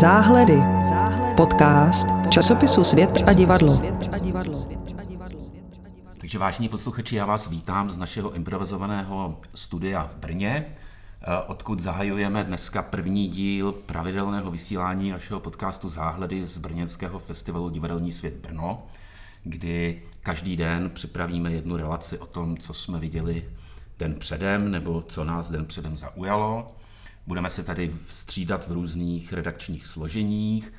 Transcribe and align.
Záhledy. 0.00 0.62
Podcast 1.36 2.08
časopisu 2.30 2.84
Svět 2.84 3.10
a 3.26 3.32
divadlo. 3.32 3.80
Takže 6.18 6.38
vážní 6.38 6.68
posluchači, 6.68 7.16
já 7.16 7.26
vás 7.26 7.50
vítám 7.50 7.90
z 7.90 7.98
našeho 7.98 8.32
improvizovaného 8.32 9.38
studia 9.54 10.06
v 10.06 10.16
Brně, 10.16 10.66
eh, 10.66 11.38
odkud 11.46 11.80
zahajujeme 11.80 12.44
dneska 12.44 12.82
první 12.82 13.28
díl 13.28 13.72
pravidelného 13.72 14.50
vysílání 14.50 15.10
našeho 15.10 15.40
podcastu 15.40 15.88
Záhledy 15.88 16.46
z 16.46 16.58
Brněnského 16.58 17.18
festivalu 17.18 17.68
Divadelní 17.68 18.12
svět 18.12 18.34
Brno, 18.34 18.82
kdy 19.44 20.02
každý 20.22 20.56
den 20.56 20.90
připravíme 20.90 21.52
jednu 21.52 21.76
relaci 21.76 22.18
o 22.18 22.26
tom, 22.26 22.56
co 22.56 22.74
jsme 22.74 22.98
viděli 22.98 23.44
den 23.98 24.14
předem 24.14 24.70
nebo 24.70 25.02
co 25.02 25.24
nás 25.24 25.50
den 25.50 25.66
předem 25.66 25.96
zaujalo. 25.96 26.72
Budeme 27.30 27.50
se 27.50 27.62
tady 27.62 27.94
střídat 28.08 28.68
v 28.68 28.72
různých 28.72 29.32
redakčních 29.32 29.86
složeních 29.86 30.72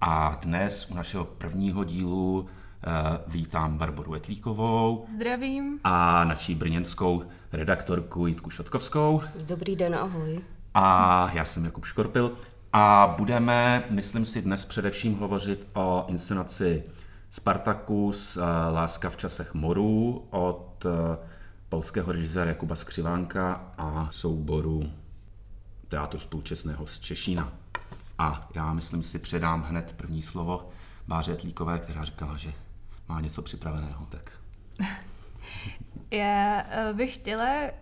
a 0.00 0.38
dnes 0.42 0.90
u 0.90 0.94
našeho 0.94 1.24
prvního 1.24 1.84
dílu 1.84 2.46
eh, 2.46 2.90
vítám 3.26 3.78
Barboru 3.78 4.14
Etlíkovou. 4.14 5.06
Zdravím. 5.14 5.80
A 5.84 6.24
naší 6.24 6.54
brněnskou 6.54 7.22
redaktorku 7.52 8.26
Jitku 8.26 8.50
Šotkovskou. 8.50 9.22
Dobrý 9.46 9.76
den, 9.76 9.94
ahoj. 9.94 10.40
A 10.74 11.30
já 11.34 11.44
jsem 11.44 11.64
Jakub 11.64 11.84
Škorpil. 11.84 12.32
A 12.72 13.14
budeme, 13.18 13.84
myslím 13.90 14.24
si, 14.24 14.42
dnes 14.42 14.64
především 14.64 15.14
hovořit 15.14 15.66
o 15.74 16.04
inscenaci 16.08 16.84
Spartacus, 17.30 18.36
eh, 18.36 18.40
Láska 18.70 19.10
v 19.10 19.16
časech 19.16 19.54
morů 19.54 20.24
od 20.30 20.86
eh, 20.86 21.18
polského 21.68 22.12
režiséra 22.12 22.48
Jakuba 22.48 22.74
Skřivánka 22.74 23.72
a 23.78 24.08
souboru 24.10 24.90
Teatru 25.88 26.18
spolčesného 26.18 26.86
z 26.86 26.98
Češína. 26.98 27.52
A 28.18 28.48
já 28.54 28.72
myslím 28.72 29.02
si 29.02 29.18
předám 29.18 29.62
hned 29.62 29.94
první 29.96 30.22
slovo 30.22 30.70
Báře 31.08 31.36
Tlíkové, 31.36 31.78
která 31.78 32.04
říkala, 32.04 32.36
že 32.36 32.52
má 33.08 33.20
něco 33.20 33.42
připraveného. 33.42 34.06
Tak. 34.10 34.30
Já 36.10 36.66
eh, 36.68 36.92
bych 36.92 37.14
chtěla 37.14 37.48
eh, 37.48 37.72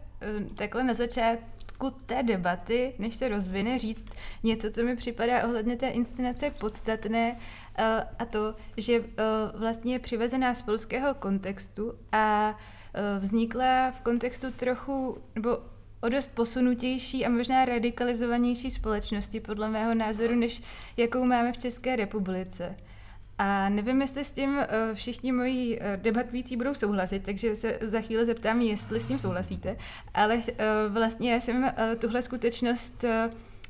takhle 0.55 0.85
na 0.85 0.95
začátku 0.95 1.91
té 2.07 2.23
debaty, 2.23 2.95
než 2.99 3.17
se 3.17 3.29
rozvine, 3.29 3.79
říct 3.79 4.07
něco, 4.43 4.71
co 4.71 4.83
mi 4.83 4.97
připadá 4.97 5.45
ohledně 5.45 5.77
té 5.77 5.89
inscenace 5.89 6.51
podstatné, 6.51 7.37
eh, 7.79 8.07
a 8.19 8.25
to, 8.25 8.55
že 8.77 9.05
vlastně 9.55 9.93
je 9.93 9.99
přivezená 9.99 10.55
z 10.55 10.63
polského 10.63 11.15
kontextu 11.15 11.95
a 12.13 12.57
vznikla 13.19 13.91
v 13.91 14.01
kontextu 14.01 14.51
trochu, 14.51 15.19
nebo 15.35 15.59
o 16.03 16.09
dost 16.09 16.35
posunutější 16.35 17.27
a 17.27 17.29
možná 17.29 17.65
radikalizovanější 17.65 18.71
společnosti, 18.71 19.41
podle 19.41 19.69
mého 19.69 19.95
názoru, 19.95 20.35
než 20.35 20.63
jakou 20.97 21.25
máme 21.25 21.53
v 21.53 21.59
České 21.59 21.97
republice. 21.97 22.77
A 23.39 23.69
nevím, 23.69 24.03
jestli 24.03 24.25
s 24.25 24.33
tím 24.33 24.59
eh, 24.59 24.95
všichni 24.95 25.33
moji 25.33 25.79
eh, 25.81 25.97
debatující 25.97 26.57
budou 26.57 26.75
souhlasit, 26.75 27.23
takže 27.25 27.57
se 27.57 27.79
za 27.81 28.01
chvíli 28.01 28.27
zeptám, 28.27 28.61
jestli 28.61 29.01
s 29.01 29.07
tím 29.07 29.19
souhlasíte. 29.19 29.77
Ale 30.15 30.41
eh, 30.49 30.65
vlastně 30.89 31.33
já 31.33 31.41
jsem 31.41 31.73
tuhle 31.99 32.23
skutečnost 32.23 33.05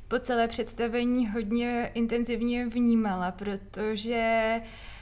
po 0.07 0.19
celé 0.19 0.47
představení 0.47 1.27
hodně 1.27 1.91
intenzivně 1.93 2.65
vnímala, 2.65 3.31
protože 3.31 4.61
Uh, 4.61 4.92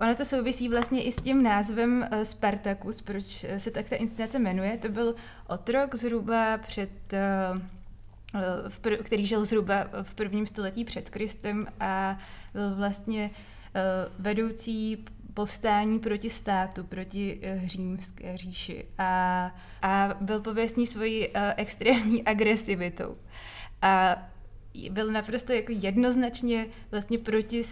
ono 0.00 0.14
to 0.14 0.24
souvisí 0.24 0.68
vlastně 0.68 1.02
i 1.02 1.12
s 1.12 1.16
tím 1.16 1.42
názvem 1.42 2.08
uh, 2.12 2.22
Spartacus, 2.22 3.02
proč 3.02 3.44
se 3.58 3.70
tak 3.70 3.88
ta 3.88 3.96
inscenace 3.96 4.38
jmenuje. 4.38 4.78
To 4.78 4.88
byl 4.88 5.14
otrok 5.46 5.94
zhruba 5.94 6.58
před, 6.58 6.90
uh, 7.12 7.60
v 8.68 8.80
pr- 8.80 9.02
který 9.02 9.26
žil 9.26 9.44
zhruba 9.44 9.86
v 10.02 10.14
prvním 10.14 10.46
století 10.46 10.84
před 10.84 11.10
Kristem 11.10 11.66
a 11.80 12.18
byl 12.52 12.74
vlastně 12.74 13.30
uh, 13.30 13.80
vedoucí 14.18 15.04
povstání 15.34 15.98
proti 15.98 16.30
státu, 16.30 16.84
proti 16.84 17.40
uh, 17.54 17.66
římské 17.66 18.36
říši 18.36 18.84
a, 18.98 19.50
a 19.82 20.16
byl 20.20 20.40
pověstný 20.40 20.86
svojí 20.86 21.28
uh, 21.28 21.34
extrémní 21.56 22.24
agresivitou. 22.24 23.16
A 23.82 24.22
byl 24.90 25.12
naprosto 25.12 25.52
jako 25.52 25.72
jednoznačně 25.74 26.66
vlastně 26.90 27.18
proti 27.18 27.64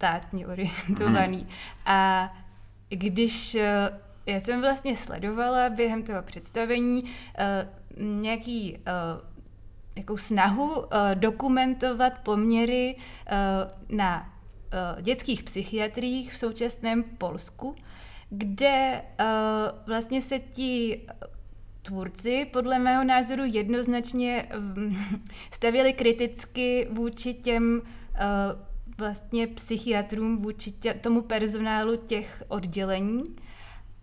státně 0.00 0.46
orientovaný. 0.46 1.38
Hmm. 1.38 1.48
A 1.86 2.32
když 2.88 3.54
eh, 3.54 4.00
já 4.26 4.40
jsem 4.40 4.60
vlastně 4.60 4.96
sledovala 4.96 5.68
během 5.68 6.02
toho 6.02 6.22
představení 6.22 7.02
uh, 7.02 7.10
nějaký 8.20 8.78
uh, 8.78 9.28
jakou 9.96 10.16
snahu 10.16 10.78
uh, 10.78 10.86
dokumentovat 11.14 12.12
poměry 12.22 12.96
uh, 12.96 13.96
na 13.96 14.32
uh, 14.96 15.02
dětských 15.02 15.42
psychiatriích 15.42 16.32
v 16.32 16.36
současném 16.36 17.02
Polsku, 17.02 17.74
kde 18.30 19.02
uh, 19.20 19.26
vlastně 19.86 20.22
se 20.22 20.38
ti 20.38 21.06
tvůrci 21.82 22.46
podle 22.52 22.78
mého 22.78 23.04
názoru 23.04 23.42
jednoznačně 23.46 24.48
stavěli 25.50 25.92
kriticky 25.92 26.88
vůči 26.90 27.34
těm 27.34 27.82
uh, 27.82 28.69
vlastně 29.00 29.46
psychiatrům 29.46 30.36
vůči 30.36 30.70
tě, 30.72 30.94
tomu 30.94 31.22
personálu 31.22 31.96
těch 31.96 32.42
oddělení 32.48 33.24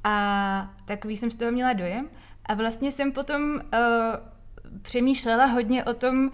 a 0.03 0.75
takový 0.85 1.17
jsem 1.17 1.31
z 1.31 1.35
toho 1.35 1.51
měla 1.51 1.73
dojem. 1.73 2.09
A 2.45 2.53
vlastně 2.53 2.91
jsem 2.91 3.11
potom 3.11 3.41
uh, 3.53 3.61
přemýšlela 4.81 5.45
hodně 5.45 5.83
o 5.83 5.93
tom 5.93 6.25
uh, 6.25 6.31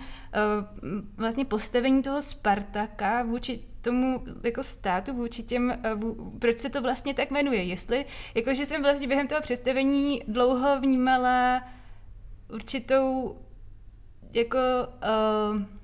vlastně 1.17 1.45
postavení 1.45 2.03
toho 2.03 2.21
Spartaka 2.21 3.23
vůči 3.23 3.59
tomu 3.81 4.23
jako 4.43 4.63
státu, 4.63 5.13
vůči 5.13 5.43
těm, 5.43 5.73
uh, 5.93 5.99
vů, 5.99 6.31
proč 6.39 6.57
se 6.57 6.69
to 6.69 6.81
vlastně 6.81 7.13
tak 7.13 7.31
jmenuje. 7.31 7.63
Jestli, 7.63 8.05
jakože 8.35 8.65
jsem 8.65 8.81
vlastně 8.81 9.07
během 9.07 9.27
toho 9.27 9.41
představení 9.41 10.21
dlouho 10.27 10.79
vnímala 10.79 11.63
určitou 12.53 13.37
jako 14.33 14.57
uh, 15.51 15.82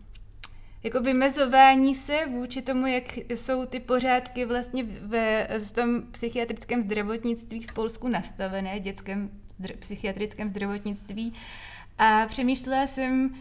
jako 0.83 1.01
vymezování 1.01 1.95
se 1.95 2.25
vůči 2.25 2.61
tomu, 2.61 2.87
jak 2.87 3.03
jsou 3.29 3.65
ty 3.65 3.79
pořádky 3.79 4.45
vlastně 4.45 4.83
ve 4.83 5.47
v 5.59 5.71
tom 5.71 6.01
psychiatrickém 6.11 6.81
zdravotnictví 6.81 7.63
v 7.63 7.73
Polsku 7.73 8.07
nastavené, 8.07 8.79
dětském 8.79 9.29
zdr- 9.61 9.77
psychiatrickém 9.79 10.49
zdravotnictví. 10.49 11.33
A 11.97 12.25
přemýšlela 12.27 12.87
jsem 12.87 13.35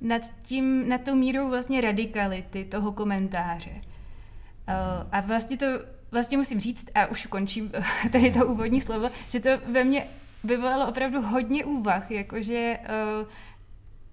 nad 0.00 0.22
tím, 0.42 0.88
nad 0.88 1.00
tou 1.00 1.14
mírou 1.14 1.48
vlastně 1.50 1.80
radikality 1.80 2.64
toho 2.64 2.92
komentáře. 2.92 3.80
A 5.12 5.20
vlastně 5.20 5.56
to, 5.56 5.66
vlastně 6.10 6.38
musím 6.38 6.60
říct, 6.60 6.90
a 6.94 7.06
už 7.06 7.26
končím 7.26 7.72
tady 8.12 8.30
to 8.30 8.46
úvodní 8.46 8.80
slovo, 8.80 9.10
že 9.28 9.40
to 9.40 9.50
ve 9.66 9.84
mně 9.84 10.06
vyvolalo 10.44 10.88
opravdu 10.88 11.22
hodně 11.22 11.64
úvah, 11.64 12.10
jakože 12.10 12.78
uh, 13.20 13.28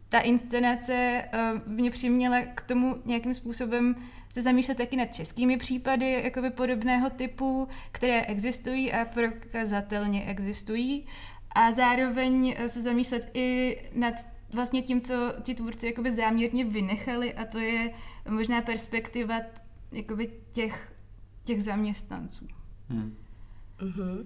ta 0.09 0.19
inscenace 0.19 1.23
uh, 1.33 1.73
mě 1.73 1.91
přiměla 1.91 2.41
k 2.55 2.61
tomu 2.61 3.01
nějakým 3.05 3.33
způsobem 3.33 3.95
se 4.29 4.41
zamýšlet 4.41 4.77
taky 4.77 4.97
nad 4.97 5.05
českými 5.05 5.57
případy 5.57 6.21
jakoby 6.23 6.49
podobného 6.49 7.09
typu, 7.09 7.67
které 7.91 8.21
existují 8.21 8.93
a 8.93 9.05
prokazatelně 9.05 10.25
existují. 10.25 11.05
A 11.55 11.71
zároveň 11.71 12.55
eh, 12.57 12.69
se 12.69 12.81
zamýšlet 12.81 13.29
i 13.33 13.77
nad 13.95 14.13
vlastně 14.53 14.81
tím, 14.81 15.01
co 15.01 15.33
ti 15.43 15.55
tvůrci 15.55 15.85
jakoby 15.85 16.11
záměrně 16.11 16.65
vynechali 16.65 17.33
a 17.33 17.45
to 17.45 17.59
je 17.59 17.93
možná 18.29 18.61
perspektiva 18.61 19.35
jakoby 19.91 20.31
těch, 20.51 20.93
těch 21.43 21.63
zaměstnanců. 21.63 22.47
Hmm. 22.89 23.17
Mm-hmm. 23.79 24.25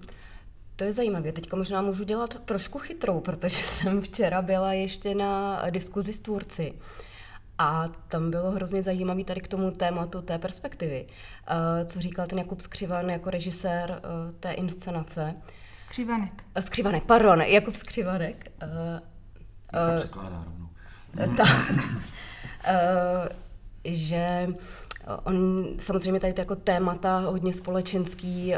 To 0.76 0.84
je 0.84 0.92
zajímavé. 0.92 1.32
Teďka 1.32 1.56
možná 1.56 1.82
můžu 1.82 2.04
dělat 2.04 2.44
trošku 2.44 2.78
chytrou, 2.78 3.20
protože 3.20 3.56
jsem 3.62 4.00
včera 4.00 4.42
byla 4.42 4.72
ještě 4.72 5.14
na 5.14 5.62
diskuzi 5.70 6.12
s 6.12 6.20
tvůrci. 6.20 6.74
A 7.58 7.88
tam 8.08 8.30
bylo 8.30 8.50
hrozně 8.50 8.82
zajímavé 8.82 9.24
tady 9.24 9.40
k 9.40 9.48
tomu 9.48 9.70
tématu 9.70 10.22
té 10.22 10.38
perspektivy. 10.38 11.06
Uh, 11.06 11.86
co 11.86 12.00
říkal 12.00 12.26
ten 12.26 12.38
Jakub 12.38 12.60
Skřivan 12.60 13.10
jako 13.10 13.30
režisér 13.30 13.90
uh, 13.90 14.34
té 14.40 14.52
inscenace. 14.52 15.34
Skřivanek. 15.74 16.44
Uh, 16.56 16.62
Skřivanek, 16.62 17.04
pardon, 17.04 17.40
Jakub 17.42 17.74
Skřivanek. 17.74 18.50
Uh, 18.62 19.96
překládá 19.96 20.44
rovnou. 20.44 20.68
Tak. 21.36 21.70
Uh, 21.70 21.76
že 23.84 24.48
on 25.24 25.66
samozřejmě 25.78 26.20
tady 26.20 26.34
jako 26.38 26.56
témata 26.56 27.18
hodně 27.18 27.52
společenský 27.52 28.54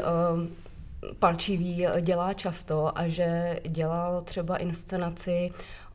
palčivý 1.19 1.85
dělá 2.01 2.33
často 2.33 2.97
a 2.97 3.07
že 3.07 3.59
dělal 3.67 4.21
třeba 4.21 4.57
inscenaci 4.57 5.49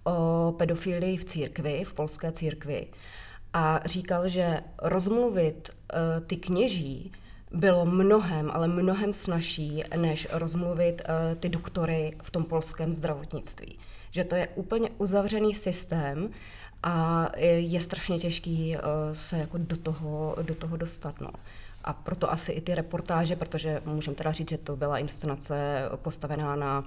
o 0.05 0.55
pedofilii 0.59 1.17
v 1.17 1.25
církvi, 1.25 1.85
v 1.85 1.93
polské 1.93 2.33
církvi. 2.33 2.87
A 3.53 3.81
říkal, 3.85 4.29
že 4.29 4.61
rozmluvit 4.83 5.71
uh, 5.71 6.27
ty 6.27 6.37
kněží 6.37 7.13
bylo 7.51 7.87
mnohem, 7.87 8.51
ale 8.55 8.69
mnohem 8.69 9.13
snažší, 9.13 9.83
než 9.97 10.29
rozmluvit 10.33 11.03
uh, 11.09 11.39
ty 11.39 11.49
doktory 11.49 12.17
v 12.23 12.31
tom 12.31 12.45
polském 12.45 12.93
zdravotnictví. 12.93 13.79
Že 14.11 14.25
to 14.25 14.35
je 14.35 14.49
úplně 14.55 14.91
uzavřený 14.99 15.55
systém 15.55 16.31
a 16.83 17.29
je, 17.37 17.61
je 17.61 17.81
strašně 17.81 18.19
těžký 18.19 18.77
uh, 18.77 18.83
se 19.13 19.39
jako 19.39 19.59
do 19.59 19.77
toho, 19.77 20.37
do 20.43 20.55
toho 20.55 20.77
dostat. 20.77 21.21
No. 21.21 21.31
A 21.85 21.93
proto 21.93 22.33
asi 22.33 22.53
i 22.53 22.61
ty 22.61 22.75
reportáže, 22.75 23.37
protože 23.37 23.83
můžeme 23.85 24.17
teda 24.17 24.33
říct, 24.33 24.51
že 24.51 24.59
to 24.59 24.77
byla 24.77 24.99
inscenace 24.99 25.89
postavená 25.97 26.57
na 26.57 26.81
uh, 26.81 26.87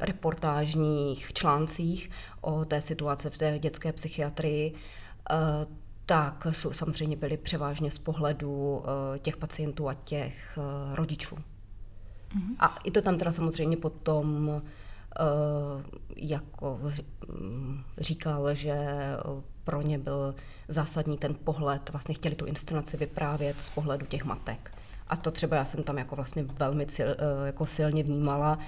reportážních 0.00 1.32
článcích 1.32 2.10
o 2.40 2.64
té 2.64 2.80
situaci 2.80 3.30
v 3.30 3.38
té 3.38 3.58
dětské 3.58 3.92
psychiatrii, 3.92 4.72
uh, 4.72 5.72
tak 6.06 6.46
jsou, 6.50 6.72
samozřejmě 6.72 7.16
byly 7.16 7.36
převážně 7.36 7.90
z 7.90 7.98
pohledu 7.98 8.76
uh, 8.76 8.84
těch 9.18 9.36
pacientů 9.36 9.88
a 9.88 9.94
těch 9.94 10.58
uh, 10.58 10.94
rodičů. 10.94 11.36
Mm-hmm. 11.36 12.56
A 12.58 12.78
i 12.84 12.90
to 12.90 13.02
tam 13.02 13.18
teda 13.18 13.32
samozřejmě 13.32 13.76
potom 13.76 14.48
uh, 14.48 14.62
jako 16.16 16.80
říkal, 17.98 18.54
že 18.54 18.76
pro 19.64 19.82
ně 19.82 19.98
byl 19.98 20.34
zásadní 20.68 21.18
ten 21.18 21.34
pohled, 21.34 21.90
vlastně 21.90 22.14
chtěli 22.14 22.34
tu 22.34 22.44
inscenaci 22.44 22.96
vyprávět 22.96 23.60
z 23.60 23.68
pohledu 23.68 24.06
těch 24.06 24.24
matek. 24.24 24.72
A 25.08 25.16
to 25.16 25.30
třeba 25.30 25.56
já 25.56 25.64
jsem 25.64 25.82
tam 25.82 25.98
jako 25.98 26.16
vlastně 26.16 26.42
velmi 26.58 26.86
sil, 26.96 27.08
jako 27.46 27.66
silně 27.66 28.02
vnímala, 28.02 28.58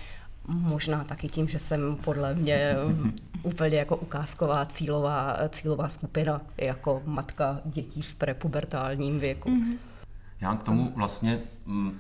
možná 0.48 1.04
taky 1.04 1.28
tím, 1.28 1.48
že 1.48 1.58
jsem 1.58 1.96
podle 2.04 2.34
mě 2.34 2.76
úplně 3.42 3.78
jako 3.78 3.96
ukázková 3.96 4.66
cílová, 4.66 5.36
cílová 5.48 5.88
skupina, 5.88 6.40
jako 6.58 7.02
matka 7.04 7.60
dětí 7.64 8.02
v 8.02 8.14
prepubertálním 8.14 9.18
věku. 9.18 9.50
Mm-hmm. 9.50 9.78
Já 10.40 10.56
k 10.56 10.62
tomu 10.62 10.92
vlastně, 10.96 11.40
mm, 11.66 11.98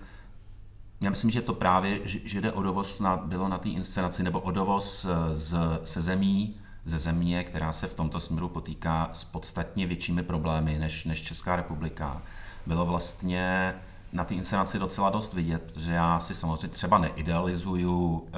já 1.00 1.10
myslím, 1.10 1.30
že 1.30 1.42
to 1.42 1.54
právě, 1.54 2.00
že 2.04 2.40
jde 2.40 2.52
o 2.52 2.62
dovoz 2.62 3.00
na, 3.00 3.16
bylo 3.16 3.48
na 3.48 3.58
té 3.58 3.68
inscenaci, 3.68 4.22
nebo 4.22 4.40
o 4.40 4.50
dovoz 4.50 5.04
eh, 5.04 5.38
z, 5.38 5.56
se 5.84 6.02
zemí, 6.02 6.56
ze 6.86 6.98
země, 6.98 7.44
která 7.44 7.72
se 7.72 7.86
v 7.86 7.94
tomto 7.94 8.20
směru 8.20 8.48
potýká 8.48 9.10
s 9.12 9.24
podstatně 9.24 9.86
většími 9.86 10.22
problémy 10.22 10.78
než, 10.78 11.04
než 11.04 11.22
Česká 11.22 11.56
republika, 11.56 12.22
bylo 12.66 12.86
vlastně 12.86 13.74
na 14.12 14.24
té 14.24 14.34
inscenaci 14.34 14.78
docela 14.78 15.10
dost 15.10 15.34
vidět, 15.34 15.72
že 15.76 15.92
já 15.92 16.20
si 16.20 16.34
samozřejmě 16.34 16.68
třeba 16.68 16.98
neidealizuju 16.98 18.08
uh, 18.08 18.28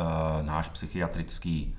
náš 0.42 0.68
psychiatrický 0.68 1.74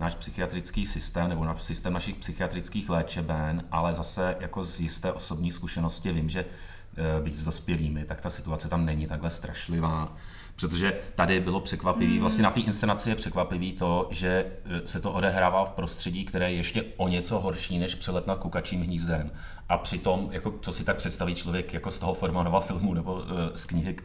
náš 0.00 0.14
psychiatrický 0.14 0.86
systém 0.86 1.28
nebo 1.28 1.44
náš 1.44 1.62
systém 1.62 1.92
našich 1.92 2.16
psychiatrických 2.16 2.90
léčeben, 2.90 3.64
ale 3.70 3.92
zase 3.92 4.36
jako 4.40 4.64
z 4.64 4.80
jisté 4.80 5.12
osobní 5.12 5.50
zkušenosti 5.50 6.12
vím, 6.12 6.28
že 6.28 6.44
uh, 6.44 7.24
být 7.24 7.36
s 7.36 7.44
dospělými, 7.44 8.04
tak 8.04 8.20
ta 8.20 8.30
situace 8.30 8.68
tam 8.68 8.84
není 8.84 9.06
takhle 9.06 9.30
strašlivá. 9.30 10.12
Protože 10.56 10.98
tady 11.14 11.40
bylo 11.40 11.60
překvapivý, 11.60 12.14
mm. 12.14 12.20
vlastně 12.20 12.42
na 12.42 12.50
té 12.50 12.60
inscenaci 12.60 13.10
je 13.10 13.16
překvapivý 13.16 13.72
to, 13.72 14.08
že 14.10 14.46
e, 14.64 14.88
se 14.88 15.00
to 15.00 15.12
odehrává 15.12 15.64
v 15.64 15.70
prostředí, 15.70 16.24
které 16.24 16.50
je 16.50 16.56
ještě 16.56 16.84
o 16.96 17.08
něco 17.08 17.40
horší 17.40 17.78
než 17.78 17.94
přelet 17.94 18.26
nad 18.26 18.38
kukačím 18.38 18.82
hnízdem. 18.82 19.30
A 19.68 19.78
přitom, 19.78 20.28
jako, 20.32 20.54
co 20.60 20.72
si 20.72 20.84
tak 20.84 20.96
představí 20.96 21.34
člověk 21.34 21.74
jako 21.74 21.90
z 21.90 21.98
toho 21.98 22.14
Formanova 22.14 22.60
filmu 22.60 22.94
nebo 22.94 23.14
uh, 23.14 23.22
z 23.54 23.64
knihy, 23.64 23.96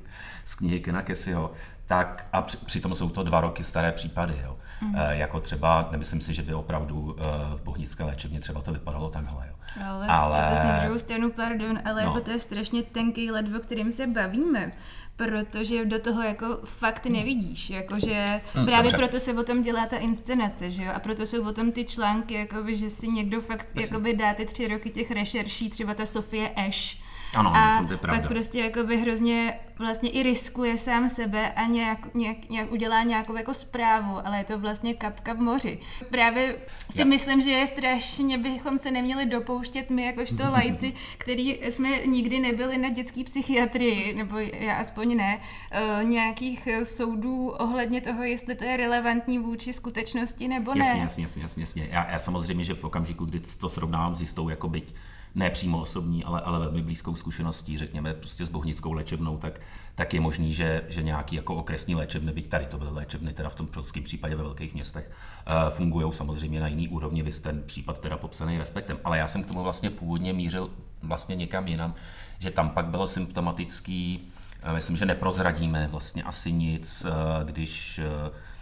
z 0.45 0.55
knihy 0.55 0.79
Kena 0.79 1.01
Kesiho, 1.01 1.51
tak 1.87 2.27
a 2.33 2.41
při, 2.41 2.57
přitom 2.57 2.95
jsou 2.95 3.09
to 3.09 3.23
dva 3.23 3.41
roky 3.41 3.63
staré 3.63 3.91
případy. 3.91 4.41
Jo. 4.43 4.57
Mm. 4.81 4.95
Uh, 4.95 5.01
jako 5.09 5.39
třeba, 5.39 5.87
nemyslím 5.91 6.21
si, 6.21 6.33
že 6.33 6.41
by 6.41 6.53
opravdu 6.53 6.99
uh, 6.99 7.15
v 7.55 7.61
bohnické 7.63 8.03
léčebně 8.03 8.39
třeba 8.39 8.61
to 8.61 8.73
vypadalo 8.73 9.09
takhle. 9.09 9.47
Jo. 9.47 9.53
Ale, 9.85 10.07
ale... 10.07 10.41
zase 10.41 10.63
na 10.63 10.79
druhou 10.79 10.99
stranu, 10.99 11.31
pardon, 11.31 11.79
ale 11.85 12.01
no. 12.03 12.07
jako 12.07 12.21
to 12.21 12.31
je 12.31 12.39
strašně 12.39 12.83
tenký 12.83 13.31
led, 13.31 13.55
o 13.55 13.59
kterým 13.59 13.91
se 13.91 14.07
bavíme 14.07 14.71
protože 15.17 15.85
do 15.85 15.99
toho 15.99 16.23
jako 16.23 16.59
fakt 16.63 17.05
hmm. 17.05 17.15
nevidíš, 17.15 17.69
jakože 17.69 18.41
hmm, 18.53 18.65
právě 18.65 18.91
dobře. 18.91 18.97
proto 18.97 19.19
se 19.19 19.33
o 19.33 19.43
tom 19.43 19.61
dělá 19.61 19.85
ta 19.85 19.97
inscenace, 19.97 20.71
že 20.71 20.83
jo, 20.83 20.91
a 20.95 20.99
proto 20.99 21.25
jsou 21.25 21.47
o 21.47 21.53
tom 21.53 21.71
ty 21.71 21.85
články, 21.85 22.33
jakoby, 22.33 22.75
že 22.75 22.89
si 22.89 23.07
někdo 23.07 23.41
fakt 23.41 23.67
jakoby 23.79 24.13
dá 24.13 24.33
ty 24.33 24.45
tři 24.45 24.67
roky 24.67 24.89
těch 24.89 25.11
rešerší, 25.11 25.69
třeba 25.69 25.93
ta 25.93 26.05
Sofie 26.05 26.49
Ash, 26.49 27.06
ano, 27.35 27.55
a 27.55 27.83
to 27.87 27.93
je 27.93 27.97
pravda. 27.97 28.21
pak 28.21 28.29
prostě 28.29 28.59
jakoby 28.59 28.97
hrozně 28.97 29.59
vlastně 29.79 30.09
i 30.09 30.23
riskuje 30.23 30.77
sám 30.77 31.09
sebe 31.09 31.51
a 31.53 31.65
nějak, 31.65 32.13
nějak, 32.13 32.49
nějak 32.49 32.71
udělá 32.71 33.03
nějakou 33.03 33.35
jako 33.35 33.53
zprávu, 33.53 34.27
ale 34.27 34.37
je 34.37 34.43
to 34.43 34.59
vlastně 34.59 34.93
kapka 34.93 35.33
v 35.33 35.37
moři. 35.37 35.79
Právě 36.09 36.55
si 36.89 36.99
ja. 36.99 37.05
myslím, 37.05 37.41
že 37.41 37.51
je 37.51 37.67
strašně 37.67 38.37
bychom 38.37 38.77
se 38.77 38.91
neměli 38.91 39.25
dopouštět 39.25 39.89
my 39.89 40.05
jakožto 40.05 40.43
lajci, 40.51 40.93
který 41.17 41.59
jsme 41.61 41.89
nikdy 42.05 42.39
nebyli 42.39 42.77
na 42.77 42.89
dětské 42.89 43.23
psychiatrii, 43.23 44.13
nebo 44.13 44.37
já 44.39 44.75
aspoň 44.75 45.17
ne, 45.17 45.37
uh, 45.37 46.09
nějakých 46.09 46.67
soudů 46.83 47.49
ohledně 47.49 48.01
toho, 48.01 48.23
jestli 48.23 48.55
to 48.55 48.63
je 48.63 48.77
relevantní 48.77 49.39
vůči 49.39 49.73
skutečnosti 49.73 50.47
nebo 50.47 50.73
ne. 50.73 50.85
Jasně, 50.85 51.23
jasně, 51.23 51.41
jasně, 51.41 51.63
jasně. 51.63 51.87
Já, 51.91 52.11
já 52.11 52.19
samozřejmě, 52.19 52.63
že 52.63 52.73
v 52.73 52.83
okamžiku, 52.83 53.25
kdy 53.25 53.39
to 53.39 53.69
srovnám 53.69 54.15
s 54.15 54.21
jistou 54.21 54.49
jako 54.49 54.69
byť 54.69 54.93
ne 55.35 55.49
přímo 55.49 55.79
osobní, 55.79 56.23
ale, 56.23 56.41
ale 56.41 56.59
velmi 56.59 56.81
blízkou 56.81 57.15
zkušeností, 57.15 57.77
řekněme, 57.77 58.13
prostě 58.13 58.45
s 58.45 58.49
bohnickou 58.49 58.93
léčebnou, 58.93 59.37
tak, 59.37 59.61
tak 59.95 60.13
je 60.13 60.19
možný, 60.19 60.53
že, 60.53 60.83
že 60.87 61.03
nějaký 61.03 61.35
jako 61.35 61.55
okresní 61.55 61.95
léčebny, 61.95 62.31
byť 62.31 62.49
tady 62.49 62.65
to 62.65 62.77
byly 62.77 62.91
léčebny, 62.91 63.33
teda 63.33 63.49
v 63.49 63.55
tom 63.55 63.67
polském 63.67 64.03
případě 64.03 64.35
ve 64.35 64.43
velkých 64.43 64.73
městech, 64.73 65.11
uh, 65.11 65.69
fungují 65.69 66.13
samozřejmě 66.13 66.59
na 66.59 66.67
jiný 66.67 66.87
úrovni, 66.87 67.23
vy 67.23 67.31
ten 67.31 67.63
případ 67.65 67.99
teda 67.99 68.17
popsaný 68.17 68.57
respektem. 68.57 68.99
Ale 69.03 69.17
já 69.17 69.27
jsem 69.27 69.43
k 69.43 69.47
tomu 69.47 69.63
vlastně 69.63 69.89
původně 69.89 70.33
mířil 70.33 70.69
vlastně 71.03 71.35
někam 71.35 71.67
jinam, 71.67 71.95
že 72.39 72.51
tam 72.51 72.69
pak 72.69 72.85
bylo 72.85 73.07
symptomatický, 73.07 74.29
uh, 74.63 74.73
myslím, 74.73 74.97
že 74.97 75.05
neprozradíme 75.05 75.87
vlastně 75.91 76.23
asi 76.23 76.51
nic, 76.51 77.05
uh, 77.05 77.11
když 77.49 78.01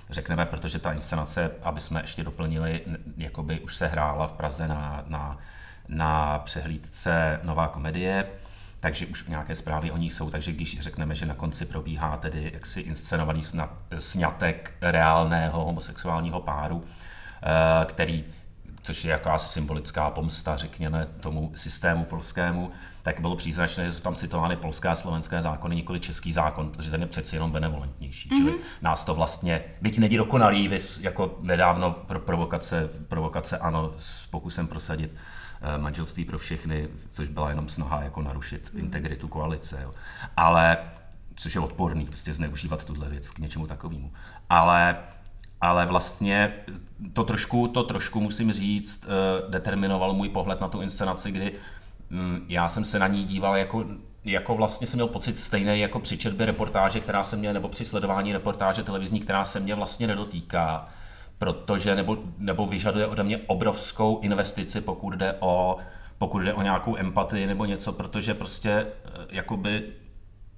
řekneme, 0.10 0.46
protože 0.46 0.80
ta 0.80 0.94
inscenace, 0.94 1.52
aby 1.62 1.82
jsme 1.82 2.02
ještě 2.02 2.24
doplnili, 2.24 2.82
jakoby 3.18 3.60
už 3.60 3.76
se 3.76 3.88
hrála 3.88 4.28
v 4.28 4.34
Praze 4.34 4.68
na, 4.68 5.04
na 5.08 5.38
na 5.88 6.40
přehlídce 6.40 7.40
Nová 7.44 7.68
komedie, 7.68 8.26
takže 8.80 9.06
už 9.06 9.28
nějaké 9.28 9.56
zprávy 9.56 9.92
o 9.92 9.98
ní 9.98 10.10
jsou, 10.10 10.30
takže 10.30 10.52
když 10.52 10.80
řekneme, 10.80 11.16
že 11.16 11.26
na 11.26 11.34
konci 11.34 11.66
probíhá 11.66 12.18
tedy 12.18 12.52
jaksi 12.54 12.80
inscenovaný 12.80 13.42
sňatek 14.00 14.74
reálného 14.82 15.66
homosexuálního 15.66 16.42
páru, 16.42 16.84
eh, 17.44 17.86
který 17.86 18.26
což 18.86 19.06
je 19.06 19.12
jakási 19.12 19.48
symbolická 19.48 20.10
pomsta, 20.10 20.58
řekněme, 20.58 21.08
tomu 21.20 21.52
systému 21.56 22.04
polskému, 22.04 22.72
tak 23.02 23.20
bylo 23.20 23.36
příznačné, 23.36 23.86
že 23.86 23.94
jsou 23.94 24.02
tam 24.02 24.16
citovány 24.16 24.56
polské 24.56 24.90
a 24.90 24.96
slovenské 24.96 25.42
zákony, 25.42 25.76
nikoli 25.76 26.00
český 26.00 26.34
zákon, 26.34 26.72
protože 26.72 26.92
ten 26.92 27.02
je 27.02 27.08
přeci 27.08 27.36
jenom 27.36 27.52
benevolentnější. 27.52 28.30
Mm-hmm. 28.30 28.38
Čili 28.38 28.52
mhm. 28.52 28.60
nás 28.82 29.06
to 29.06 29.16
vlastně, 29.16 29.62
byť 29.82 30.00
není 30.00 30.18
dokonalý, 30.18 30.70
jako 31.02 31.38
nedávno 31.42 31.92
pro 31.92 32.20
provokace, 32.20 32.90
provokace 33.08 33.58
ano, 33.58 33.94
s 33.98 34.28
pokusem 34.28 34.68
prosadit 34.68 35.12
Eh, 35.12 35.18
manželství 35.78 36.26
pro 36.26 36.38
všechny, 36.38 36.88
což 37.12 37.30
byla 37.30 37.50
jenom 37.50 37.70
snaha 37.70 38.04
jako 38.04 38.22
narušit 38.22 38.72
integritu 38.76 39.28
koalice. 39.28 39.80
Jo. 39.84 39.92
Ale, 40.38 40.78
což 41.36 41.56
je 41.56 41.62
odporný, 41.62 42.06
prostě 42.06 42.34
zneužívat 42.34 42.86
tuhle 42.86 43.10
věc 43.10 43.32
k 43.32 43.40
něčemu 43.40 43.68
takovému. 43.68 44.12
Ale 44.50 44.98
ale 45.62 45.86
vlastně 45.86 46.54
to 47.14 47.24
trošku, 47.24 47.68
to 47.68 47.84
trošku 47.84 48.22
musím 48.22 48.52
říct, 48.52 49.06
eh, 49.06 49.50
determinoval 49.50 50.14
můj 50.14 50.30
pohled 50.30 50.62
na 50.62 50.68
tu 50.68 50.82
inscenaci, 50.82 51.32
kdy 51.32 51.52
hm, 52.10 52.46
já 52.48 52.70
jsem 52.70 52.86
se 52.86 53.00
na 53.00 53.08
ní 53.08 53.24
díval 53.24 53.58
jako, 53.58 53.86
jako 54.26 54.56
vlastně 54.56 54.88
jsem 54.88 54.98
měl 54.98 55.08
pocit 55.08 55.40
stejný 55.40 55.80
jako 55.80 56.00
při 56.00 56.18
četbě 56.18 56.46
reportáže, 56.46 57.00
která 57.00 57.24
se 57.24 57.36
mě, 57.36 57.54
nebo 57.54 57.70
při 57.70 57.86
sledování 57.86 58.34
reportáže 58.34 58.84
televizní, 58.84 59.20
která 59.20 59.46
se 59.46 59.60
mě 59.60 59.76
vlastně 59.76 60.08
nedotýká 60.08 60.90
protože 61.38 61.96
nebo, 61.96 62.18
nebo 62.38 62.66
vyžaduje 62.66 63.08
ode 63.08 63.24
mě 63.24 63.38
obrovskou 63.38 64.20
investici, 64.20 64.82
pokud 64.82 65.14
jde 65.14 65.36
o 65.40 65.78
pokud 66.18 66.40
jde 66.40 66.54
o 66.54 66.62
nějakou 66.62 66.98
empatii 66.98 67.48
nebo 67.48 67.66
něco, 67.66 67.94
protože 67.94 68.34
prostě 68.34 68.70
eh, 68.72 69.10
jakoby 69.30 69.84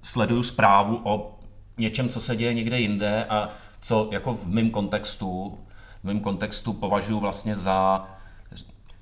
sleduju 0.02 0.42
zprávu 0.42 1.00
o 1.04 1.38
něčem, 1.78 2.08
co 2.08 2.20
se 2.20 2.36
děje 2.36 2.54
někde 2.54 2.80
jinde 2.80 3.24
a 3.24 3.48
co 3.80 4.08
jako 4.12 4.34
v 4.34 4.46
mém 4.46 4.70
kontextu, 4.70 5.58
v 6.00 6.04
mém 6.04 6.20
kontextu 6.20 6.72
považuji 6.72 7.20
vlastně 7.20 7.56
za 7.56 8.06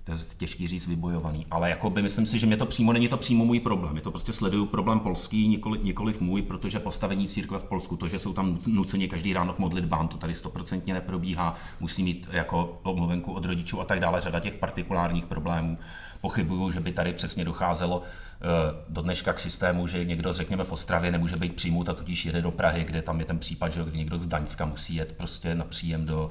to 0.07 0.13
je 0.13 0.19
těžký 0.37 0.69
říct 0.69 0.87
vybojovaný, 0.87 1.47
ale 1.51 1.71
jako 1.71 1.91
by 1.91 2.03
myslím 2.03 2.27
si, 2.27 2.39
že 2.39 2.47
mě 2.47 2.57
to 2.57 2.67
přímo 2.67 2.93
není 2.93 3.09
to 3.09 3.17
přímo 3.17 3.45
můj 3.45 3.61
problém. 3.61 3.97
Je 3.97 4.03
to 4.03 4.11
prostě 4.11 4.33
sleduju 4.33 4.67
problém 4.67 5.01
polský, 5.01 5.49
nikoli, 5.49 5.79
nikoliv 5.83 6.21
můj, 6.21 6.43
protože 6.43 6.79
postavení 6.79 7.29
církve 7.29 7.59
v 7.59 7.65
Polsku, 7.65 7.97
to, 7.97 8.09
že 8.09 8.19
jsou 8.19 8.33
tam 8.33 8.59
nuceni 8.67 9.09
každý 9.09 9.33
ráno 9.33 9.53
k 9.53 9.59
modlitbám, 9.59 10.09
to 10.09 10.17
tady 10.17 10.35
stoprocentně 10.35 10.95
neprobíhá, 10.95 11.55
musí 11.81 12.03
mít 12.03 12.29
jako 12.33 12.81
omluvenku 12.83 13.33
od 13.33 13.45
rodičů 13.45 13.81
a 13.81 13.85
tak 13.85 14.01
dále, 14.01 14.21
řada 14.21 14.41
těch 14.41 14.55
partikulárních 14.55 15.27
problémů. 15.27 15.79
Pochybuju, 16.21 16.71
že 16.71 16.81
by 16.81 16.93
tady 16.93 17.13
přesně 17.13 17.45
docházelo 17.45 18.03
eh, 18.03 18.47
do 18.89 19.03
dneška 19.03 19.33
k 19.33 19.39
systému, 19.39 19.87
že 19.87 20.05
někdo, 20.05 20.33
řekněme, 20.33 20.65
v 20.65 20.73
Ostravě 20.73 21.13
nemůže 21.13 21.37
být 21.37 21.55
přijmut 21.55 21.89
a 21.89 21.95
tudíž 21.95 22.25
jede 22.25 22.43
do 22.43 22.51
Prahy, 22.51 22.85
kde 22.85 23.03
tam 23.03 23.21
je 23.21 23.27
ten 23.27 23.39
případ, 23.39 23.69
že 23.69 23.85
někdo 23.93 24.19
z 24.19 24.27
Daňska 24.27 24.65
musí 24.67 24.95
jet 24.95 25.13
prostě 25.13 25.55
na 25.55 25.65
příjem 25.65 26.07
do, 26.07 26.31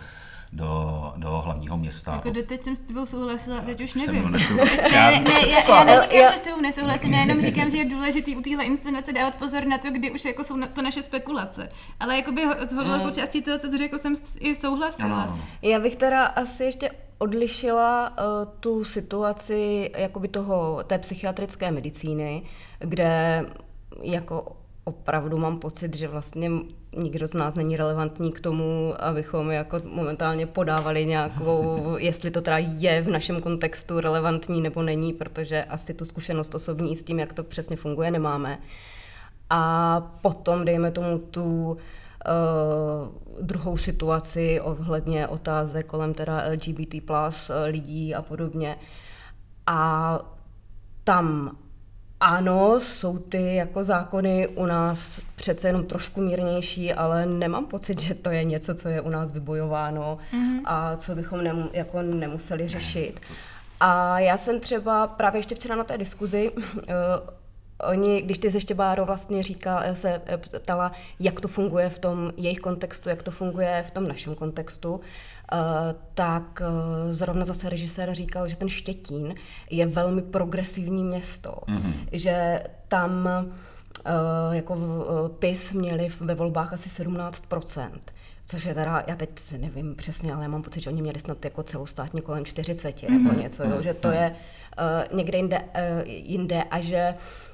do, 0.54 1.14
do 1.18 1.30
hlavního 1.30 1.78
města. 1.78 2.12
Jako 2.14 2.30
doteď 2.30 2.64
jsem 2.64 2.76
s 2.76 2.80
tebou 2.80 3.06
souhlasila, 3.06 3.60
teď 3.62 3.82
už 3.82 3.94
nevím. 3.96 4.32
Ne, 4.32 4.40
Já- 4.94 5.12
ne, 5.12 5.20
ne, 5.20 5.32
já, 5.50 5.58
jako- 5.60 5.72
já 5.72 5.84
neříkám, 5.84 6.20
Já- 6.20 6.32
že 6.32 6.38
s 6.38 6.42
tebou 6.42 6.62
nesouhlasím, 6.62 7.14
já 7.14 7.20
jenom 7.20 7.42
říkám, 7.42 7.70
že 7.70 7.78
je 7.78 7.86
důležitý 7.90 8.36
u 8.36 8.42
téhle 8.42 8.64
inscenace 8.64 9.14
dávat 9.14 9.36
pozor 9.36 9.66
na 9.66 9.78
to, 9.78 9.92
kdy 9.92 10.12
už 10.12 10.26
jako 10.26 10.44
jsou 10.44 10.56
na 10.56 10.68
to 10.68 10.82
naše 10.82 11.04
spekulace. 11.04 11.70
Ale 12.00 12.16
jakoby 12.18 12.42
s 12.62 12.74
velkou 12.74 13.10
částí 13.10 13.42
toho, 13.42 13.60
co 13.60 13.68
jsi 13.70 13.78
řekl, 13.78 13.98
jsem 13.98 14.14
i 14.40 14.56
souhlasila. 14.56 15.06
Ano, 15.08 15.16
ano, 15.16 15.32
ano. 15.34 15.44
Já 15.62 15.80
bych 15.80 15.96
teda 15.96 16.26
asi 16.26 16.64
ještě 16.64 16.90
odlišila 17.18 18.10
uh, 18.10 18.16
tu 18.60 18.84
situaci 18.84 19.92
jakoby 19.98 20.28
toho, 20.28 20.84
té 20.88 20.98
psychiatrické 20.98 21.72
medicíny, 21.72 22.44
kde 22.80 23.46
jako 24.02 24.56
opravdu 24.84 25.38
mám 25.38 25.60
pocit, 25.60 25.96
že 25.96 26.08
vlastně 26.08 26.52
nikdo 26.98 27.28
z 27.28 27.34
nás 27.34 27.56
není 27.56 27.78
relevantní 27.78 28.32
k 28.32 28.40
tomu, 28.40 28.94
abychom 29.00 29.52
jako 29.52 29.82
momentálně 29.86 30.46
podávali 30.46 31.06
nějakou, 31.06 31.82
jestli 31.98 32.32
to 32.32 32.42
teda 32.42 32.58
je 32.58 33.02
v 33.02 33.10
našem 33.10 33.42
kontextu 33.42 34.00
relevantní 34.00 34.62
nebo 34.62 34.82
není, 34.82 35.14
protože 35.14 35.64
asi 35.64 35.94
tu 35.94 36.06
zkušenost 36.06 36.56
osobní 36.56 36.96
s 36.96 37.04
tím, 37.04 37.20
jak 37.20 37.34
to 37.34 37.44
přesně 37.44 37.76
funguje, 37.76 38.12
nemáme. 38.12 38.60
A 39.50 40.02
potom, 40.22 40.66
dejme 40.66 40.92
tomu, 40.92 41.18
tu 41.18 41.72
uh, 41.72 41.78
druhou 43.42 43.78
situaci 43.78 44.62
ohledně 44.62 45.28
otázek 45.28 45.86
kolem 45.86 46.14
teda 46.14 46.44
LGBT 46.52 46.96
plus 47.06 47.50
eh, 47.50 47.66
lidí 47.66 48.16
a 48.16 48.22
podobně. 48.22 48.78
A 49.68 50.20
tam 51.04 51.58
ano, 52.20 52.80
jsou 52.80 53.18
ty 53.18 53.56
jako 53.56 53.84
zákony 53.84 54.48
u 54.48 54.66
nás 54.66 55.20
přece 55.36 55.68
jenom 55.68 55.86
trošku 55.86 56.22
mírnější, 56.22 56.94
ale 56.94 57.26
nemám 57.26 57.66
pocit, 57.66 58.02
že 58.02 58.14
to 58.14 58.30
je 58.30 58.44
něco, 58.44 58.76
co 58.76 58.90
je 58.90 59.02
u 59.02 59.10
nás 59.10 59.32
vybojováno 59.32 60.18
mm-hmm. 60.34 60.62
a 60.66 60.96
co 60.96 61.16
bychom 61.16 61.44
nemu, 61.44 61.70
jako 61.74 62.02
nemuseli 62.02 62.68
řešit. 62.68 63.20
A 63.80 64.20
já 64.20 64.38
jsem 64.38 64.60
třeba 64.60 65.08
právě 65.08 65.40
ještě 65.40 65.56
včera 65.56 65.76
na 65.76 65.84
té 65.84 65.98
diskuzi 65.98 66.52
eh, 66.56 66.94
Oni, 67.80 68.22
když 68.22 68.38
ty 68.38 68.52
ze 68.52 68.62
Štěbáro 68.62 69.06
vlastně 69.06 69.44
říkal, 69.44 69.82
se 69.94 70.22
eh, 70.26 70.38
ptala, 70.38 70.92
jak 71.20 71.42
to 71.42 71.48
funguje 71.48 71.90
v 71.90 72.00
tom 72.00 72.32
jejich 72.38 72.60
kontextu, 72.60 73.10
jak 73.10 73.24
to 73.24 73.32
funguje 73.32 73.84
v 73.88 73.92
tom 73.92 74.08
našem 74.08 74.36
kontextu, 74.36 75.02
eh, 75.54 75.58
tak 76.14 76.62
eh, 76.62 77.14
zrovna 77.14 77.46
zase 77.46 77.70
režisér 77.70 78.14
říkal, 78.14 78.48
že 78.48 78.56
ten 78.56 78.70
Štětín 78.70 79.36
je 79.70 79.86
velmi 79.88 80.22
progresivní 80.22 81.04
město, 81.04 81.58
mm-hmm. 81.68 81.94
že 82.12 82.64
tam 82.88 83.30
eh, 83.30 84.12
jako 84.52 84.78
PIS 85.40 85.72
měli 85.72 86.10
ve 86.20 86.36
volbách 86.36 86.74
asi 86.74 87.04
17%. 87.04 87.90
Což 88.48 88.66
je 88.66 88.74
teda, 88.74 89.04
já 89.08 89.16
teď 89.16 89.30
si 89.40 89.58
nevím 89.58 89.96
přesně, 89.96 90.34
ale 90.34 90.44
já 90.44 90.50
mám 90.50 90.62
pocit, 90.62 90.82
že 90.82 90.90
oni 90.90 91.02
měli 91.02 91.20
snad 91.20 91.46
jako 91.46 91.64
celostátně 91.64 92.22
kolem 92.22 92.46
40 92.46 92.96
mm-hmm. 92.96 93.24
nebo 93.24 93.42
něco, 93.42 93.64
jo, 93.64 93.82
že 93.82 93.94
to 93.94 94.12
je 94.12 94.36
uh, 95.12 95.18
někde 95.18 95.38
jinde, 95.38 95.60
uh, 95.60 95.66
jinde 96.06 96.64
a 96.64 96.82
že 96.82 97.16
Uh, 97.16 97.45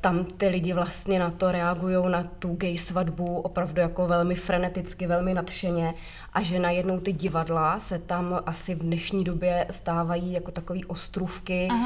tam 0.00 0.24
ty 0.24 0.48
lidi 0.48 0.72
vlastně 0.72 1.18
na 1.18 1.30
to 1.30 1.52
reagují, 1.52 1.96
na 2.08 2.22
tu 2.38 2.54
gay 2.54 2.78
svatbu 2.78 3.40
opravdu 3.40 3.80
jako 3.80 4.06
velmi 4.06 4.34
freneticky, 4.34 5.06
velmi 5.06 5.34
nadšeně 5.34 5.94
a 6.32 6.42
že 6.42 6.58
najednou 6.58 7.00
ty 7.00 7.12
divadla 7.12 7.80
se 7.80 7.98
tam 7.98 8.40
asi 8.46 8.74
v 8.74 8.78
dnešní 8.78 9.24
době 9.24 9.66
stávají 9.70 10.32
jako 10.32 10.50
takový 10.50 10.84
ostrůvky 10.84 11.68
uh, 11.70 11.76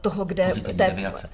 toho, 0.00 0.24
kde... 0.24 0.44
Pozitivní 0.44 0.78
té- 0.78 0.86
deviace. 0.86 1.30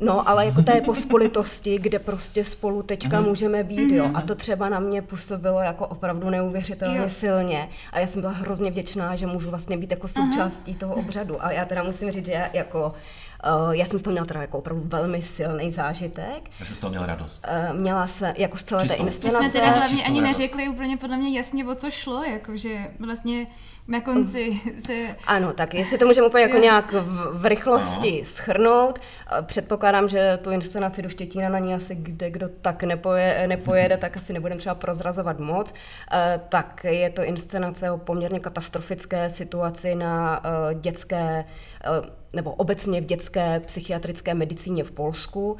No, 0.00 0.28
ale 0.28 0.46
jako 0.46 0.62
té 0.62 0.80
pospolitosti, 0.80 1.78
kde 1.78 1.98
prostě 1.98 2.44
spolu 2.44 2.82
teďka 2.82 3.20
můžeme 3.20 3.64
být, 3.64 3.92
jo. 3.92 4.10
A 4.14 4.20
to 4.22 4.34
třeba 4.34 4.68
na 4.68 4.80
mě 4.80 5.02
působilo 5.02 5.60
jako 5.60 5.86
opravdu 5.86 6.30
neuvěřitelně 6.30 6.98
Jo. 6.98 7.08
silně. 7.08 7.68
A 7.92 7.98
já 7.98 8.06
jsem 8.06 8.20
byla 8.20 8.32
hrozně 8.32 8.70
vděčná, 8.70 9.16
že 9.16 9.26
můžu 9.26 9.50
vlastně 9.50 9.76
být 9.78 9.90
jako 9.90 10.08
součástí 10.08 10.74
toho 10.74 10.94
obřadu. 10.94 11.44
A 11.44 11.52
já 11.52 11.64
teda 11.64 11.82
musím 11.82 12.12
říct, 12.12 12.26
že 12.26 12.50
jako... 12.52 12.94
Uh, 13.66 13.70
já 13.70 13.86
jsem 13.86 13.98
z 13.98 14.02
toho 14.02 14.12
měla 14.12 14.26
teda 14.26 14.40
jako 14.40 14.58
opravdu 14.58 14.82
velmi 14.86 15.22
silný 15.22 15.72
zážitek. 15.72 16.50
Já 16.60 16.64
jsem 16.66 16.74
z 16.74 16.80
toho 16.80 16.90
měl 16.90 17.06
radost. 17.06 17.46
Uh, 17.72 17.80
měla 17.80 18.06
se 18.06 18.34
jako 18.36 18.56
z 18.56 18.62
celé 18.62 18.82
té 18.82 18.88
Čistou- 18.88 19.02
My 19.04 19.08
inscenace. 19.10 19.38
jsme 19.38 19.50
teda 19.60 19.70
hlavně 19.70 20.04
ani 20.04 20.20
radost. 20.20 20.38
neřekli 20.38 20.68
úplně 20.68 20.96
podle 20.96 21.16
mě 21.16 21.38
jasně, 21.38 21.64
o 21.64 21.74
co 21.74 21.90
šlo, 21.90 22.24
jakože 22.24 22.86
vlastně 22.98 23.46
na 23.88 24.00
konci 24.00 24.60
se... 24.86 24.92
Ano, 25.26 25.52
tak 25.52 25.74
jestli 25.74 25.98
to 25.98 26.06
můžeme 26.06 26.26
úplně 26.26 26.42
jako 26.42 26.56
Jo. 26.56 26.62
nějak 26.62 26.92
v, 26.92 27.30
v 27.32 27.46
rychlosti 27.46 28.22
schrnout, 28.24 28.98
eh, 28.98 29.42
předpokládám, 29.42 30.08
že 30.08 30.38
tu 30.42 30.50
inscenaci 30.50 31.02
do 31.02 31.08
Štětína 31.08 31.48
na 31.48 31.58
ní 31.58 31.74
asi 31.74 31.94
kde 31.94 32.30
kdo 32.30 32.48
tak 32.48 32.82
nepoje, 32.82 33.44
nepojede, 33.46 33.96
tak 33.96 34.16
asi 34.16 34.32
nebudeme 34.32 34.58
třeba 34.58 34.74
prozrazovat 34.74 35.38
moc, 35.38 35.74
Eh, 36.12 36.40
tak 36.48 36.84
je 36.84 37.10
to 37.10 37.22
inscenace 37.22 37.90
o 37.90 37.98
poměrně 37.98 38.40
katastrofické 38.40 39.30
situaci 39.30 39.94
na 39.94 40.42
eh, 40.44 40.74
dětské, 40.74 41.44
nebo 42.32 42.52
obecně 42.52 43.00
v 43.00 43.04
dětské 43.04 43.60
psychiatrické 43.60 44.34
medicíně 44.34 44.84
v 44.84 44.90
Polsku, 44.90 45.56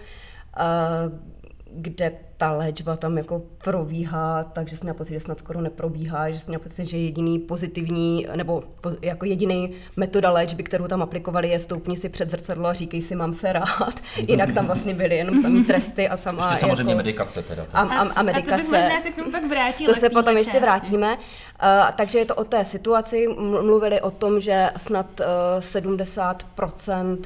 kde 1.73 2.13
ta 2.37 2.51
léčba 2.53 2.97
tam 2.97 3.19
jako 3.19 3.43
probíhá, 3.65 4.45
takže 4.53 4.77
jsem 4.77 4.85
měla 4.85 4.95
pocit, 4.97 5.15
že 5.15 5.21
snad 5.21 5.39
skoro 5.39 5.61
neprobíhá, 5.61 6.31
že 6.31 6.39
jsem 6.39 6.49
měla 6.49 6.63
pocit, 6.63 6.89
že 6.89 6.97
jediný 6.97 7.39
pozitivní, 7.39 8.27
nebo 8.37 8.63
jako 9.03 9.27
jediný 9.27 9.73
metoda 9.97 10.31
léčby, 10.31 10.63
kterou 10.63 10.87
tam 10.87 11.03
aplikovali, 11.03 11.49
je 11.49 11.59
stoupni 11.59 11.97
si 11.97 12.09
před 12.09 12.31
zrcadlo 12.31 12.69
a 12.69 12.73
říkej 12.73 13.03
si, 13.03 13.15
mám 13.15 13.33
se 13.33 13.53
rád. 13.53 13.95
Jinak 14.29 14.53
tam 14.53 14.67
vlastně 14.67 14.95
byly 14.95 15.17
jenom 15.17 15.43
samý 15.43 15.65
tresty 15.65 16.09
a 16.09 16.17
sama 16.17 16.47
Ještě 16.47 16.61
samozřejmě 16.61 16.93
jako, 16.93 16.97
medikace 16.97 17.43
teda. 17.43 17.67
a, 17.73 17.81
a, 17.81 17.99
a 18.03 18.13
A 18.15 18.23
medikace. 18.23 18.51
to 18.51 18.57
bych 18.57 18.81
možná 18.81 19.01
se 19.01 19.11
k 19.11 19.17
tomu 19.17 19.31
pak 19.31 19.45
vrátila. 19.45 19.95
To 19.95 20.01
se 20.01 20.11
potom 20.11 20.37
ještě 20.37 20.51
části. 20.53 20.63
vrátíme. 20.63 21.17
Uh, 21.17 21.93
takže 21.97 22.19
je 22.19 22.25
to 22.25 22.35
o 22.35 22.45
té 22.45 22.65
situaci. 22.65 23.29
Mluvili 23.39 24.01
o 24.01 24.11
tom, 24.11 24.41
že 24.41 24.71
snad 24.77 25.21
uh, 25.21 25.27
70% 25.61 27.19
uh, 27.19 27.25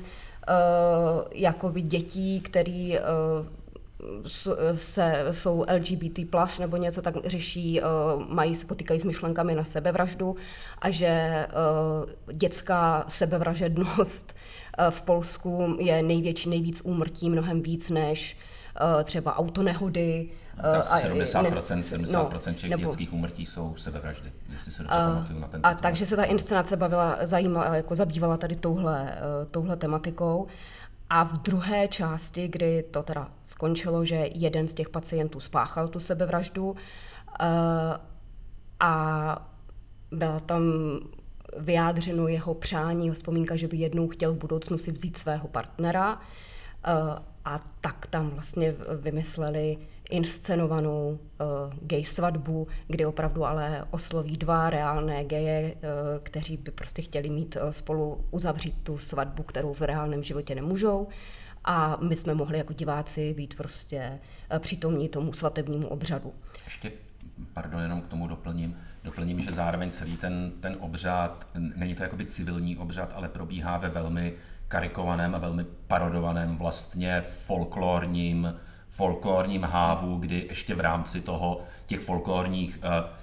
jakoby 1.33 1.81
dětí, 1.83 2.41
který 2.41 2.99
uh, 2.99 3.47
se, 4.75 5.25
jsou 5.30 5.64
LGBT+, 5.76 6.18
nebo 6.61 6.76
něco 6.76 7.02
tak 7.02 7.14
řeší, 7.25 7.80
uh, 7.80 7.87
mají 8.28 8.54
se 8.54 8.66
potýkají 8.66 9.00
s 9.00 9.04
myšlenkami 9.04 9.54
na 9.54 9.64
sebevraždu 9.64 10.37
a 10.78 10.90
že 10.90 11.47
uh, 12.26 12.35
dětská 12.37 13.04
sebevražednost 13.09 14.35
uh, 14.78 14.90
v 14.90 15.02
Polsku 15.02 15.76
je 15.80 16.02
největší, 16.02 16.49
nejvíc 16.49 16.80
úmrtí, 16.85 17.30
mnohem 17.30 17.62
víc 17.62 17.90
než 17.90 18.37
třeba 19.04 19.38
autonehody. 19.38 20.28
No, 20.62 20.71
asi 20.78 21.09
a- 21.09 21.14
70%, 21.14 21.42
ne- 21.42 21.82
70% 21.82 22.54
všech 22.54 22.71
nebo- 22.71 22.82
dětských 22.82 23.12
úmrtí 23.12 23.47
jsou 23.47 23.75
sebevraždy, 23.76 24.32
jestli 24.52 24.73
se 24.73 24.82
dobře 24.82 24.97
pamatuju 24.99 25.38
na 25.38 25.49
ten 25.49 25.61
a 25.64 25.75
takže 25.75 26.06
se 26.06 26.16
ta 26.16 26.25
inscenace 26.25 26.76
bavila, 26.76 27.18
zajímala, 27.23 27.76
jako 27.76 27.94
zabývala 27.94 28.37
tady 28.37 28.56
touhle, 28.56 29.12
eh, 29.12 29.47
touhle 29.50 29.76
tematikou. 29.76 30.47
A 31.14 31.25
v 31.25 31.33
druhé 31.33 31.88
části, 31.88 32.49
kdy 32.49 32.83
to 32.83 33.02
teda 33.02 33.31
skončilo, 33.42 34.04
že 34.04 34.28
jeden 34.35 34.69
z 34.69 34.75
těch 34.75 34.88
pacientů 34.88 35.40
spáchal 35.40 35.88
tu 35.88 36.00
sebevraždu 36.00 36.76
eh, 37.40 37.45
a 38.81 39.52
byla 40.11 40.40
tam 40.40 40.62
vyjádřeno 41.59 42.28
jeho 42.28 42.54
přání, 42.54 43.07
jeho 43.07 43.14
vzpomínka, 43.14 43.57
že 43.57 43.69
by 43.69 43.76
jednou 43.76 44.09
chtěl 44.09 44.33
v 44.33 44.38
budoucnu 44.38 44.78
si 44.78 44.92
vzít 44.92 45.16
svého 45.16 45.49
partnera 45.49 46.21
eh, 46.85 46.90
a 47.45 47.61
tak 47.81 48.07
tam 48.07 48.31
vlastně 48.31 48.75
vymysleli 49.00 49.78
inscenovanou 50.12 51.19
uh, 51.19 51.49
gay 51.83 52.04
svatbu, 52.04 52.69
kdy 52.87 53.07
opravdu 53.07 53.45
ale 53.45 53.85
osloví 53.90 54.37
dva 54.37 54.71
reálné 54.71 55.25
geje, 55.25 55.75
uh, 55.75 55.81
kteří 56.23 56.57
by 56.57 56.71
prostě 56.71 57.02
chtěli 57.02 57.31
mít 57.31 57.57
uh, 57.57 57.71
spolu 57.71 58.25
uzavřít 58.31 58.75
tu 58.83 58.99
svatbu, 58.99 59.42
kterou 59.42 59.73
v 59.75 59.81
reálném 59.81 60.23
životě 60.23 60.54
nemůžou. 60.54 61.09
A 61.64 61.97
my 62.00 62.16
jsme 62.16 62.35
mohli 62.35 62.59
jako 62.59 62.73
diváci 62.73 63.35
být 63.35 63.54
prostě 63.54 64.19
uh, 64.52 64.59
přítomní 64.59 65.09
tomu 65.09 65.33
svatebnímu 65.33 65.88
obřadu. 65.88 66.33
Ještě, 66.64 66.92
pardon, 67.52 67.83
jenom 67.83 68.00
k 68.00 68.09
tomu 68.09 68.28
doplním, 68.28 68.76
doplním, 69.04 69.40
že 69.40 69.52
zároveň 69.52 69.90
celý 69.90 70.16
ten, 70.16 70.52
ten 70.61 70.76
obřad, 70.81 71.47
není 71.54 71.95
to 71.95 72.02
jakoby 72.02 72.26
civilní 72.26 72.76
obřad, 72.76 73.12
ale 73.14 73.28
probíhá 73.28 73.78
ve 73.78 73.88
velmi 73.88 74.35
karikovaném 74.69 75.35
a 75.35 75.38
velmi 75.38 75.64
parodovaném 75.87 76.57
vlastně 76.57 77.21
folklorním, 77.21 78.54
folklorním 78.97 79.63
hávu, 79.63 80.17
kdy 80.17 80.47
ještě 80.49 80.75
v 80.75 80.81
rámci 80.81 81.21
toho 81.21 81.61
těch 81.87 82.01
folklorních 82.01 82.79
eh, 82.83 83.23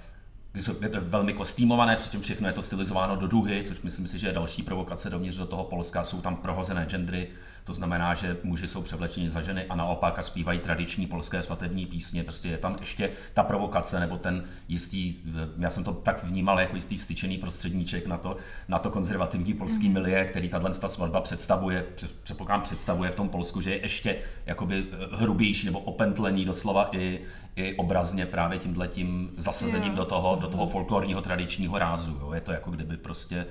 je 0.82 0.88
to 0.88 1.00
velmi 1.00 1.32
kostýmované, 1.32 1.96
přičemž 1.96 2.24
všechno 2.24 2.48
je 2.48 2.52
to 2.52 2.62
stylizováno 2.62 3.16
do 3.16 3.26
duhy, 3.26 3.62
což 3.66 3.80
myslím 3.80 4.06
si, 4.06 4.18
že 4.18 4.26
je 4.26 4.32
další 4.32 4.62
provokace 4.62 5.10
dovnitř 5.10 5.36
do 5.36 5.46
toho 5.46 5.64
Polska. 5.64 6.04
Jsou 6.04 6.20
tam 6.20 6.36
prohozené 6.36 6.86
gendry, 6.86 7.28
to 7.64 7.74
znamená, 7.74 8.14
že 8.14 8.36
muži 8.42 8.68
jsou 8.68 8.82
převlečeni 8.82 9.30
za 9.30 9.42
ženy 9.42 9.64
a 9.64 9.76
naopak 9.76 10.18
a 10.18 10.22
zpívají 10.22 10.58
tradiční 10.58 11.06
polské 11.06 11.42
svatební 11.42 11.86
písně. 11.86 12.22
Prostě 12.24 12.48
je 12.48 12.58
tam 12.58 12.76
ještě 12.80 13.10
ta 13.34 13.42
provokace 13.42 14.00
nebo 14.00 14.18
ten 14.18 14.44
jistý, 14.68 15.14
já 15.58 15.70
jsem 15.70 15.84
to 15.84 15.92
tak 15.92 16.24
vnímal 16.24 16.60
jako 16.60 16.76
jistý 16.76 16.96
vstyčený 16.96 17.38
prostředníček 17.38 18.06
na 18.06 18.16
to, 18.16 18.36
na 18.68 18.78
to 18.78 18.90
konzervativní 18.90 19.54
polský 19.54 19.84
Mhm. 19.84 19.92
milie, 19.92 20.24
který 20.24 20.48
tahle 20.48 20.70
ta 20.70 20.88
svatba 20.88 21.20
představuje, 21.20 21.86
před- 21.94 22.10
předpokládám 22.22 22.62
představuje 22.62 23.10
v 23.10 23.14
tom 23.14 23.28
Polsku, 23.28 23.60
že 23.60 23.70
je 23.70 23.82
ještě 23.82 24.16
jakoby 24.46 24.84
eh, 24.92 25.16
hrubější 25.16 25.66
nebo 25.66 25.78
opentlený 25.80 26.44
doslova 26.44 26.88
i, 26.92 27.20
i 27.56 27.74
obrazně 27.74 28.26
právě 28.26 28.58
tímhletím 28.58 29.30
zasazením 29.36 29.90
Jo. 29.92 29.96
do 29.96 30.04
toho, 30.04 30.36
do 30.40 30.48
toho 30.48 30.66
folklorního 30.66 31.20
tradičního 31.22 31.78
rázu. 31.78 32.16
Jo. 32.20 32.32
Je 32.34 32.40
to 32.40 32.52
jako 32.52 32.70
kdyby 32.70 32.96
prostě, 32.96 33.46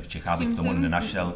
v 0.00 0.08
Čechách 0.08 0.38
bych 0.38 0.54
tomu 0.54 0.68
jsem- 0.72 0.82
nenašel 0.82 1.34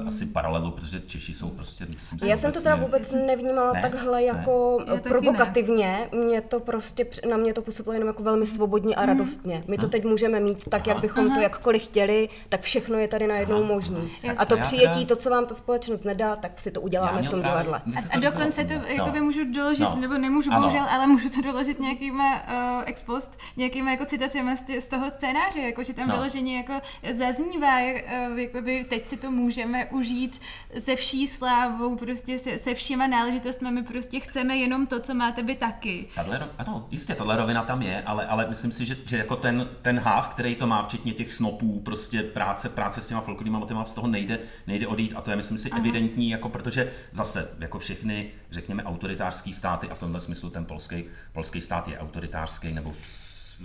uh, 0.00 0.06
asi 0.08 0.26
paralelu, 0.26 0.70
protože 0.70 1.00
Češi 1.00 1.34
jsou 1.34 1.48
prostě, 1.50 1.86
myslím 1.86 2.18
Já 2.30 2.36
jsem 2.36 2.52
to 2.52 2.60
teda 2.60 2.76
vůbec 2.76 3.12
nevnímala 3.12 3.72
Ne? 3.72 3.82
takhle 3.82 4.22
jako 4.22 4.78
Já 4.86 4.92
taky 4.94 5.08
provokativně. 5.08 6.08
Mě 6.12 6.40
to 6.40 6.60
prostě, 6.60 7.06
na 7.30 7.36
mě 7.36 7.54
to 7.54 7.62
působilo 7.62 7.92
jenom 7.94 8.06
jako 8.06 8.22
velmi 8.22 8.46
svobodně 8.46 8.94
a 8.94 9.06
radostně. 9.06 9.62
My 9.68 9.78
to 9.78 9.88
teď 9.88 10.04
můžeme 10.04 10.40
mít 10.40 10.68
tak, 10.68 10.86
jak 10.86 11.00
bychom 11.00 11.34
to 11.34 11.40
jakkoliv 11.40 11.82
chtěli, 11.82 12.28
tak 12.48 12.60
všechno 12.60 12.98
je 12.98 13.08
tady 13.08 13.26
najednou 13.26 13.64
možné. 13.64 13.98
A 14.36 14.44
to 14.44 14.56
přijetí, 14.56 15.06
to, 15.06 15.16
co 15.16 15.30
vám 15.30 15.46
ta 15.46 15.54
společnost 15.54 16.04
nedá, 16.04 16.36
tak 16.36 16.60
si 16.60 16.70
to 16.70 16.80
uděláme 16.80 17.22
v 17.22 17.28
tom 17.28 17.42
divadle. 17.42 17.82
A 18.10 18.18
dokonce 18.18 18.64
to 18.64 18.74
tom. 18.74 18.82
jakoby 18.88 19.18
No. 19.20 19.24
můžu 19.24 19.52
doložit, 19.52 19.80
No. 19.82 19.96
nebo 20.00 20.18
nemůžu 20.18 20.50
bohužel, 20.50 20.84
ale 20.90 21.06
můžu 21.06 21.28
to 21.28 21.40
doložit 21.42 21.80
nějakýma 21.80 22.34
uh, 22.42 22.82
ex 22.86 23.02
post, 23.02 23.38
nějakýma 23.56 23.90
jako 23.90 24.04
citacemi 24.04 24.56
z, 24.78 24.88
toho 24.88 25.10
scénáře, 25.10 25.60
jako 25.60 25.82
že 25.82 25.94
tam 25.94 26.08
No. 26.08 26.14
vyloženě 26.14 26.56
jako 26.56 26.72
zaznívá, 27.12 27.80
jak, 27.80 28.04
uh, 28.30 28.38
jakoby 28.38 28.84
teď 28.90 29.06
si 29.06 29.16
to 29.16 29.30
můžeme 29.30 29.69
užít 29.90 30.40
se 30.78 30.96
vší 30.96 31.28
slávou, 31.28 31.96
prostě 31.96 32.38
se, 32.38 32.58
se 32.58 32.74
všema 32.74 33.06
náležitostmi, 33.06 33.70
my 33.70 33.82
prostě 33.82 34.20
chceme 34.20 34.56
jenom 34.56 34.86
to, 34.86 35.00
co 35.00 35.14
máte 35.14 35.42
vy 35.42 35.54
taky. 35.54 36.08
Tahle, 36.14 36.38
ro- 36.38 36.48
ano, 36.58 36.86
jistě, 36.90 37.14
tahle 37.14 37.36
rovina 37.36 37.62
tam 37.62 37.82
je, 37.82 38.02
ale, 38.02 38.26
ale 38.26 38.46
myslím 38.48 38.72
si, 38.72 38.84
že, 38.84 38.96
že 39.06 39.16
jako 39.16 39.36
ten, 39.36 39.68
ten 39.82 39.98
háv, 39.98 40.28
který 40.28 40.54
to 40.54 40.66
má, 40.66 40.82
včetně 40.82 41.12
těch 41.12 41.32
snopů, 41.32 41.80
prostě 41.80 42.22
práce, 42.22 42.68
práce 42.68 43.02
s 43.02 43.06
těma 43.06 43.20
folklorníma 43.20 43.58
motivama, 43.58 43.86
z 43.86 43.94
toho 43.94 44.06
nejde, 44.06 44.38
nejde 44.66 44.86
odejít. 44.86 45.12
A 45.16 45.20
to 45.20 45.30
je, 45.30 45.36
myslím 45.36 45.58
si, 45.58 45.70
evidentní, 45.70 46.30
jako 46.30 46.48
protože 46.48 46.92
zase, 47.12 47.48
jako 47.58 47.78
všechny, 47.78 48.30
řekněme, 48.50 48.84
autoritářský 48.84 49.52
státy, 49.52 49.88
a 49.90 49.94
v 49.94 49.98
tomhle 49.98 50.20
smyslu 50.20 50.50
ten 50.50 50.64
polský, 50.64 51.04
polský 51.32 51.60
stát 51.60 51.88
je 51.88 51.98
autoritářský, 51.98 52.72
nebo 52.72 52.94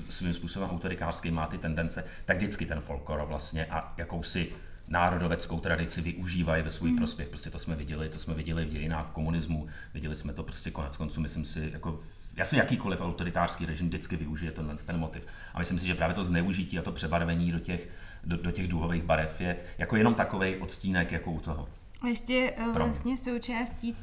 svým 0.09 0.33
způsobem 0.33 0.69
autoritářský, 0.69 1.31
má 1.31 1.47
ty 1.47 1.57
tendence, 1.57 2.05
tak 2.25 2.38
vždycky 2.38 2.65
ten 2.65 2.81
folklor 2.81 3.25
vlastně 3.27 3.65
a 3.65 3.93
jakousi 3.97 4.51
národoveckou 4.88 5.60
tradici 5.60 6.01
využívají 6.01 6.63
ve 6.63 6.72
svůj 6.72 6.92
prospěch. 6.92 7.30
Prostě 7.30 7.50
to 7.50 7.60
jsme 7.60 7.75
viděli, 7.75 8.10
to 8.10 8.20
jsme 8.20 8.34
viděli 8.34 8.65
v 8.65 8.70
dějinách 8.70 9.08
v 9.08 9.12
komunismu, 9.12 9.68
viděli 9.94 10.15
jsme 10.15 10.34
to 10.34 10.44
prostě 10.44 10.72
konec 10.72 10.98
konců, 10.98 11.22
myslím 11.22 11.46
si, 11.46 11.70
jako 11.74 11.98
jasně 12.36 12.60
jakýkoliv 12.60 13.01
autoritářský 13.01 13.65
režim 13.65 13.88
vždycky 13.88 14.15
využije 14.15 14.51
tenhle 14.51 14.75
ten 14.75 14.98
motiv. 14.98 15.24
A 15.54 15.60
myslím 15.60 15.80
si, 15.80 15.88
že 15.88 15.96
právě 15.96 16.15
to 16.15 16.24
zneužití 16.24 16.80
a 16.80 16.82
to 16.82 16.92
přebarvení 16.92 17.51
do 17.51 17.60
těch, 17.60 17.89
do, 18.24 18.38
do 18.38 18.51
těch 18.51 18.68
duhových 18.68 19.04
barev 19.04 19.42
je 19.42 19.58
jako 19.77 19.96
jenom 19.96 20.13
takový 20.13 20.56
odstínek 20.56 21.12
jako 21.12 21.32
u 21.32 21.39
toho. 21.39 21.70
A 22.01 22.08
ještě 22.08 22.51
uh, 22.51 22.63
Pro 22.63 22.65
mě. 22.74 22.80
vlastně 22.80 23.18
součástí 23.18 23.96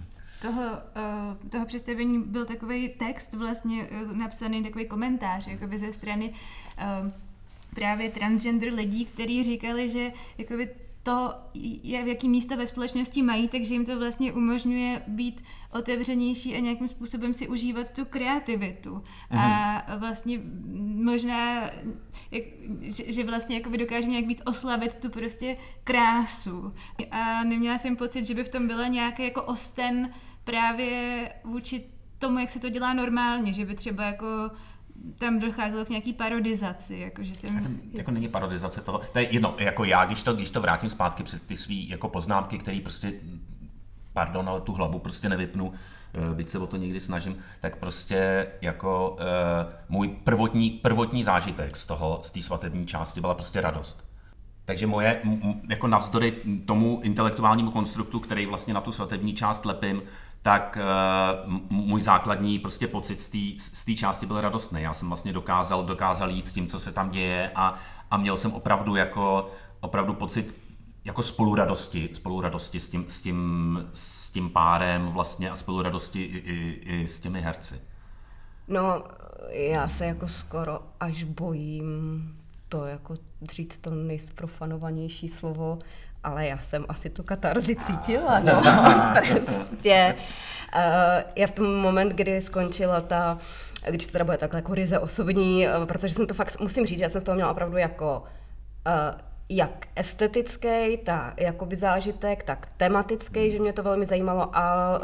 toho, 0.42 0.62
uh, 1.42 1.48
toho 1.50 1.66
představení 1.66 2.22
byl 2.22 2.46
takový 2.46 2.88
text 2.88 3.34
vlastně 3.34 3.82
uh, 3.82 4.16
napsaný, 4.16 4.62
takový 4.62 4.86
komentář 4.86 5.46
jakoby 5.46 5.78
ze 5.78 5.92
strany 5.92 6.32
uh, 7.04 7.12
právě 7.74 8.10
transgender 8.10 8.74
lidí, 8.74 9.04
kteří 9.04 9.42
říkali, 9.42 9.88
že 9.88 10.12
jakoby 10.38 10.68
to, 11.02 11.34
je, 11.54 12.04
v 12.04 12.08
jaký 12.08 12.28
místo 12.28 12.56
ve 12.56 12.66
společnosti 12.66 13.22
mají, 13.22 13.48
takže 13.48 13.74
jim 13.74 13.84
to 13.84 13.98
vlastně 13.98 14.32
umožňuje 14.32 15.02
být 15.06 15.44
otevřenější 15.72 16.54
a 16.54 16.60
nějakým 16.60 16.88
způsobem 16.88 17.34
si 17.34 17.48
užívat 17.48 17.90
tu 17.90 18.04
kreativitu. 18.04 19.02
A 19.30 19.96
vlastně 19.96 20.40
možná, 21.04 21.70
jak, 22.30 22.44
že, 22.80 23.12
že 23.12 23.24
vlastně 23.24 23.56
jakoby 23.56 23.78
dokážeme 23.78 24.10
nějak 24.10 24.26
víc 24.26 24.42
oslavit 24.46 24.94
tu 24.94 25.10
prostě 25.10 25.56
krásu. 25.84 26.74
A 27.10 27.44
neměla 27.44 27.78
jsem 27.78 27.96
pocit, 27.96 28.24
že 28.24 28.34
by 28.34 28.44
v 28.44 28.48
tom 28.48 28.66
byla 28.66 28.86
nějaký 28.86 29.24
jako 29.24 29.42
osten 29.42 30.10
právě 30.44 31.28
vůči 31.44 31.84
tomu, 32.18 32.38
jak 32.38 32.50
se 32.50 32.60
to 32.60 32.68
dělá 32.68 32.92
normálně, 32.92 33.52
že 33.52 33.64
by 33.64 33.74
třeba 33.74 34.04
jako 34.04 34.26
tam 35.18 35.38
docházelo 35.38 35.84
k 35.84 35.88
nějaký 35.88 36.12
parodizaci, 36.12 36.96
jako 36.96 37.22
že 37.22 37.34
jsem... 37.34 37.80
jako 37.92 38.10
není 38.10 38.28
parodizace 38.28 38.80
toho. 38.80 39.00
To 39.12 39.18
je 39.18 39.32
jedno, 39.32 39.54
jako 39.58 39.84
já, 39.84 40.04
když 40.04 40.22
to, 40.22 40.34
když 40.34 40.50
to 40.50 40.60
vrátím 40.60 40.90
zpátky 40.90 41.22
před 41.22 41.46
ty 41.46 41.56
svý 41.56 41.88
jako 41.88 42.08
poznámky, 42.08 42.58
které 42.58 42.80
prostě, 42.80 43.12
pardon, 44.12 44.48
ale 44.48 44.60
tu 44.60 44.72
hlavu 44.72 44.98
prostě 44.98 45.28
nevypnu, 45.28 45.72
eh, 46.14 46.34
byť 46.34 46.48
se 46.48 46.58
o 46.58 46.66
to 46.66 46.76
někdy 46.76 47.00
snažím, 47.00 47.36
tak 47.60 47.76
prostě 47.76 48.46
jako 48.62 49.10
uh, 49.10 49.72
můj 49.88 50.08
prvotní, 50.08 50.70
prvotní 50.70 51.24
zážitek 51.24 51.76
z 51.76 51.86
toho, 51.86 52.20
z 52.22 52.30
té 52.30 52.42
svatební 52.42 52.86
části 52.86 53.20
byla 53.20 53.34
prostě 53.34 53.60
radost. 53.60 54.04
Takže 54.64 54.86
moje, 54.86 55.22
jako 55.68 55.86
navzdory 55.86 56.32
tomu 56.66 57.00
intelektuálnímu 57.02 57.70
konstruktu, 57.70 58.20
který 58.20 58.46
vlastně 58.46 58.74
na 58.74 58.80
tu 58.80 58.92
svatební 58.92 59.34
část 59.34 59.64
lepím, 59.64 60.02
tak 60.42 60.78
uh, 61.46 61.52
můj 61.70 62.02
základní 62.02 62.58
prostě 62.58 62.88
pocit 62.88 63.20
z 63.20 63.28
té 63.28 63.74
z 63.74 63.84
té 63.84 63.94
části 63.94 64.26
byl 64.26 64.40
radostný. 64.40 64.82
Já 64.82 64.92
jsem 64.92 65.08
vlastně 65.08 65.32
dokázal, 65.32 65.84
dokázal 65.84 66.30
jít 66.30 66.46
s 66.46 66.52
tím, 66.52 66.66
co 66.66 66.80
se 66.80 66.92
tam 66.92 67.10
děje 67.10 67.50
a, 67.54 67.74
a 68.10 68.16
měl 68.16 68.36
jsem 68.36 68.52
opravdu 68.52 68.96
jako 68.96 69.50
opravdu 69.80 70.14
pocit 70.14 70.54
jako 71.04 71.22
spoluradosti, 71.22 72.08
spoluradosti 72.12 72.80
s 72.80 72.88
tím, 72.88 73.04
s 73.08 73.22
tím, 73.22 73.78
s 73.94 74.30
tím 74.30 74.50
párem 74.50 75.08
vlastně 75.08 75.50
a 75.50 75.56
spoluradosti 75.56 76.22
i, 76.22 76.38
i, 76.38 76.82
i 76.84 77.06
s 77.06 77.20
těmi 77.20 77.40
herci. 77.40 77.80
No, 78.68 79.04
já 79.50 79.88
se 79.88 80.06
jako 80.06 80.28
skoro 80.28 80.80
až 81.00 81.24
bojím 81.24 82.28
to 82.68 82.86
jako 82.86 83.14
říct 83.42 83.78
to 83.78 83.90
nejsprofanovanější 83.90 85.28
slovo, 85.28 85.78
ale 86.24 86.46
já 86.46 86.58
jsem 86.58 86.84
asi 86.88 87.10
tu 87.10 87.22
katarzi 87.22 87.76
cítila, 87.76 88.40
no, 88.40 88.62
prostě. 89.44 90.14
Uh, 90.76 91.30
já 91.36 91.46
v 91.46 91.50
tom 91.50 91.76
moment, 91.76 92.08
kdy 92.12 92.42
skončila 92.42 93.00
ta, 93.00 93.38
když 93.90 94.06
to 94.06 94.12
teda 94.12 94.24
bude 94.24 94.38
takhle 94.38 94.58
jako 94.58 94.74
ryze 94.74 94.98
osobní, 94.98 95.66
uh, 95.66 95.86
protože 95.86 96.14
jsem 96.14 96.26
to 96.26 96.34
fakt, 96.34 96.60
musím 96.60 96.86
říct, 96.86 96.98
že 96.98 97.04
já 97.04 97.08
jsem 97.08 97.20
z 97.20 97.24
toho 97.24 97.34
měla 97.34 97.50
opravdu 97.50 97.76
jako 97.76 98.22
uh, 98.86 99.20
jak 99.48 99.86
estetický, 99.96 100.96
tak 101.04 101.40
jakoby 101.40 101.76
zážitek, 101.76 102.42
tak 102.42 102.68
tematický, 102.76 103.50
že 103.50 103.58
mě 103.58 103.72
to 103.72 103.82
velmi 103.82 104.06
zajímalo, 104.06 104.56
a 104.56 104.98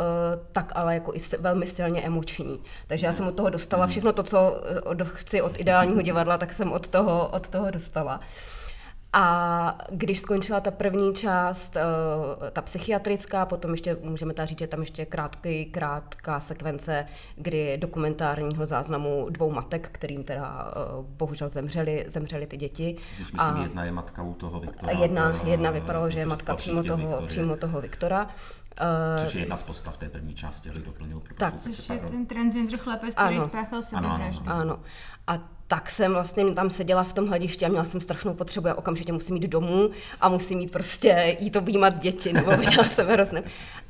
tak 0.52 0.72
ale 0.74 0.94
jako 0.94 1.14
i 1.14 1.18
velmi 1.38 1.66
silně 1.66 2.02
emoční. 2.02 2.62
Takže 2.86 3.06
já 3.06 3.12
jsem 3.12 3.26
od 3.26 3.34
toho 3.34 3.50
dostala 3.50 3.86
všechno 3.86 4.12
to, 4.12 4.22
co 4.22 4.62
chci 5.04 5.42
od 5.42 5.60
ideálního 5.60 6.02
divadla, 6.02 6.38
tak 6.38 6.52
jsem 6.52 6.72
od 6.72 6.88
toho, 6.88 7.28
od 7.28 7.48
toho 7.48 7.70
dostala. 7.70 8.20
A 9.12 9.78
když 9.90 10.18
skončila 10.18 10.60
ta 10.60 10.70
první 10.70 11.14
část, 11.14 11.76
eh, 11.76 11.80
ta 12.50 12.62
psychiatrická, 12.62 13.46
potom 13.46 13.70
ještě 13.70 13.96
můžeme 14.02 14.34
tady 14.34 14.46
říct, 14.46 14.58
že 14.58 14.66
tam 14.66 14.80
ještě 14.80 15.06
krátký, 15.06 15.64
krátká 15.64 16.40
sekvence, 16.40 17.06
kdy 17.36 17.78
dokumentárního 17.78 18.66
záznamu 18.66 19.26
dvou 19.30 19.50
matek, 19.50 19.88
kterým 19.92 20.24
teda 20.24 20.70
eh, 20.70 20.80
bohužel 21.02 21.48
zemřeli, 21.50 22.04
zemřeli 22.08 22.46
ty 22.46 22.56
děti. 22.56 22.96
Což 23.16 23.32
myslím, 23.32 23.56
jedna 23.62 23.84
je 23.84 23.92
matka 23.92 24.22
u 24.22 24.34
toho 24.34 24.60
Viktora. 24.60 24.92
A 24.96 25.00
jedna, 25.00 25.32
eh, 25.44 25.50
jedna 25.50 25.70
vypadalo, 25.70 26.10
že 26.10 26.18
je 26.18 26.26
matka 26.26 26.56
přímo 26.56 26.82
toho, 26.82 27.22
přímo 27.26 27.56
toho 27.56 27.80
Viktora. 27.80 28.28
Eh, 28.80 29.24
Což 29.24 29.34
je 29.34 29.40
jedna 29.40 29.56
z 29.56 29.62
postav 29.62 29.96
té 29.96 30.08
první 30.08 30.34
části, 30.34 30.70
abych 30.70 30.82
doplnil. 30.82 31.20
pro 31.20 31.34
Tak. 31.34 31.56
Což 31.56 31.88
je 31.88 31.98
ten 31.98 32.26
transgender 32.26 32.78
chlapec, 32.78 33.14
který 33.14 33.36
Ano. 33.36 33.46
spáchal 33.46 33.80
Ano, 33.92 34.08
ano, 34.08 34.16
sebevraždu. 34.16 34.50
Ano. 34.50 34.80
A 35.26 35.38
tak 35.68 35.90
jsem 35.90 36.12
vlastně 36.12 36.54
tam 36.54 36.70
seděla 36.70 37.04
v 37.04 37.12
tom 37.12 37.26
hledišti 37.26 37.64
a 37.64 37.68
měla 37.68 37.84
jsem 37.84 38.00
strašnou 38.00 38.34
potřebu, 38.34 38.68
já 38.68 38.74
okamžitě 38.74 39.12
musím 39.12 39.36
jít 39.36 39.48
domů 39.48 39.90
a 40.20 40.28
musím 40.28 40.60
jít 40.60 40.70
prostě 40.72 41.36
jít 41.40 41.56
objímat 41.56 41.98
děti, 41.98 42.32
nebo 42.32 42.50
viděla 42.56 42.84
jsem 42.88 43.06
hrozně. 43.06 43.42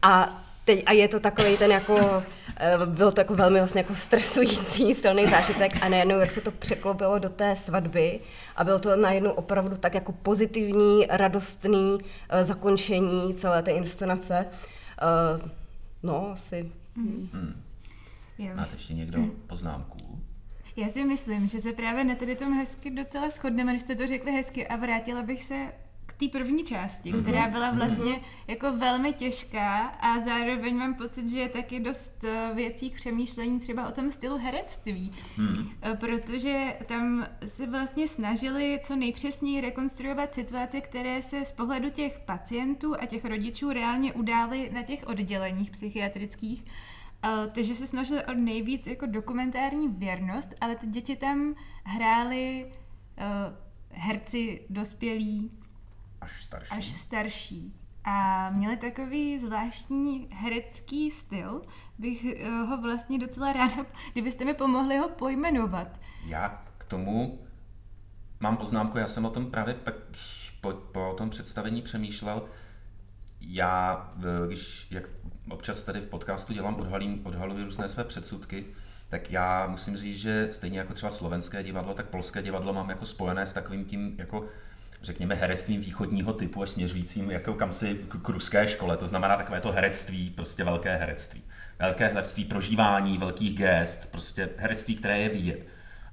A 0.02 0.42
teď, 0.64 0.82
a 0.86 0.92
je 0.92 1.08
to 1.08 1.20
takový 1.20 1.56
ten 1.56 1.70
jako, 1.72 2.22
eh, 2.56 2.76
byl 2.86 3.12
to 3.12 3.20
jako 3.20 3.34
velmi 3.34 3.58
vlastně 3.58 3.80
jako 3.80 3.94
stresující 3.94 4.94
silný 4.94 5.26
zážitek 5.26 5.82
a 5.82 5.88
najednou, 5.88 6.18
jak 6.18 6.30
se 6.32 6.40
to 6.40 6.50
překlopilo 6.50 7.18
do 7.18 7.28
té 7.28 7.56
svatby 7.56 8.20
a 8.56 8.64
bylo 8.64 8.78
to 8.78 8.96
najednou 8.96 9.30
opravdu 9.30 9.76
tak 9.76 9.94
jako 9.94 10.12
pozitivní, 10.12 11.06
radostný 11.08 11.98
eh, 12.28 12.44
zakončení 12.44 13.34
celé 13.34 13.62
té 13.62 13.70
inscenace. 13.70 14.46
Eh, 15.02 15.50
No, 16.02 16.30
asi 16.32 16.72
Já, 18.38 18.54
Máte 18.54 18.60
mys- 18.70 18.74
ještě 18.74 18.94
někdo 18.94 19.20
poznámku? 19.46 19.96
Já 20.78 20.88
si 20.88 21.04
myslím, 21.04 21.46
že 21.46 21.60
se 21.60 21.72
právě 21.72 22.04
na 22.04 22.14
tady 22.14 22.36
tom 22.36 22.52
hezky 22.52 22.90
docela 22.90 23.30
shodneme, 23.30 23.72
když 23.72 23.82
jste 23.82 23.94
to 23.94 24.06
řekli 24.06 24.32
hezky 24.32 24.66
a 24.66 24.76
vrátila 24.76 25.22
bych 25.22 25.42
se 25.42 25.72
k 26.06 26.12
té 26.12 26.28
první 26.28 26.64
části, 26.64 27.12
která 27.12 27.48
byla 27.48 27.70
vlastně 27.70 28.20
jako 28.46 28.72
velmi 28.72 29.12
těžká 29.12 29.78
a 29.78 30.18
zároveň 30.18 30.76
mám 30.76 30.94
pocit, 30.94 31.28
že 31.28 31.40
je 31.40 31.48
taky 31.48 31.80
dost 31.80 32.24
eh, 32.24 32.50
věcí 32.54 32.90
k 32.90 32.94
přemýšlení 32.94 33.60
třeba 33.60 33.88
o 33.88 33.92
tom 33.92 34.10
stylu 34.12 34.38
herectví, 34.38 35.10
Eh, 35.82 35.96
protože 35.96 36.76
tam 36.86 37.26
se 37.46 37.66
vlastně 37.66 38.08
snažili 38.08 38.80
co 38.82 38.96
nejpřesněji 38.96 39.60
rekonstruovat 39.60 40.34
situace, 40.34 40.80
které 40.80 41.22
se 41.22 41.44
z 41.44 41.52
pohledu 41.52 41.90
těch 41.90 42.18
pacientů 42.18 42.94
a 43.00 43.06
těch 43.06 43.24
rodičů 43.24 43.72
reálně 43.72 44.12
udály 44.12 44.70
na 44.72 44.82
těch 44.82 45.06
odděleních 45.06 45.70
psychiatrických. 45.70 46.64
Uh, 47.24 47.52
takže 47.52 47.74
se 47.74 47.86
snažili 47.86 48.24
o 48.24 48.34
nejvíc 48.34 48.86
jako 48.86 49.06
dokumentární 49.06 49.88
věrnost, 49.88 50.48
ale 50.60 50.76
ty 50.76 50.86
děti 50.86 51.16
tam 51.16 51.54
hrály 51.84 52.72
uh, 53.18 53.54
herci 53.90 54.66
dospělí 54.70 55.50
Až 56.20 56.44
starší. 56.44 56.70
až 56.70 56.84
starší. 56.84 57.74
a 58.04 58.50
měli 58.50 58.76
takový 58.76 59.38
zvláštní 59.38 60.28
herecký 60.32 61.10
styl, 61.10 61.62
bych 61.98 62.24
eh, 62.24 62.48
ho 62.50 62.80
vlastně 62.80 63.18
docela 63.18 63.52
ráda, 63.52 63.86
kdybyste 64.12 64.44
mi 64.44 64.54
pomohli 64.54 64.98
ho 64.98 65.08
pojmenovat. 65.08 66.00
Já 66.26 66.64
k 66.78 66.84
tomu 66.84 67.40
mám 68.40 68.56
poznámku, 68.56 68.98
já 68.98 69.06
jsem 69.06 69.24
o 69.24 69.30
tom 69.30 69.50
právě 69.50 69.74
pak 69.74 69.94
po, 70.60 70.72
po 70.72 71.14
tom 71.18 71.30
představení 71.30 71.82
přemýšlel. 71.82 72.48
Já, 73.40 74.08
eh, 74.18 74.46
když 74.46 74.86
jak 74.90 75.04
občas 75.50 75.82
tady 75.82 76.00
v 76.00 76.06
podcastu 76.06 76.52
dělám, 76.52 76.74
odhalím, 76.80 77.20
odhaluji 77.24 77.64
různé 77.64 77.88
své 77.88 78.04
předsudky, 78.04 78.64
tak 79.08 79.30
já 79.30 79.66
musím 79.66 79.96
říct, 79.96 80.18
že 80.18 80.48
stejně 80.50 80.78
jako 80.78 80.94
třeba 80.94 81.10
slovenské 81.10 81.62
divadlo, 81.62 81.94
tak 81.94 82.06
polské 82.06 82.42
divadlo 82.42 82.72
mám 82.72 82.90
jako 82.90 83.06
spojené 83.06 83.46
s 83.46 83.52
takovým 83.52 83.84
tím 83.84 84.14
jako 84.18 84.44
řekněme, 85.02 85.34
herectvím 85.34 85.80
východního 85.80 86.32
typu 86.32 86.62
až 86.62 86.70
směřujícím 86.70 87.30
jako 87.30 87.54
kam 87.54 87.72
si 87.72 87.94
k, 87.94 88.16
k 88.22 88.28
ruské 88.28 88.68
škole. 88.68 88.96
To 88.96 89.08
znamená 89.08 89.36
takové 89.36 89.60
to 89.60 89.72
herectví, 89.72 90.30
prostě 90.30 90.64
velké 90.64 90.96
herectví. 90.96 91.42
Velké 91.78 92.06
herectví, 92.06 92.44
prožívání 92.44 93.18
velkých 93.18 93.58
gest, 93.58 94.12
prostě 94.12 94.48
herectví, 94.56 94.96
které 94.96 95.18
je 95.18 95.28
vidět. 95.28 95.66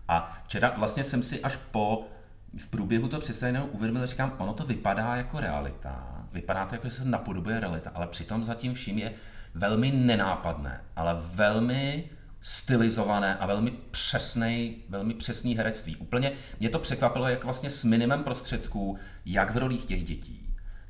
A 0.08 0.42
včera 0.44 0.74
vlastně 0.78 1.04
jsem 1.04 1.24
si 1.24 1.42
až 1.42 1.60
po 1.72 2.08
v 2.58 2.70
průběhu 2.70 3.08
to 3.08 3.20
představeného 3.20 3.68
uvědomil, 3.68 4.08
říkám, 4.08 4.36
ono 4.38 4.54
to 4.54 4.66
vypadá 4.66 5.16
jako 5.16 5.40
realita, 5.40 6.25
vypadá 6.36 6.66
to 6.66 6.76
jako, 6.76 6.90
se 6.90 7.06
napodobuje 7.06 7.60
realita, 7.60 7.92
ale 7.94 8.08
přitom 8.08 8.44
zatím 8.44 8.74
vším 8.74 8.98
je 8.98 9.14
velmi 9.54 9.92
nenápadné, 9.92 10.82
ale 10.96 11.16
velmi 11.36 12.10
stylizované 12.42 13.38
a 13.38 13.46
velmi 13.46 13.72
přesný, 13.72 14.76
velmi 14.90 15.14
přesný 15.14 15.58
herectví. 15.58 15.96
Úplně 15.96 16.32
mě 16.60 16.70
to 16.70 16.80
překvapilo, 16.80 17.28
jak 17.28 17.44
vlastně 17.44 17.70
s 17.70 17.84
minimem 17.84 18.24
prostředků, 18.24 18.98
jak 19.26 19.52
v 19.52 19.58
rolích 19.58 19.86
těch 19.86 20.04
dětí, 20.04 20.46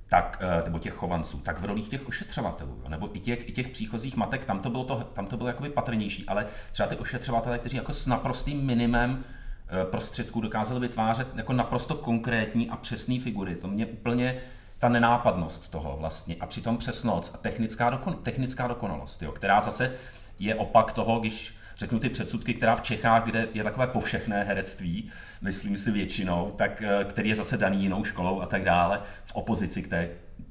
tak, 0.10 0.38
eh, 0.42 0.64
nebo 0.66 0.80
těch 0.80 0.94
chovanců, 0.94 1.40
tak 1.40 1.60
v 1.60 1.66
rolích 1.66 1.88
těch 1.88 2.08
ošetřovatelů, 2.08 2.84
nebo 2.88 3.16
i 3.16 3.20
těch, 3.20 3.50
i 3.50 3.52
těch 3.52 3.68
příchozích 3.68 4.16
matek, 4.16 4.46
tam 4.46 4.60
to 4.60 4.70
bylo, 4.70 4.84
to, 4.84 5.04
tam 5.04 5.28
to 5.28 5.38
bylo 5.38 5.50
jakoby 5.50 5.70
patrnější, 5.70 6.26
ale 6.26 6.46
třeba 6.72 6.90
ty 6.90 6.96
ošetřovatelé, 6.96 7.60
kteří 7.60 7.78
jako 7.78 7.94
s 7.94 8.08
naprostým 8.08 8.66
minimem 8.66 9.24
eh, 9.24 9.86
prostředků 9.86 10.42
dokázali 10.42 10.80
vytvářet 10.80 11.28
jako 11.36 11.54
naprosto 11.54 11.96
konkrétní 11.96 12.70
a 12.70 12.76
přesné 12.76 13.20
figury. 13.20 13.56
To 13.56 13.68
mě 13.68 13.86
úplně 13.86 14.42
ta 14.80 14.90
nenápadnost 14.90 15.70
toho 15.70 15.98
vlastně 16.00 16.36
a 16.40 16.46
přitom 16.46 16.78
přesnost 16.78 17.36
a 17.36 17.38
technická, 17.38 17.90
dokon, 17.90 18.16
technická 18.24 18.68
dokonalost, 18.68 19.22
jo, 19.22 19.32
která 19.32 19.62
zase 19.62 19.94
je 20.40 20.56
opak 20.56 20.92
toho, 20.92 21.20
když 21.20 21.56
řeknu 21.78 22.00
ty 22.00 22.10
předsudky, 22.10 22.54
která 22.54 22.76
v 22.76 22.82
Čechách, 22.82 23.24
kde 23.24 23.48
je 23.54 23.64
takové 23.64 23.88
povšechné 23.88 24.44
herectví, 24.44 25.12
myslím 25.42 25.78
si 25.78 25.92
většinou, 25.92 26.54
tak, 26.58 26.82
eh, 26.82 27.04
který 27.04 27.30
je 27.30 27.36
zase 27.36 27.58
daný 27.58 27.84
jinou 27.84 28.04
školou 28.04 28.42
a 28.42 28.46
tak 28.46 28.64
dále, 28.64 29.02
v 29.26 29.36
opozici 29.36 29.84
k 29.84 29.88
té, 29.88 30.10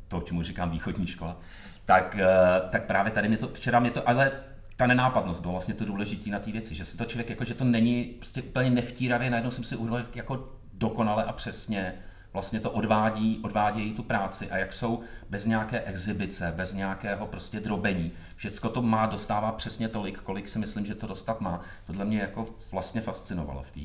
to, 0.09 0.21
čemu 0.21 0.43
říkám 0.43 0.71
východní 0.71 1.07
škola, 1.07 1.37
tak, 1.85 2.17
eh, 2.19 2.69
tak 2.71 2.85
právě 2.85 3.13
tady 3.13 3.29
mě 3.29 3.37
to, 3.37 3.49
včera 3.49 3.81
mě 3.81 3.91
to, 3.91 4.09
ale 4.09 4.33
ta 4.77 4.87
nenápadnost 4.87 5.41
byla 5.41 5.53
vlastně 5.53 5.75
to 5.75 5.85
důležité 5.85 6.31
na 6.31 6.39
té 6.39 6.53
věci, 6.53 6.75
že 6.75 6.85
si 6.85 6.97
to 6.97 7.05
člověk, 7.05 7.31
jako, 7.31 7.45
že 7.45 7.55
to 7.55 7.65
není 7.65 8.05
prostě 8.05 8.43
úplně 8.43 8.71
nevtíravě, 8.71 9.31
najednou 9.31 9.51
jsem 9.51 9.65
si 9.65 9.77
uvědomil 9.77 10.07
jako 10.15 10.53
dokonale 10.73 11.25
a 11.25 11.33
přesně, 11.33 11.95
vlastně 12.35 12.61
to 12.61 12.71
odvádí, 12.71 13.41
odvádějí 13.45 13.93
tu 13.93 14.03
práci 14.03 14.51
a 14.51 14.57
jak 14.57 14.73
jsou 14.73 15.01
bez 15.31 15.47
nějaké 15.47 15.81
exhibice, 15.81 16.53
bez 16.57 16.75
nějakého 16.75 17.27
prostě 17.27 17.61
drobení. 17.61 18.13
Všecko 18.37 18.69
to 18.69 18.83
má, 18.83 19.07
dostává 19.07 19.53
přesně 19.53 19.89
tolik, 19.89 20.21
kolik 20.21 20.49
si 20.49 20.59
myslím, 20.59 20.87
že 20.87 20.95
to 20.95 21.07
dostat 21.07 21.41
má. 21.41 21.61
Tohle 21.87 22.05
mě 22.05 22.21
jako 22.21 22.47
vlastně 22.73 23.01
fascinovalo 23.01 23.63
v 23.63 23.73
té 23.73 23.81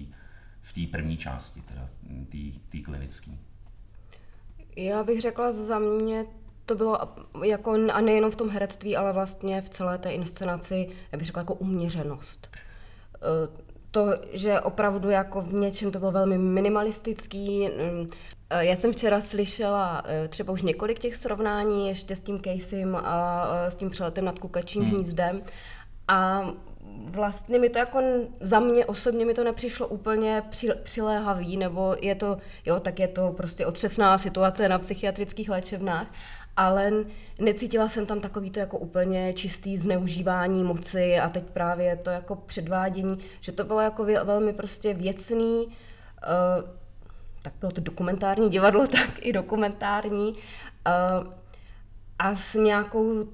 v 0.61 0.87
první 0.87 1.17
části, 1.17 1.61
teda 1.61 1.89
té 2.69 2.77
klinické. 2.85 3.31
Já 4.75 5.03
bych 5.03 5.21
řekla 5.21 5.51
za 5.51 5.79
mě 5.79 6.25
to 6.65 6.75
bylo 6.75 6.99
jako, 7.43 7.71
a 7.93 8.01
nejenom 8.01 8.31
v 8.31 8.35
tom 8.35 8.49
herectví, 8.49 8.97
ale 8.97 9.13
vlastně 9.13 9.61
v 9.61 9.69
celé 9.69 9.97
té 9.97 10.11
inscenaci, 10.11 10.89
já 11.11 11.17
bych 11.17 11.27
řekla 11.27 11.41
jako 11.41 11.53
uměřenost. 11.53 12.49
E, 13.15 13.19
to, 13.91 14.05
že 14.33 14.59
opravdu 14.59 15.09
jako 15.09 15.41
v 15.41 15.53
něčem 15.53 15.91
to 15.91 15.99
bylo 15.99 16.11
velmi 16.11 16.37
minimalistický, 16.37 17.69
já 18.57 18.75
jsem 18.75 18.93
včera 18.93 19.21
slyšela 19.21 20.03
eh, 20.05 20.27
třeba 20.27 20.53
už 20.53 20.61
několik 20.61 20.99
těch 20.99 21.15
srovnání 21.15 21.87
ještě 21.87 22.15
s 22.15 22.21
tím 22.21 22.39
Caseym 22.39 22.95
a 22.95 23.47
eh, 23.53 23.71
s 23.71 23.75
tím 23.75 23.89
přeletem 23.89 24.25
nad 24.25 24.39
kukačím 24.39 24.83
hmm. 24.83 24.91
hnízdem 24.91 25.41
a 26.07 26.49
vlastně 27.05 27.59
mi 27.59 27.69
to 27.69 27.79
jako 27.79 28.01
za 28.41 28.59
mě 28.59 28.85
osobně 28.85 29.25
mi 29.25 29.33
to 29.33 29.43
nepřišlo 29.43 29.87
úplně 29.87 30.43
při, 30.49 30.69
přiléhavý, 30.83 31.57
nebo 31.57 31.95
je 32.01 32.15
to, 32.15 32.37
jo, 32.65 32.79
tak 32.79 32.99
je 32.99 33.07
to 33.07 33.31
prostě 33.37 33.65
otřesná 33.65 34.17
situace 34.17 34.69
na 34.69 34.79
psychiatrických 34.79 35.49
léčebnách, 35.49 36.07
ale 36.57 36.91
necítila 37.39 37.87
jsem 37.87 38.05
tam 38.05 38.19
takový 38.19 38.51
to 38.51 38.59
jako 38.59 38.77
úplně 38.77 39.33
čistý 39.33 39.77
zneužívání 39.77 40.63
moci 40.63 41.19
a 41.19 41.29
teď 41.29 41.43
právě 41.43 41.95
to 41.95 42.09
jako 42.09 42.35
předvádění, 42.35 43.19
že 43.41 43.51
to 43.51 43.63
bylo 43.63 43.81
jako 43.81 44.03
velmi 44.03 44.53
prostě 44.53 44.93
věcný, 44.93 45.65
uh, 45.65 46.78
tak 47.49 47.59
bylo 47.59 47.71
to 47.71 47.81
dokumentární 47.81 48.49
divadlo, 48.49 48.87
tak 48.91 49.25
i 49.25 49.33
dokumentární. 49.33 50.33
Uh, 50.33 51.33
a 52.19 52.35
s 52.35 52.53
nějakou 52.53 53.27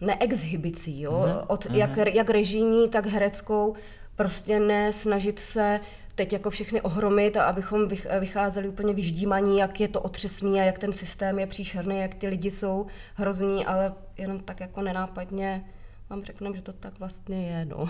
neexhibicí, 0.00 1.00
jo? 1.00 1.12
Mm-hmm. 1.12 1.44
Od, 1.46 1.64
mm-hmm. 1.64 1.74
jak, 1.74 2.14
jak 2.14 2.30
režijní, 2.30 2.88
tak 2.88 3.06
hereckou, 3.06 3.74
prostě 4.16 4.60
ne 4.60 4.92
snažit 4.92 5.38
se 5.38 5.80
teď 6.14 6.32
jako 6.32 6.50
všechny 6.50 6.80
ohromit 6.80 7.36
a 7.36 7.44
abychom 7.44 7.88
vycházeli 8.20 8.68
úplně 8.68 8.94
vyždímaní, 8.94 9.58
jak 9.58 9.80
je 9.80 9.88
to 9.88 10.00
otřesný 10.00 10.60
a 10.60 10.64
jak 10.64 10.78
ten 10.78 10.92
systém 10.92 11.38
je 11.38 11.46
příšerný, 11.46 11.98
jak 11.98 12.14
ty 12.14 12.28
lidi 12.28 12.50
jsou 12.50 12.86
hrozní, 13.14 13.66
ale 13.66 13.94
jenom 14.18 14.40
tak 14.40 14.60
jako 14.60 14.82
nenápadně 14.82 15.64
vám 16.10 16.24
řekneme, 16.24 16.56
že 16.56 16.62
to 16.62 16.72
tak 16.72 16.98
vlastně 16.98 17.48
je, 17.50 17.64
no. 17.64 17.80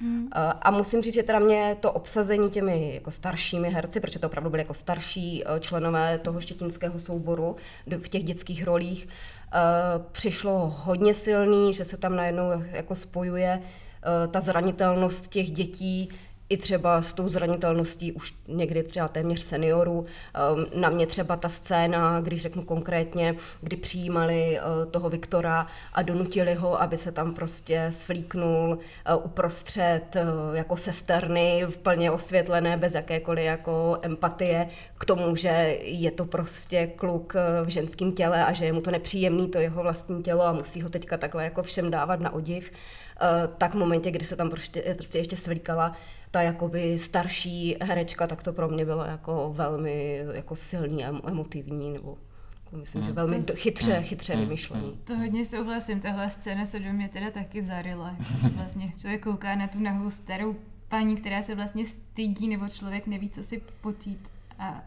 Mm. 0.00 0.18
Hmm. 0.18 0.28
A 0.62 0.70
musím 0.70 1.02
říct, 1.02 1.14
že 1.14 1.22
teda 1.22 1.38
mě 1.38 1.76
to 1.80 1.92
obsazení 1.92 2.50
těmi 2.50 2.94
jako 2.94 3.10
staršími 3.10 3.70
herci, 3.70 4.00
protože 4.00 4.18
to 4.18 4.26
opravdu 4.26 4.50
byly 4.50 4.62
jako 4.62 4.74
starší 4.74 5.42
eh, 5.44 5.60
členové 5.60 6.18
toho 6.18 6.40
štětinského 6.40 6.98
souboru 6.98 7.56
v 7.86 8.08
těch 8.08 8.24
dětských 8.24 8.64
rolích, 8.64 9.08
eh, 9.08 9.58
přišlo 10.12 10.74
hodně 10.84 11.14
silný, 11.14 11.74
že 11.74 11.84
se 11.84 11.96
tam 11.96 12.16
najednou 12.16 12.62
jako 12.72 12.94
spojuje 12.94 13.62
ta 14.30 14.40
zranitelnost 14.40 15.28
těch 15.28 15.50
dětí 15.50 16.08
i 16.48 16.56
třeba 16.56 17.02
s 17.02 17.12
tou 17.12 17.28
zranitelností 17.28 18.12
už 18.12 18.34
někdy 18.48 18.82
třeba 18.82 19.08
téměř 19.08 19.40
seniorů. 19.40 20.06
Ehm, 20.34 20.66
na 20.80 20.88
mě 20.88 21.06
třeba 21.06 21.36
ta 21.36 21.48
scéna, 21.48 22.20
když 22.20 22.42
řeknu 22.42 22.62
konkrétně, 22.62 23.34
kdy 23.60 23.76
přijímali 23.76 24.58
eh, 24.58 24.86
toho 24.90 25.10
Viktora 25.10 25.66
a 25.92 26.02
donutili 26.02 26.54
ho, 26.54 26.82
aby 26.82 26.96
se 26.96 27.12
tam 27.12 27.34
prostě 27.34 27.86
svlíknul 27.90 28.78
eh, 29.04 29.14
uprostřed 29.14 30.16
eh, 30.16 30.22
jako 30.52 30.76
sesterny, 30.76 31.64
v 31.68 31.78
plně 31.78 32.10
osvětlené, 32.10 32.76
bez 32.76 32.94
jakékoliv 32.94 33.44
jako 33.44 33.98
empatie 34.02 34.68
k 34.98 35.04
tomu, 35.04 35.36
že 35.36 35.78
je 35.82 36.10
to 36.10 36.24
prostě 36.24 36.86
kluk 36.86 37.34
v 37.64 37.68
ženském 37.68 38.12
těle 38.12 38.44
a 38.44 38.52
že 38.52 38.64
je 38.64 38.72
mu 38.72 38.80
to 38.80 38.90
nepříjemný, 38.90 39.48
to 39.48 39.58
jeho 39.58 39.82
vlastní 39.82 40.22
tělo 40.22 40.42
a 40.42 40.52
musí 40.52 40.82
ho 40.82 40.88
teďka 40.88 41.16
takhle 41.16 41.44
jako 41.44 41.62
všem 41.62 41.90
dávat 41.90 42.20
na 42.20 42.32
odiv. 42.32 42.70
Tak 43.58 43.74
v 43.74 43.76
momentě, 43.76 44.10
kdy 44.10 44.24
se 44.24 44.36
tam 44.36 44.50
prostě, 44.50 44.94
prostě 44.94 45.18
ještě 45.18 45.36
svlíkala, 45.36 45.96
ta 46.34 46.42
jakoby 46.42 46.98
starší 46.98 47.76
herečka, 47.82 48.26
tak 48.26 48.42
to 48.42 48.52
pro 48.52 48.68
mě 48.68 48.84
bylo 48.84 49.04
jako 49.04 49.52
velmi 49.56 50.24
jako 50.32 50.56
silný 50.56 51.04
a 51.04 51.20
emotivní, 51.28 51.92
nebo 51.92 52.18
jako 52.64 52.76
myslím, 52.76 53.02
hmm. 53.02 53.08
že 53.08 53.14
velmi 53.14 53.42
to, 53.42 53.52
chytře, 53.56 53.92
hmm. 53.92 54.04
chytře 54.04 54.32
hmm. 54.34 54.42
vymyšlený. 54.42 54.98
To 55.04 55.16
hodně 55.16 55.44
souhlasím, 55.44 56.00
tahle 56.00 56.30
scéna 56.30 56.66
se 56.66 56.80
do 56.80 56.92
mě 56.92 57.08
teda 57.08 57.30
taky 57.30 57.62
zarila. 57.62 58.16
Vlastně 58.56 58.92
člověk 58.98 59.22
kouká 59.22 59.54
na 59.54 59.68
tu 59.68 59.78
nahou 59.78 60.10
starou 60.10 60.56
paní, 60.88 61.16
která 61.16 61.42
se 61.42 61.54
vlastně 61.54 61.86
stydí, 61.86 62.48
nebo 62.48 62.68
člověk 62.68 63.06
neví, 63.06 63.30
co 63.30 63.42
si 63.42 63.62
potít. 63.80 64.28
A 64.58 64.82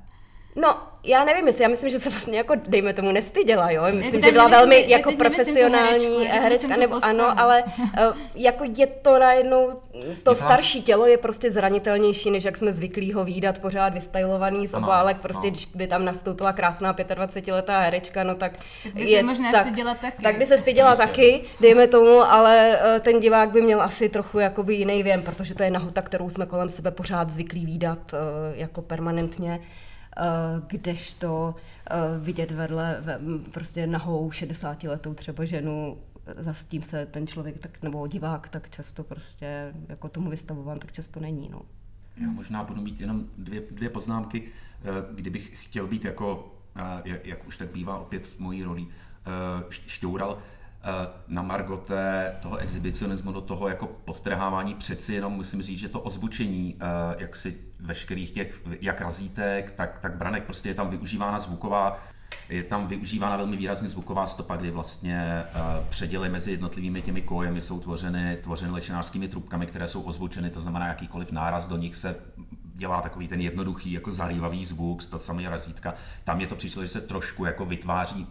No, 0.57 0.77
já 1.03 1.23
nevím, 1.23 1.47
jestli, 1.47 1.63
já 1.63 1.69
myslím, 1.69 1.89
že 1.89 1.99
se 1.99 2.09
vlastně 2.09 2.37
jako, 2.37 2.53
dejme 2.67 2.93
tomu, 2.93 3.11
nestyděla, 3.11 3.71
jo, 3.71 3.83
myslím, 3.91 4.21
že 4.21 4.31
byla 4.31 4.47
velmi 4.47 4.75
myslím, 4.75 4.91
jako 4.91 5.11
profesionální 5.11 6.25
herečka, 6.25 6.41
herečka 6.41 6.75
nebo 6.75 6.99
ano, 7.01 7.39
ale 7.39 7.63
uh, 7.63 8.17
jako 8.35 8.63
je 8.77 8.87
to 8.87 9.19
najednou, 9.19 9.81
to 10.23 10.35
starší 10.35 10.81
tělo 10.81 11.05
je 11.05 11.17
prostě 11.17 11.51
zranitelnější, 11.51 12.31
než 12.31 12.43
jak 12.43 12.57
jsme 12.57 12.73
zvyklí 12.73 13.13
ho 13.13 13.25
výdat 13.25 13.59
pořád 13.59 13.93
vystylovaný 13.93 14.67
z 14.67 14.73
obálek, 14.73 15.17
prostě 15.17 15.49
když 15.49 15.65
by 15.65 15.87
tam 15.87 16.05
nastoupila 16.05 16.53
krásná 16.53 16.93
25-letá 16.93 17.81
herečka, 17.81 18.23
no 18.23 18.35
tak 18.35 18.51
by 18.93 19.09
je, 19.09 19.19
se 19.19 19.23
možná 19.23 19.51
tak, 19.51 19.67
styděla 19.67 19.95
taky. 19.95 20.23
Tak 20.23 20.37
by 20.37 20.45
se 20.45 20.57
styděla 20.57 20.95
taky, 20.95 21.43
dejme 21.59 21.87
tomu, 21.87 22.23
ale 22.23 22.79
uh, 22.95 22.99
ten 22.99 23.19
divák 23.19 23.51
by 23.51 23.61
měl 23.61 23.81
asi 23.81 24.09
trochu 24.09 24.39
jakoby 24.39 24.75
jiný 24.75 25.03
věm, 25.03 25.21
protože 25.21 25.55
to 25.55 25.63
je 25.63 25.71
nahota, 25.71 26.01
kterou 26.01 26.29
jsme 26.29 26.45
kolem 26.45 26.69
sebe 26.69 26.91
pořád 26.91 27.29
zvyklí 27.29 27.65
výdat 27.65 28.13
uh, 28.13 28.19
jako 28.57 28.81
permanentně. 28.81 29.59
Eh, 30.19 30.61
kdežto 30.67 31.55
eh, 31.89 31.95
vidět 32.19 32.51
vedle 32.51 33.03
prostě 33.51 33.87
nahou 33.87 34.31
60 34.31 34.83
letou 34.83 35.13
třeba 35.13 35.45
ženu 35.45 35.97
za 36.37 36.53
s 36.53 36.65
tím 36.65 36.81
se 36.81 37.05
ten 37.05 37.27
člověk 37.27 37.57
tak, 37.57 37.83
nebo 37.83 38.07
divák 38.07 38.49
tak 38.49 38.69
často 38.69 39.03
prostě 39.03 39.73
jako 39.89 40.09
tomu 40.09 40.29
vystavován, 40.29 40.79
tak 40.79 40.91
často 40.91 41.19
není. 41.19 41.49
No. 41.49 41.61
Já 42.17 42.31
možná 42.31 42.63
budu 42.63 42.81
mít 42.81 43.01
jenom 43.01 43.25
dvě, 43.37 43.61
dvě 43.71 43.89
poznámky. 43.89 44.43
Eh, 44.43 44.85
kdybych 45.15 45.63
chtěl 45.63 45.87
být 45.87 46.05
jako 46.05 46.53
jak, 47.05 47.25
jak 47.25 47.47
už 47.47 47.57
tak 47.57 47.69
bývá 47.69 47.97
opět 47.97 48.39
mojí 48.39 48.63
roli, 48.63 48.87
šťoural 49.69 50.37
na 51.27 51.41
margote 51.41 52.35
toho 52.41 52.57
exhibicionismu, 52.57 53.31
do 53.31 53.41
toho 53.41 53.67
jako 53.67 53.87
podtrhávání 53.87 54.75
přeci 54.75 55.13
jenom 55.13 55.33
musím 55.33 55.61
říct, 55.61 55.79
že 55.79 55.89
to 55.89 55.99
ozvučení, 55.99 56.75
jak 57.17 57.35
si 57.35 57.57
veškerých 57.79 58.31
těch, 58.31 58.61
jak 58.81 59.01
razítek, 59.01 59.71
tak, 59.71 59.99
tak 59.99 60.17
branek, 60.17 60.43
prostě 60.43 60.69
je 60.69 60.75
tam 60.75 60.89
využívána 60.89 61.39
zvuková 61.39 61.99
je 62.49 62.63
tam 62.63 62.87
využívána 62.87 63.37
velmi 63.37 63.57
výrazně 63.57 63.89
zvuková 63.89 64.27
stopa, 64.27 64.55
kdy 64.55 64.71
vlastně 64.71 65.43
uh, 65.55 65.85
předěly 65.89 66.29
mezi 66.29 66.51
jednotlivými 66.51 67.01
těmi 67.01 67.21
kojemi 67.21 67.61
jsou 67.61 67.79
tvořeny, 67.79 68.37
tvořeny 68.43 68.71
lečinářskými 68.71 69.27
trubkami, 69.27 69.65
které 69.65 69.87
jsou 69.87 70.01
ozvučeny, 70.01 70.49
to 70.49 70.59
znamená 70.59 70.87
jakýkoliv 70.87 71.31
náraz 71.31 71.67
do 71.67 71.77
nich 71.77 71.95
se 71.95 72.15
dělá 72.73 73.01
takový 73.01 73.27
ten 73.27 73.41
jednoduchý, 73.41 73.91
jako 73.91 74.11
zarývavý 74.11 74.65
zvuk, 74.65 75.03
to 75.03 75.19
samé 75.19 75.49
razítka. 75.49 75.93
Tam 76.23 76.41
je 76.41 76.47
to 76.47 76.55
přišlo, 76.55 76.83
že 76.83 76.89
se 76.89 77.01
trošku 77.01 77.45
jako 77.45 77.65
vytváří 77.65 78.27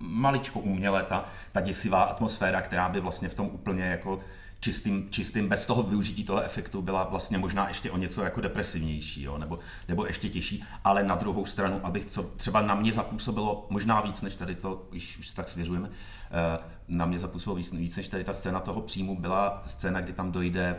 maličko 0.00 0.60
uměle 0.60 1.02
ta, 1.02 1.24
ta 1.52 1.60
děsivá 1.60 2.02
atmosféra, 2.02 2.62
která 2.62 2.88
by 2.88 3.00
vlastně 3.00 3.28
v 3.28 3.34
tom 3.34 3.46
úplně 3.46 3.84
jako 3.84 4.20
čistým, 4.60 5.06
čistým, 5.10 5.48
bez 5.48 5.66
toho 5.66 5.82
využití 5.82 6.24
toho 6.24 6.42
efektu 6.42 6.82
byla 6.82 7.04
vlastně 7.04 7.38
možná 7.38 7.68
ještě 7.68 7.90
o 7.90 7.96
něco 7.96 8.22
jako 8.22 8.40
depresivnější, 8.40 9.22
jo, 9.22 9.38
nebo, 9.38 9.58
nebo 9.88 10.06
ještě 10.06 10.28
těžší, 10.28 10.64
ale 10.84 11.02
na 11.02 11.14
druhou 11.14 11.44
stranu, 11.44 11.80
abych 11.82 12.04
co 12.04 12.22
třeba 12.22 12.62
na 12.62 12.74
mě 12.74 12.92
zapůsobilo 12.92 13.66
možná 13.70 14.00
víc, 14.00 14.22
než 14.22 14.36
tady 14.36 14.54
to, 14.54 14.86
když 14.90 15.18
už 15.18 15.30
tak 15.30 15.48
svěřujeme, 15.48 15.90
eh, 15.90 16.58
na 16.88 17.06
mě 17.06 17.18
zapůsobilo 17.18 17.56
víc, 17.56 17.72
víc, 17.72 17.96
než 17.96 18.08
tady 18.08 18.24
ta 18.24 18.32
scéna 18.32 18.60
toho 18.60 18.80
příjmu, 18.80 19.20
byla 19.20 19.62
scéna, 19.66 20.00
kdy 20.00 20.12
tam 20.12 20.32
dojde 20.32 20.76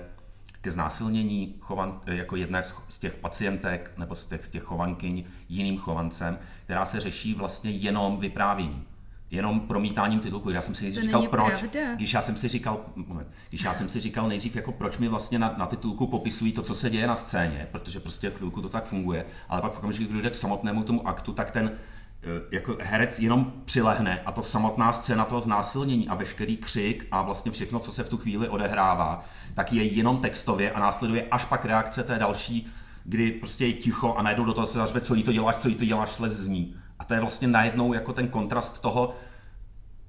ke 0.62 0.72
znásilnění 0.72 1.56
chovan, 1.60 2.02
jako 2.06 2.36
jedné 2.36 2.62
z 2.90 3.00
těch 3.00 3.16
pacientek 3.16 3.92
nebo 3.98 4.16
z 4.16 4.26
těch, 4.26 4.46
z 4.46 4.50
těch 4.50 4.64
chovankyň 4.64 5.24
jiným 5.50 5.78
chovancem, 5.78 6.40
která 6.64 6.86
se 6.86 7.00
řeší 7.00 7.34
vlastně 7.34 7.72
jenom 7.72 8.18
vyprávěním 8.18 8.86
jenom 9.32 9.60
promítáním 9.60 10.20
titulku. 10.20 10.50
Já 10.50 10.62
jsem 10.62 10.76
si 10.76 10.92
to 10.92 11.02
říkal, 11.02 11.28
proč, 11.28 11.60
pravda. 11.60 11.96
když 11.96 12.14
já 12.14 12.22
jsem 12.22 12.38
si 12.38 12.48
říkal, 12.48 12.86
moment, 12.96 13.28
když 13.50 13.62
já 13.62 13.74
jsem 13.74 13.90
si 13.90 14.00
říkal 14.00 14.28
nejdřív, 14.28 14.56
jako 14.56 14.72
proč 14.72 14.98
mi 14.98 15.08
vlastně 15.08 15.40
na, 15.40 15.56
na 15.58 15.66
titulku 15.66 16.08
popisují 16.08 16.52
to, 16.52 16.62
co 16.62 16.76
se 16.76 16.90
děje 16.90 17.08
na 17.08 17.16
scéně, 17.16 17.68
protože 17.72 18.00
prostě 18.00 18.32
chvilku 18.32 18.62
to 18.62 18.70
tak 18.70 18.86
funguje, 18.86 19.26
ale 19.50 19.62
pak 19.62 19.74
v 19.74 19.78
okamžiku, 19.78 20.14
kdy 20.14 20.22
jde 20.22 20.30
k 20.30 20.36
samotnému 20.36 20.84
tomu 20.84 21.08
aktu, 21.08 21.34
tak 21.34 21.52
ten 21.52 21.72
eh, 21.72 22.28
jako 22.52 22.78
herec 22.82 23.20
jenom 23.20 23.54
přilehne 23.66 24.22
a 24.26 24.32
to 24.32 24.44
samotná 24.44 24.94
scéna 24.94 25.26
toho 25.26 25.42
znásilnění 25.42 26.08
a 26.08 26.16
veškerý 26.16 26.58
křik 26.58 27.08
a 27.12 27.22
vlastně 27.22 27.52
všechno, 27.52 27.80
co 27.80 27.92
se 27.92 28.04
v 28.04 28.10
tu 28.10 28.18
chvíli 28.18 28.48
odehrává, 28.48 29.26
tak 29.54 29.74
je 29.74 29.84
jenom 29.84 30.18
textově 30.18 30.72
a 30.72 30.80
následuje 30.80 31.28
až 31.32 31.46
pak 31.46 31.66
reakce 31.66 32.04
té 32.04 32.20
další, 32.20 32.68
kdy 33.04 33.32
prostě 33.32 33.66
je 33.66 33.74
ticho 33.74 34.14
a 34.14 34.24
najednou 34.24 34.46
do 34.46 34.54
toho 34.54 34.68
se 34.68 34.78
zařve, 34.78 35.02
co 35.02 35.16
jí 35.16 35.24
to 35.24 35.32
děláš, 35.32 35.56
co 35.56 35.70
jí 35.70 35.76
to 35.76 35.86
děláš, 35.86 36.10
slez 36.10 36.34
zní. 36.34 36.76
A 36.76 36.89
to 37.10 37.14
je 37.14 37.20
vlastně 37.20 37.48
najednou 37.48 37.94
jako 37.94 38.14
ten 38.14 38.28
kontrast 38.28 38.82
toho 38.82 39.14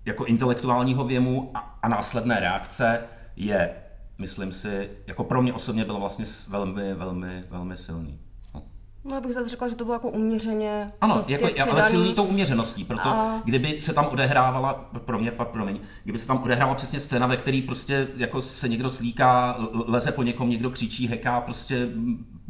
jako 0.04 0.24
intelektuálního 0.24 1.04
věmu 1.04 1.50
a, 1.54 1.78
a 1.82 1.88
následné 1.88 2.40
reakce 2.40 3.02
je, 3.36 3.74
myslím 4.18 4.52
si, 4.52 4.90
jako 5.06 5.24
pro 5.24 5.42
mě 5.42 5.52
osobně 5.52 5.84
bylo 5.84 6.00
vlastně 6.00 6.24
velmi, 6.48 6.94
velmi, 6.94 7.44
velmi 7.50 7.76
silný. 7.76 8.18
No. 8.54 8.62
No, 9.04 9.14
já 9.14 9.20
bych 9.20 9.34
zase 9.34 9.48
řekla, 9.48 9.68
že 9.68 9.76
to 9.76 9.84
bylo 9.84 9.94
jako 9.94 10.08
uměřeně. 10.08 10.92
Ano, 11.00 11.14
prostě 11.14 11.32
jako, 11.32 11.46
předaný. 11.46 11.70
ale 11.70 11.82
silný 11.90 12.14
tou 12.14 12.24
uměřeností, 12.24 12.84
proto 12.84 13.08
A- 13.08 13.42
kdyby 13.44 13.80
se 13.80 13.92
tam 13.92 14.06
odehrávala, 14.06 14.74
pro 15.04 15.18
mě, 15.18 15.30
pa- 15.30 15.44
promiň, 15.44 15.80
kdyby 16.04 16.18
se 16.18 16.26
tam 16.26 16.42
odehrávala 16.42 16.74
přesně 16.76 17.00
scéna, 17.00 17.26
ve 17.26 17.36
které 17.36 17.62
prostě 17.66 18.08
jako 18.16 18.42
se 18.42 18.68
někdo 18.68 18.90
slíká, 18.90 19.56
leze 19.86 20.12
po 20.12 20.22
někom, 20.22 20.50
někdo 20.50 20.70
křičí, 20.70 21.08
heká, 21.08 21.40
prostě 21.40 21.88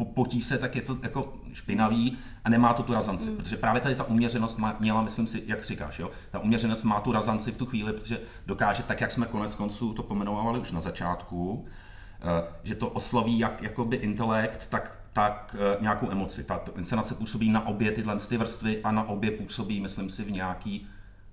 potí 0.04 0.42
se, 0.42 0.58
tak 0.58 0.76
je 0.76 0.82
to 0.82 0.98
jako 1.02 1.32
špinavý 1.52 2.18
a 2.44 2.50
nemá 2.50 2.74
to 2.74 2.82
tu 2.82 2.92
razanci, 2.92 3.28
Hmm. 3.28 3.36
protože 3.36 3.56
právě 3.56 3.80
tady 3.80 3.94
ta 3.94 4.04
uměřenost 4.04 4.58
má, 4.58 4.76
měla, 4.80 5.02
myslím 5.02 5.26
si, 5.26 5.42
jak 5.46 5.64
říkáš, 5.64 5.98
jo, 5.98 6.10
ta 6.30 6.38
uměřenost 6.38 6.82
má 6.82 7.00
tu 7.00 7.12
razanci 7.12 7.52
v 7.52 7.56
tu 7.56 7.66
chvíli, 7.66 7.92
protože 7.92 8.20
dokáže, 8.46 8.82
tak 8.82 9.00
jak 9.00 9.12
jsme 9.12 9.26
konec 9.26 9.54
konců 9.54 9.92
to 9.92 10.02
pomenovali 10.02 10.60
už 10.60 10.72
na 10.72 10.80
začátku, 10.80 11.66
eh, 12.20 12.44
že 12.62 12.74
to 12.74 12.88
osloví 12.88 13.38
jak 13.38 13.62
jakoby 13.62 13.96
intelekt, 13.96 14.66
tak, 14.66 14.98
tak 15.12 15.56
eh, 15.58 15.76
nějakou 15.80 16.10
emoci. 16.10 16.44
Ta 16.44 16.60
inscenace 16.76 17.14
působí 17.14 17.50
na 17.50 17.66
obě 17.66 17.92
tyhle 17.92 18.16
ty 18.16 18.36
vrstvy 18.36 18.80
a 18.82 18.92
na 18.92 19.08
obě 19.08 19.30
působí, 19.30 19.80
myslím 19.80 20.10
si, 20.10 20.24
v 20.24 20.30
nějaký 20.30 20.88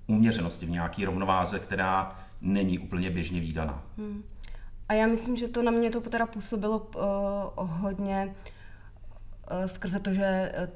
uměřenosti, 0.08 0.65
v 0.65 0.69
nějaký 0.69 1.06
rovnováze, 1.06 1.60
která 1.60 2.15
není 2.41 2.80
úplně 2.80 3.10
běžně 3.10 3.39
výdaná. 3.39 3.84
A 4.89 4.93
já 4.93 5.08
myslím, 5.08 5.38
že 5.38 5.47
to 5.47 5.63
na 5.63 5.71
mě 5.71 5.89
to 5.89 6.01
teda 6.01 6.25
působilo 6.25 6.80
uh, 7.58 7.69
hodně 7.69 8.36
skrze 9.66 10.00
to, 10.00 10.14
že 10.14 10.52
eh, 10.54 10.70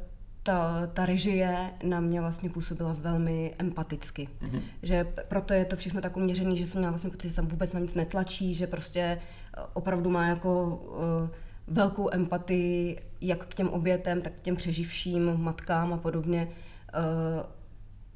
ta, 0.43 0.87
ta 0.87 1.05
režie 1.05 1.71
na 1.83 1.99
mě 1.99 2.21
vlastně 2.21 2.49
působila 2.49 2.93
velmi 2.99 3.55
empaticky. 3.57 4.29
Mm-hmm. 4.41 4.61
Že 4.83 5.05
proto 5.27 5.53
je 5.53 5.65
to 5.65 5.75
všechno 5.75 6.01
tak 6.01 6.17
uměřený, 6.17 6.57
že 6.57 6.67
jsem 6.67 6.79
měla 6.79 6.91
vlastně 6.91 7.09
pocit, 7.09 7.29
že 7.29 7.35
tam 7.35 7.47
vůbec 7.47 7.73
na 7.73 7.79
nic 7.79 7.93
netlačí, 7.93 8.55
že 8.55 8.67
prostě 8.67 9.01
eh, 9.01 9.61
opravdu 9.73 10.09
má 10.09 10.27
jako 10.27 10.65
uh, 10.67 11.29
velkou 11.67 12.09
empatii 12.13 13.01
jak 13.21 13.45
k 13.47 13.53
těm 13.53 13.69
obětem, 13.69 14.21
tak 14.21 14.33
k 14.33 14.41
těm 14.41 14.55
přeživším 14.55 15.37
matkám 15.37 15.93
a 15.93 15.97
podobně. 15.97 16.47
Uh, 16.95 17.45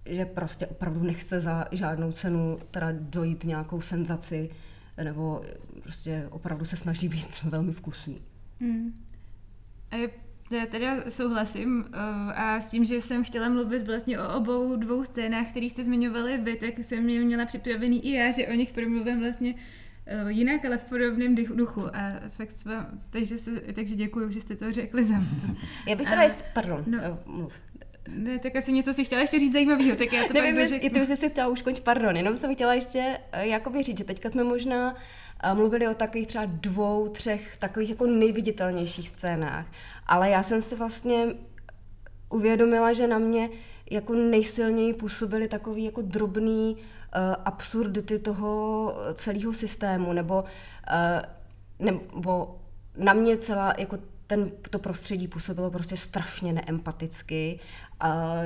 že 0.06 0.26
prostě 0.26 0.68
opravdu 0.68 1.04
nechce 1.04 1.41
za 1.41 1.65
žádnou 1.72 2.12
cenu 2.12 2.60
teda 2.72 2.88
dojít 2.91 3.44
nějakou 3.44 3.82
senzaci, 3.82 4.50
nebo 5.04 5.41
prostě 5.84 6.28
opravdu 6.32 6.65
se 6.65 6.78
snaží 6.78 7.10
být 7.10 7.44
velmi 7.44 7.74
vkusný. 7.74 8.18
A 9.91 9.96
je- 9.96 10.24
já 10.51 10.65
teda 10.65 10.95
souhlasím 11.10 11.86
eh, 11.93 11.97
a 12.34 12.62
s 12.62 12.71
tím, 12.71 12.86
že 12.86 13.01
jsem 13.01 13.23
chtěla 13.23 13.49
mluvit 13.49 13.88
vlastně 13.88 14.19
o 14.19 14.38
obou 14.38 14.75
dvou 14.75 15.03
scénách, 15.03 15.49
které 15.49 15.65
jste 15.65 15.84
zmiňovali 15.84 16.38
vy, 16.38 16.55
tak 16.55 16.86
jsem 16.86 17.10
je 17.10 17.19
měla 17.19 17.45
připravený 17.45 18.05
i 18.05 18.12
já, 18.12 18.31
že 18.31 18.47
o 18.47 18.53
nich 18.53 18.73
promluvím 18.73 19.19
vlastně 19.19 19.55
eh, 20.05 20.31
jinak, 20.31 20.65
ale 20.65 20.77
v 20.77 20.84
podobném 20.84 21.36
duchu. 21.36 21.95
A 21.95 22.10
fakt 22.29 22.65
vám, 22.65 22.88
takže, 23.10 23.38
se, 23.38 23.51
takže 23.51 23.95
děkuji, 23.95 24.31
že 24.31 24.41
jste 24.41 24.55
to 24.55 24.71
řekli 24.71 25.03
za 25.03 25.17
mě. 25.17 25.55
Já 25.88 25.95
bych 25.95 26.08
teda, 26.08 26.21
A- 26.21 26.23
jest, 26.23 26.45
pardon, 26.53 26.84
no. 26.88 27.19
mluv. 27.25 27.53
Ne, 28.08 28.39
tak 28.39 28.56
asi 28.56 28.72
něco 28.72 28.94
si 28.94 29.06
chtěla 29.06 29.22
ještě 29.22 29.39
říct 29.39 29.54
zajímavého, 29.54 29.96
tak 29.96 30.13
já 30.13 30.28
to 30.28 30.34
Nevím, 30.34 30.56
pak 30.56 30.63
dořeknu. 30.63 30.89
ty 30.89 31.06
jsi 31.06 31.18
si 31.18 31.30
chtěla 31.30 31.48
už 31.48 31.62
končit, 31.62 31.84
pardon, 31.84 32.18
jenom 32.18 32.38
jsem 32.38 32.56
chtěla 32.56 32.74
ještě 32.74 33.20
eh, 33.32 33.48
jakoby 33.48 33.84
říct, 33.84 33.98
že 33.98 34.04
teďka 34.04 34.30
jsme 34.30 34.44
možná 34.44 34.96
eh, 35.44 35.54
mluvili 35.54 35.88
o 35.88 35.94
takových 35.94 36.28
třeba 36.28 36.46
dvou, 36.48 37.08
třech 37.08 37.58
takových 37.58 37.89
jako 37.89 38.08
nejviditelnějších 38.08 39.10
scénách, 39.10 39.65
ale 40.08 40.30
já 40.30 40.44
jsem 40.44 40.62
si 40.62 40.76
vlastně 40.76 41.28
uvědomila, 42.30 42.94
že 42.94 43.08
na 43.08 43.20
mě 43.20 43.50
jako 43.91 44.15
nejsilněji 44.15 44.94
působily 44.94 45.48
takový 45.48 45.84
jako 45.84 46.02
drobný 46.02 46.76
uh, 46.76 46.82
absurdity 47.46 48.20
toho 48.20 48.94
celého 49.13 49.54
systému, 49.54 50.13
nebo, 50.13 50.44
uh, 50.44 51.86
nebo 51.86 52.60
na 52.98 53.13
mě 53.13 53.38
celá 53.38 53.74
jako 53.78 53.98
ten, 54.28 54.52
to 54.70 54.80
prostředí 54.80 55.28
působilo 55.28 55.72
prostě 55.72 55.98
strašně 55.98 56.54
neempaticky, 56.54 57.60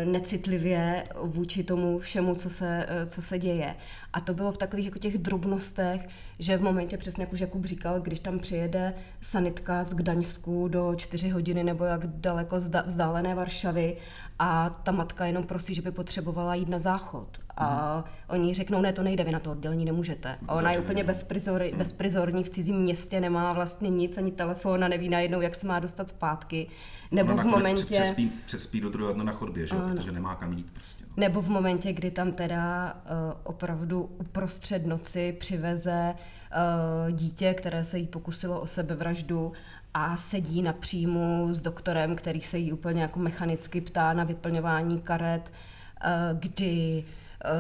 necitlivě 0.06 1.04
vůči 1.22 1.64
tomu 1.64 2.00
všemu, 2.00 2.36
co 2.36 2.50
se, 2.50 2.86
eh, 2.90 3.06
co 3.06 3.22
se 3.22 3.40
děje. 3.40 3.76
A 4.14 4.22
to 4.22 4.34
bylo 4.34 4.52
v 4.52 4.58
takových 4.58 4.86
jako 4.86 5.00
těch 5.00 5.18
drobnostech, 5.18 6.08
že 6.40 6.58
v 6.58 6.62
momentě, 6.62 6.98
přesně 6.98 7.24
jak 7.24 7.34
už 7.34 7.40
Jakub 7.40 7.66
říkal, 7.66 8.02
když 8.02 8.20
tam 8.20 8.40
přijede 8.40 8.94
sanitka 9.22 9.84
z 9.84 9.94
Gdaňsku 9.94 10.68
do 10.68 10.94
čtyři 10.96 11.30
hodiny 11.30 11.64
nebo 11.64 11.86
jak 11.86 12.08
daleko 12.08 12.58
vzdálené 12.86 13.36
Varšavy 13.36 13.98
a 14.40 14.70
ta 14.84 14.92
matka 14.92 15.26
jenom 15.26 15.44
prosí, 15.44 15.74
že 15.74 15.82
by 15.82 15.92
potřebovala 15.92 16.56
jít 16.56 16.70
na 16.70 16.80
záchod. 16.80 17.40
A 17.58 18.04
oni 18.28 18.48
jí 18.48 18.54
řeknou, 18.54 18.82
ne, 18.82 18.94
to 18.94 19.04
nejde, 19.04 19.24
vy 19.24 19.32
na 19.32 19.40
to 19.40 19.52
oddělení 19.52 19.86
nemůžete. 19.86 20.38
A 20.48 20.54
ona 20.56 20.72
je 20.72 20.80
úplně 20.80 21.04
bezprizor, 21.04 21.64
bezprizorní 21.78 22.44
v 22.44 22.50
cizím 22.50 22.76
městě, 22.76 23.20
nemá 23.20 23.54
vlastně 23.54 23.90
nic, 23.90 24.18
ani 24.18 24.32
telefon 24.32 24.84
a 24.84 24.88
neví 24.88 25.10
najednou, 25.10 25.42
jak 25.42 25.56
se 25.56 25.68
má 25.68 25.80
dostat 25.80 26.10
zpátky. 26.10 26.68
Nebo 27.12 27.34
Ona 27.34 27.44
v 27.44 27.46
momentě... 27.46 27.86
Přespí, 27.86 28.32
přespí 28.46 28.82
do 28.82 28.90
druhého 28.90 29.14
dne 29.14 29.24
na 29.24 29.34
chodbě, 29.40 29.68
že? 29.68 29.76
jo, 29.76 29.82
protože 29.96 30.12
nemá 30.12 30.36
kam 30.36 30.54
jít 30.54 30.72
prostě. 30.74 31.04
No. 31.08 31.14
Nebo 31.18 31.42
v 31.42 31.50
momentě, 31.50 31.94
kdy 31.94 32.12
tam 32.12 32.32
teda 32.32 32.94
uh, 32.94 33.42
opravdu 33.44 34.10
uprostřed 34.18 34.86
noci 34.86 35.36
přiveze 35.40 36.14
uh, 36.14 37.12
dítě, 37.12 37.54
které 37.54 37.84
se 37.84 37.98
jí 37.98 38.08
pokusilo 38.08 38.62
o 38.62 38.68
sebevraždu 38.68 39.54
a 39.94 40.18
sedí 40.18 40.62
na 40.62 40.74
příjmu 40.74 41.54
s 41.54 41.62
doktorem, 41.62 42.16
který 42.16 42.42
se 42.42 42.58
jí 42.58 42.74
úplně 42.74 43.02
jako 43.02 43.20
mechanicky 43.20 43.82
ptá 43.82 44.14
na 44.14 44.24
vyplňování 44.24 45.02
karet, 45.02 45.52
uh, 45.52 46.40
kdy 46.40 47.06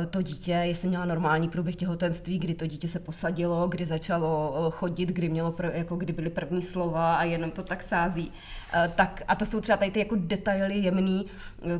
to 0.10 0.22
dítě, 0.22 0.52
jestli 0.52 0.88
měla 0.88 1.06
normální 1.06 1.50
průběh 1.50 1.76
těhotenství, 1.76 2.40
kdy 2.40 2.54
to 2.54 2.68
dítě 2.68 2.90
se 2.90 3.00
posadilo, 3.00 3.68
kdy 3.68 3.86
začalo 3.86 4.56
eh, 4.58 4.72
chodit, 4.72 5.10
kdy 5.10 5.30
mělo 5.30 5.52
prv, 5.52 5.76
jako 5.76 5.96
kdy 5.96 6.14
byly 6.14 6.30
první 6.30 6.62
slova 6.62 7.16
a 7.16 7.24
jenom 7.24 7.52
to 7.52 7.64
tak 7.64 7.84
sází. 7.84 8.32
Eh, 8.74 8.92
tak, 8.96 9.24
a 9.28 9.36
to 9.36 9.46
jsou 9.46 9.62
třeba 9.62 9.78
tady 9.78 9.92
ty 9.92 10.00
jako 10.00 10.16
detaily 10.20 10.78
jemný, 10.78 11.26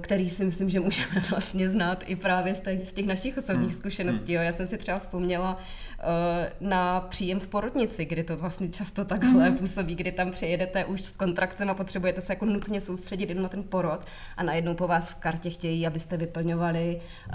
který 0.02 0.30
si 0.30 0.46
myslím, 0.46 0.70
že 0.70 0.80
můžeme 0.80 1.22
vlastně 1.30 1.70
znát 1.70 2.04
i 2.08 2.16
právě 2.16 2.56
z 2.56 2.62
těch, 2.62 2.88
z 2.88 2.94
těch 2.94 3.06
našich 3.06 3.38
osobních 3.38 3.70
hmm. 3.70 3.80
zkušeností. 3.80 4.34
Jo. 4.34 4.42
Já 4.42 4.52
jsem 4.52 4.68
si 4.68 4.78
třeba 4.78 4.98
vzpomněla 4.98 5.58
na 6.60 7.02
příjem 7.02 7.40
v 7.40 7.48
porodnici, 7.48 8.06
kdy 8.06 8.24
to 8.24 8.38
vlastně 8.38 8.70
často 8.70 9.06
takhle 9.06 9.50
mm. 9.50 9.58
působí, 9.58 9.96
kdy 9.96 10.12
tam 10.12 10.32
přijedete 10.32 10.86
už 10.86 11.06
s 11.06 11.12
kontrakcem 11.12 11.70
a 11.70 11.74
potřebujete 11.74 12.22
se 12.22 12.34
jako 12.34 12.46
nutně 12.46 12.82
soustředit 12.82 13.30
jenom 13.30 13.44
na 13.44 13.50
ten 13.50 13.64
porod 13.64 14.06
a 14.38 14.44
najednou 14.44 14.74
po 14.74 14.88
vás 14.88 15.10
v 15.10 15.16
kartě 15.16 15.50
chtějí, 15.50 15.88
abyste 15.88 16.18
vyplňovali 16.18 17.02
uh, 17.28 17.34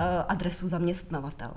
adresu 0.55 0.69
zaměstnavatele 0.69 1.55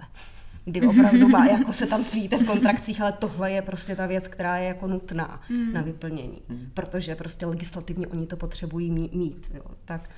kdy 0.70 0.88
opravdu 0.88 1.28
má, 1.28 1.46
jako 1.52 1.74
se 1.74 1.86
tam 1.86 2.04
svíte 2.04 2.38
v 2.38 2.46
kontrakcích, 2.46 3.02
ale 3.02 3.12
tohle 3.12 3.52
je 3.52 3.62
prostě 3.62 3.96
ta 3.96 4.06
věc, 4.06 4.28
která 4.28 4.58
je 4.58 4.68
jako 4.68 4.88
nutná 4.88 5.42
mm. 5.50 5.74
na 5.74 5.82
vyplnění, 5.82 6.42
mm. 6.50 6.72
protože 6.74 7.16
prostě 7.16 7.46
legislativně 7.46 8.08
oni 8.08 8.28
to 8.28 8.38
potřebují 8.38 8.92
mít. 8.92 9.52
Jo. 9.54 9.64
Tak, 9.86 10.10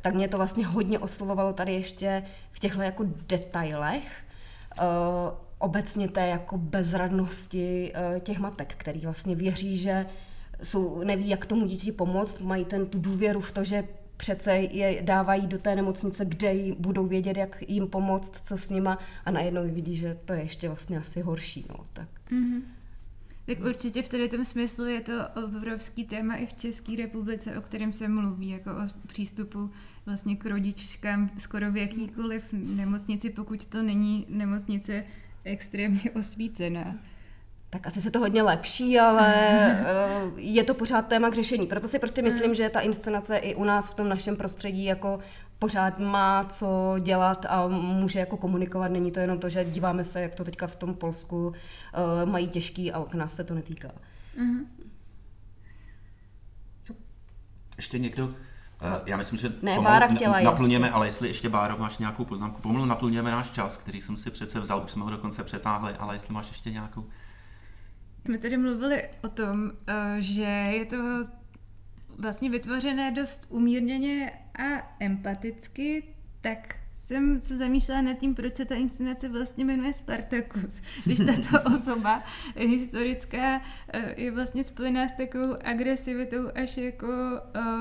tak 0.00 0.14
mě 0.14 0.28
to 0.28 0.36
vlastně 0.36 0.66
hodně 0.66 0.98
oslovovalo 0.98 1.52
tady 1.52 1.72
ještě 1.72 2.22
v 2.52 2.58
těchto 2.58 2.82
jako 2.82 3.04
detailech, 3.28 4.24
uh, 4.78 4.84
obecně 5.58 6.08
té 6.08 6.26
jako 6.26 6.58
bezradnosti 6.58 7.92
uh, 7.94 8.18
těch 8.18 8.38
matek, 8.38 8.74
který 8.76 9.00
vlastně 9.00 9.36
věří, 9.36 9.78
že 9.78 10.06
jsou, 10.62 11.04
neví, 11.04 11.28
jak 11.28 11.46
tomu 11.46 11.66
dítě 11.66 11.92
pomoct, 11.92 12.40
mají 12.40 12.64
ten 12.64 12.86
tu 12.86 12.98
důvěru 12.98 13.40
v 13.40 13.52
to, 13.52 13.64
že 13.64 13.84
přece 14.22 14.52
je 14.56 15.02
dávají 15.02 15.46
do 15.46 15.58
té 15.58 15.76
nemocnice, 15.76 16.24
kde 16.24 16.54
jí 16.54 16.72
budou 16.78 17.06
vědět, 17.06 17.36
jak 17.36 17.62
jim 17.68 17.88
pomoct, 17.88 18.46
co 18.46 18.58
s 18.58 18.70
nima 18.70 18.98
a 19.24 19.30
najednou 19.30 19.62
vidí, 19.74 19.96
že 19.96 20.18
to 20.24 20.32
je 20.32 20.42
ještě 20.42 20.68
vlastně 20.68 20.98
asi 20.98 21.20
horší. 21.20 21.66
No, 21.68 21.86
tak. 21.92 22.08
Mm-hmm. 22.30 22.62
Tak 23.46 23.60
určitě 23.60 24.02
v 24.02 24.08
tady 24.08 24.28
tom 24.28 24.44
smyslu 24.44 24.86
je 24.86 25.00
to 25.00 25.12
obrovský 25.44 26.04
téma 26.04 26.34
i 26.34 26.46
v 26.46 26.52
České 26.52 26.96
republice, 26.96 27.58
o 27.58 27.60
kterém 27.60 27.92
se 27.92 28.08
mluví, 28.08 28.48
jako 28.48 28.70
o 28.70 29.06
přístupu 29.06 29.70
vlastně 30.06 30.36
k 30.36 30.46
rodičkám 30.46 31.30
skoro 31.38 31.72
v 31.72 31.76
jakýkoliv 31.76 32.44
nemocnici, 32.52 33.30
pokud 33.30 33.66
to 33.66 33.82
není 33.82 34.26
nemocnice 34.28 35.04
extrémně 35.44 36.10
osvícená 36.14 36.94
tak 37.72 37.86
asi 37.86 38.00
se 38.00 38.10
to 38.10 38.18
hodně 38.18 38.42
lepší, 38.42 38.98
ale 38.98 39.34
eh, 39.34 39.84
je 40.36 40.64
to 40.64 40.74
pořád 40.74 41.08
téma 41.08 41.30
k 41.30 41.34
řešení. 41.34 41.66
Proto 41.66 41.88
si 41.88 41.98
prostě 41.98 42.22
myslím, 42.22 42.54
že 42.54 42.68
ta 42.68 42.80
inscenace 42.80 43.36
i 43.36 43.54
u 43.54 43.64
nás 43.64 43.88
v 43.88 43.94
tom 43.94 44.08
našem 44.08 44.36
prostředí 44.36 44.84
jako 44.84 45.18
pořád 45.58 45.98
má 45.98 46.44
co 46.44 46.96
dělat 47.00 47.46
a 47.48 47.68
může 47.68 48.18
jako 48.18 48.36
komunikovat. 48.36 48.90
Není 48.90 49.12
to 49.12 49.20
jenom 49.20 49.38
to, 49.38 49.48
že 49.48 49.64
díváme 49.64 50.04
se, 50.04 50.20
jak 50.20 50.34
to 50.34 50.44
teďka 50.44 50.66
v 50.66 50.76
tom 50.76 50.94
Polsku 50.94 51.46
uh, 51.46 52.30
mají 52.30 52.48
těžký 52.48 52.92
a 52.92 53.04
k 53.04 53.14
nás 53.14 53.34
se 53.34 53.44
to 53.44 53.54
netýká. 53.54 53.88
Uh-huh. 53.88 54.66
Ještě 57.76 57.98
někdo? 57.98 58.24
Uh, 58.26 58.34
já 59.06 59.16
myslím, 59.16 59.38
že 59.38 59.48
ne, 59.48 59.74
pomalu 59.74 59.84
Bára 59.84 60.06
chtěla 60.06 60.40
naplněme, 60.40 60.90
ale 60.90 61.06
jestli 61.06 61.28
ještě 61.28 61.48
Báro 61.48 61.78
máš 61.78 61.98
nějakou 61.98 62.24
poznámku, 62.24 62.60
pomalu 62.60 62.84
naplňujeme 62.84 63.30
náš 63.30 63.50
čas, 63.50 63.76
který 63.76 64.02
jsem 64.02 64.16
si 64.16 64.30
přece 64.30 64.60
vzal, 64.60 64.82
už 64.84 64.90
jsme 64.90 65.04
ho 65.04 65.10
dokonce 65.10 65.44
přetáhli, 65.44 65.92
ale 65.92 66.14
jestli 66.14 66.34
máš 66.34 66.48
ještě 66.48 66.70
nějakou 66.70 67.04
jsme 68.26 68.38
tady 68.38 68.56
mluvili 68.56 69.08
o 69.22 69.28
tom, 69.28 69.72
eh, 69.86 70.16
že 70.18 70.42
je 70.42 70.84
to 70.84 70.96
vlastně 72.18 72.50
vytvořené 72.50 73.10
dost 73.10 73.46
umírněně 73.48 74.32
a 74.58 74.96
empaticky, 75.00 76.02
tak 76.40 76.74
jsem 76.94 77.40
se 77.40 77.56
zamýšlela 77.56 78.02
nad 78.02 78.14
tím, 78.18 78.34
proč 78.34 78.54
se 78.54 78.64
ta 78.64 78.74
inscenace 78.74 79.28
vlastně 79.28 79.64
jmenuje 79.64 79.92
Spartacus. 79.92 80.82
Když 81.04 81.18
tato 81.18 81.70
osoba 81.74 82.22
historická 82.56 83.62
eh, 83.92 84.14
je 84.22 84.30
vlastně 84.30 84.64
spojená 84.64 85.08
s 85.08 85.12
takovou 85.12 85.56
agresivitou 85.64 86.48
až 86.54 86.76
jako 86.76 87.08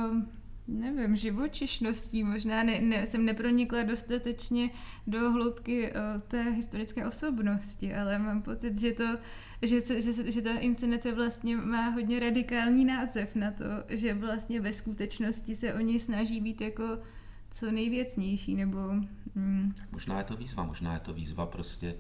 um, 0.05 0.29
nevím, 0.71 1.15
živočišností, 1.15 2.23
možná 2.23 2.63
ne, 2.63 2.81
ne, 2.81 3.07
jsem 3.07 3.25
nepronikla 3.25 3.83
dostatečně 3.83 4.69
do 5.07 5.31
hloubky 5.31 5.91
o, 5.91 5.95
eh, 5.95 6.19
té 6.27 6.43
historické 6.43 7.07
osobnosti, 7.07 7.95
ale 7.95 8.19
mám 8.19 8.41
pocit, 8.41 8.79
že 8.79 8.91
to, 8.91 9.17
že, 9.61 9.81
se, 9.81 10.01
že, 10.01 10.31
že 10.31 10.41
ta 10.41 10.57
inscenace 10.57 11.11
vlastně 11.11 11.57
má 11.57 11.89
hodně 11.89 12.19
radikální 12.19 12.85
název 12.85 13.35
na 13.35 13.51
to, 13.51 13.65
že 13.89 14.13
vlastně 14.13 14.61
ve 14.61 14.73
skutečnosti 14.73 15.55
se 15.55 15.73
o 15.73 15.79
něj 15.79 15.99
snaží 15.99 16.41
být 16.41 16.61
jako 16.61 16.83
co 17.51 17.71
nejvěcnější, 17.71 18.55
nebo... 18.55 18.79
Mm. 19.35 19.73
Možná 19.91 20.17
je 20.17 20.23
to 20.23 20.35
výzva, 20.35 20.63
možná 20.63 20.93
je 20.93 20.99
to 20.99 21.13
výzva 21.13 21.45
prostě 21.45 21.95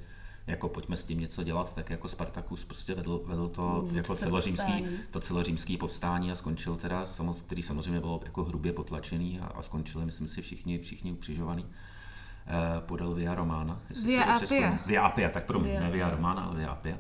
jako 0.47 0.69
pojďme 0.69 0.97
s 0.97 1.03
tím 1.03 1.19
něco 1.19 1.43
dělat, 1.43 1.73
tak 1.73 1.89
jako 1.89 2.07
Spartakus 2.07 2.65
prostě 2.65 2.95
vedl, 2.95 3.21
vedl 3.25 3.47
to 3.49 3.85
mm, 3.89 3.97
jako 3.97 4.15
celořímský, 4.15 4.85
to 5.11 5.19
celořímský 5.19 5.77
povstání 5.77 6.31
a 6.31 6.35
skončil 6.35 6.75
teda, 6.75 7.05
který 7.45 7.63
samozřejmě 7.63 7.99
byl 7.99 8.19
jako 8.25 8.43
hrubě 8.43 8.73
potlačený 8.73 9.39
a, 9.39 9.45
a 9.45 9.61
skončili, 9.61 10.05
myslím 10.05 10.27
si, 10.27 10.41
všichni, 10.41 10.79
všichni 10.79 11.11
ukřižovaný. 11.11 11.65
Eh, 12.47 12.81
podal 12.81 13.13
Via 13.13 13.35
Romana. 13.35 13.81
Via 14.05 14.23
Appia. 14.23 14.79
Via 14.85 15.03
Appia, 15.03 15.29
tak 15.29 15.45
promiň, 15.45 15.79
ne 15.79 15.91
Via 15.91 16.09
Romana, 16.09 16.41
ale 16.41 16.55
Via 16.55 16.71
Appia. 16.71 16.97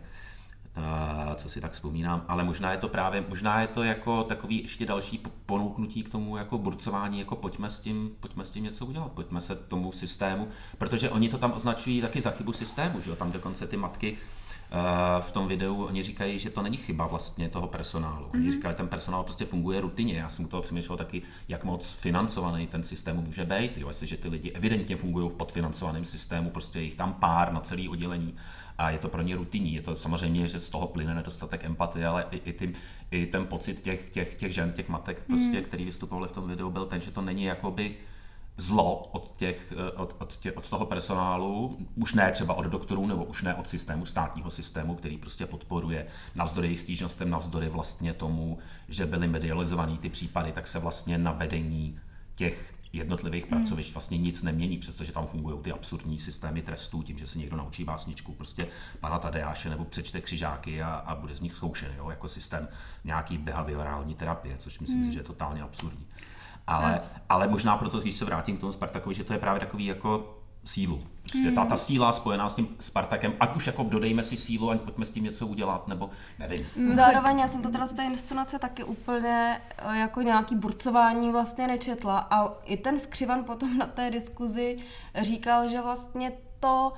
Uh, 0.77 1.33
co 1.35 1.49
si 1.49 1.61
tak 1.61 1.71
vzpomínám, 1.71 2.25
ale 2.27 2.43
možná 2.43 2.71
je 2.71 2.77
to 2.77 2.89
právě, 2.89 3.25
možná 3.29 3.61
je 3.61 3.67
to 3.67 3.83
jako 3.83 4.23
takový 4.23 4.61
ještě 4.61 4.85
další 4.85 5.23
ponouknutí 5.45 6.03
k 6.03 6.09
tomu 6.09 6.37
jako 6.37 6.57
burcování, 6.57 7.19
jako 7.19 7.35
pojďme 7.35 7.69
s 7.69 7.79
tím, 7.79 8.11
pojďme 8.19 8.43
s 8.43 8.49
tím 8.49 8.63
něco 8.63 8.85
udělat, 8.85 9.11
pojďme 9.11 9.41
se 9.41 9.55
tomu 9.55 9.91
systému, 9.91 10.47
protože 10.77 11.09
oni 11.09 11.29
to 11.29 11.37
tam 11.37 11.53
označují 11.53 12.01
taky 12.01 12.21
za 12.21 12.31
chybu 12.31 12.53
systému, 12.53 13.01
že 13.01 13.09
jo, 13.09 13.15
tam 13.15 13.31
dokonce 13.31 13.67
ty 13.67 13.77
matky 13.77 14.17
v 15.19 15.31
tom 15.31 15.47
videu, 15.47 15.85
oni 15.85 16.03
říkají, 16.03 16.39
že 16.39 16.49
to 16.49 16.61
není 16.61 16.77
chyba 16.77 17.07
vlastně 17.07 17.49
toho 17.49 17.67
personálu. 17.67 18.27
Oni 18.33 18.43
mm-hmm. 18.43 18.51
říkají, 18.51 18.73
že 18.73 18.77
ten 18.77 18.87
personál 18.87 19.23
prostě 19.23 19.45
funguje 19.45 19.81
rutině. 19.81 20.17
Já 20.17 20.29
jsem 20.29 20.45
u 20.45 20.47
toho 20.47 20.63
přemýšlel 20.63 20.97
taky, 20.97 21.21
jak 21.47 21.63
moc 21.63 21.91
financovaný 21.91 22.67
ten 22.67 22.83
systém 22.83 23.17
může 23.17 23.45
být. 23.45 23.77
Jo, 23.77 23.87
jestliže 23.87 24.17
ty 24.17 24.27
lidi 24.27 24.51
evidentně 24.51 24.97
fungují 24.97 25.29
v 25.29 25.33
podfinancovaném 25.33 26.05
systému, 26.05 26.49
prostě 26.49 26.79
jich 26.79 26.95
tam 26.95 27.13
pár 27.13 27.53
na 27.53 27.59
celý 27.59 27.89
oddělení 27.89 28.35
a 28.77 28.89
je 28.89 28.97
to 28.97 29.09
pro 29.09 29.21
ně 29.21 29.35
rutinní. 29.35 29.73
Je 29.73 29.81
to 29.81 29.95
samozřejmě, 29.95 30.47
že 30.47 30.59
z 30.59 30.69
toho 30.69 30.87
plyne 30.87 31.15
nedostatek 31.15 31.63
empatie, 31.63 32.07
ale 32.07 32.25
i, 32.31 32.37
i, 32.37 32.53
ty, 32.53 32.73
i 33.11 33.25
ten 33.25 33.47
pocit 33.47 33.81
těch, 33.81 34.09
těch, 34.09 34.35
těch 34.35 34.51
žen, 34.51 34.71
těch 34.71 34.89
matek, 34.89 35.23
prostě, 35.27 35.57
mm. 35.57 35.63
který 35.63 35.85
vystupovali 35.85 36.27
v 36.27 36.31
tom 36.31 36.47
videu, 36.47 36.69
byl 36.69 36.85
ten, 36.85 37.01
že 37.01 37.11
to 37.11 37.21
není 37.21 37.43
jakoby 37.43 37.95
zlo 38.61 39.09
od, 39.11 39.33
těch, 39.35 39.73
od, 39.95 40.15
od, 40.19 40.37
tě, 40.37 40.51
od 40.51 40.69
toho 40.69 40.85
personálu, 40.85 41.77
už 41.95 42.13
ne 42.13 42.31
třeba 42.31 42.53
od 42.53 42.65
doktorů, 42.65 43.07
nebo 43.07 43.23
už 43.23 43.41
ne 43.41 43.55
od 43.55 43.67
systému, 43.67 44.05
státního 44.05 44.49
systému, 44.49 44.95
který 44.95 45.17
prostě 45.17 45.45
podporuje 45.45 46.07
navzdory 46.35 46.67
jejich 46.67 46.79
stížnostem, 46.79 47.29
navzdory 47.29 47.69
vlastně 47.69 48.13
tomu, 48.13 48.57
že 48.89 49.05
byly 49.05 49.27
medializovaný 49.27 49.97
ty 49.97 50.09
případy, 50.09 50.51
tak 50.51 50.67
se 50.67 50.79
vlastně 50.79 51.17
na 51.17 51.31
vedení 51.31 51.99
těch 52.35 52.73
jednotlivých 52.93 53.43
hmm. 53.43 53.49
pracovišť 53.49 53.93
vlastně 53.93 54.17
nic 54.17 54.43
nemění, 54.43 54.77
přestože 54.77 55.11
tam 55.11 55.27
fungují 55.27 55.59
ty 55.61 55.71
absurdní 55.71 56.19
systémy 56.19 56.61
trestů, 56.61 57.03
tím, 57.03 57.17
že 57.17 57.27
se 57.27 57.39
někdo 57.39 57.57
naučí 57.57 57.83
básničku 57.83 58.33
prostě 58.33 58.67
pana 58.99 59.19
Tadeáše 59.19 59.69
nebo 59.69 59.85
přečte 59.85 60.21
křižáky 60.21 60.81
a, 60.81 60.89
a 60.89 61.15
bude 61.15 61.33
z 61.33 61.41
nich 61.41 61.55
zkoušen, 61.55 61.91
jo, 61.97 62.09
jako 62.09 62.27
systém 62.27 62.67
nějaký 63.03 63.37
behaviorální 63.37 64.15
terapie, 64.15 64.57
což 64.57 64.79
myslím 64.79 64.99
hmm. 64.99 65.09
si, 65.09 65.13
že 65.13 65.19
je 65.19 65.23
totálně 65.23 65.61
absurdní. 65.61 66.05
Ale, 66.67 67.01
ale 67.29 67.47
možná 67.47 67.77
proto, 67.77 67.99
když 67.99 68.15
se 68.15 68.25
vrátím 68.25 68.57
k 68.57 68.59
tomu 68.59 68.71
Spartakovi, 68.71 69.15
že 69.15 69.23
to 69.23 69.33
je 69.33 69.39
právě 69.39 69.59
takový 69.59 69.85
jako 69.85 70.37
sílu. 70.63 71.03
Prostě 71.21 71.47
hmm. 71.47 71.55
ta, 71.55 71.65
ta 71.65 71.77
síla 71.77 72.11
spojená 72.11 72.49
s 72.49 72.55
tím 72.55 72.67
Spartakem, 72.79 73.33
ať 73.39 73.55
už 73.55 73.67
jako 73.67 73.83
dodejme 73.83 74.23
si 74.23 74.37
sílu 74.37 74.71
a 74.71 74.77
pojďme 74.77 75.05
s 75.05 75.11
tím 75.11 75.23
něco 75.23 75.47
udělat, 75.47 75.87
nebo 75.87 76.09
nevím. 76.39 76.67
Hmm. 76.77 76.91
Zároveň 76.91 77.39
já 77.39 77.47
jsem 77.47 77.61
to 77.61 77.69
teda 77.69 77.87
z 77.87 77.93
té 77.93 78.03
inscenace 78.03 78.59
taky 78.59 78.83
úplně 78.83 79.61
eh, 79.77 79.97
jako 79.97 80.21
nějaký 80.21 80.55
burcování 80.55 81.31
vlastně 81.31 81.67
nečetla 81.67 82.19
a 82.19 82.53
i 82.65 82.77
ten 82.77 82.99
skřivan 82.99 83.43
potom 83.43 83.77
na 83.77 83.85
té 83.85 84.11
diskuzi 84.11 84.77
říkal, 85.21 85.69
že 85.69 85.81
vlastně 85.81 86.31
to 86.59 86.93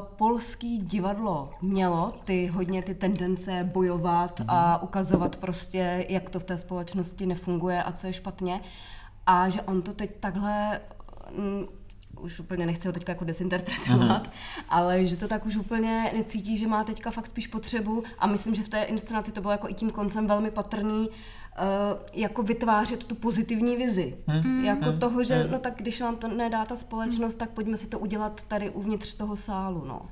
polský 0.00 0.78
divadlo 0.78 1.50
mělo 1.62 2.12
ty 2.24 2.46
hodně 2.46 2.82
ty 2.82 2.94
tendence 2.94 3.70
bojovat 3.72 4.40
mm. 4.40 4.46
a 4.50 4.82
ukazovat 4.82 5.36
prostě, 5.36 6.06
jak 6.08 6.30
to 6.30 6.40
v 6.40 6.44
té 6.44 6.58
společnosti 6.58 7.26
nefunguje 7.26 7.82
a 7.82 7.92
co 7.92 8.06
je 8.06 8.12
špatně. 8.12 8.60
A 9.26 9.48
že 9.48 9.62
on 9.62 9.82
to 9.82 9.92
teď 9.92 10.10
takhle 10.20 10.80
mm, 11.36 11.64
už 12.20 12.40
úplně 12.40 12.66
nechci 12.66 12.88
ho 12.88 12.92
teďka 12.92 13.12
jako 13.12 13.24
desinterpretovat, 13.24 14.26
uh-huh. 14.26 14.64
ale 14.68 15.06
že 15.06 15.16
to 15.16 15.28
tak 15.28 15.46
už 15.46 15.56
úplně 15.56 16.10
necítí, 16.16 16.56
že 16.56 16.66
má 16.66 16.84
teďka 16.84 17.10
fakt 17.10 17.26
spíš 17.26 17.46
potřebu 17.46 18.02
a 18.18 18.26
myslím, 18.26 18.54
že 18.54 18.62
v 18.62 18.68
té 18.68 18.82
inscenaci 18.82 19.32
to 19.32 19.40
bylo 19.40 19.52
jako 19.52 19.68
i 19.68 19.74
tím 19.74 19.90
koncem 19.90 20.26
velmi 20.26 20.50
patrný, 20.50 21.08
Uh, 21.60 22.00
jako 22.12 22.42
vytvářet 22.42 23.04
tu 23.04 23.14
pozitivní 23.14 23.76
vizi. 23.76 24.18
Hmm. 24.26 24.64
Jako 24.64 24.84
hmm. 24.84 24.98
toho, 24.98 25.24
že 25.24 25.34
hmm. 25.34 25.52
no 25.52 25.58
tak 25.58 25.74
když 25.76 26.00
vám 26.00 26.16
to 26.16 26.28
nedá 26.28 26.64
ta 26.64 26.76
společnost, 26.76 27.34
tak 27.34 27.50
pojďme 27.50 27.76
si 27.76 27.86
to 27.86 27.98
udělat 27.98 28.44
tady 28.48 28.70
uvnitř 28.70 29.14
toho 29.14 29.36
sálu. 29.36 29.84
No. 29.86 30.08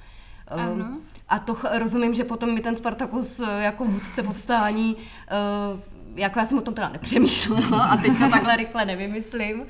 Um, 0.72 1.00
a 1.28 1.38
to 1.38 1.56
rozumím, 1.78 2.14
že 2.14 2.24
potom 2.24 2.54
mi 2.54 2.60
ten 2.60 2.76
Spartakus 2.76 3.40
eh, 3.40 3.62
jako 3.62 3.84
vůdce 3.84 4.22
povstání 4.22 4.96
uh, 4.96 5.80
jako 6.16 6.38
já 6.38 6.46
jsem 6.46 6.58
o 6.58 6.60
tom 6.60 6.74
teda 6.74 6.88
nepřemýšlela 6.88 7.84
a 7.84 7.96
teď 7.96 8.18
to 8.18 8.30
takhle 8.30 8.56
rychle 8.56 8.84
nevymyslím, 8.84 9.60
uh, 9.60 9.66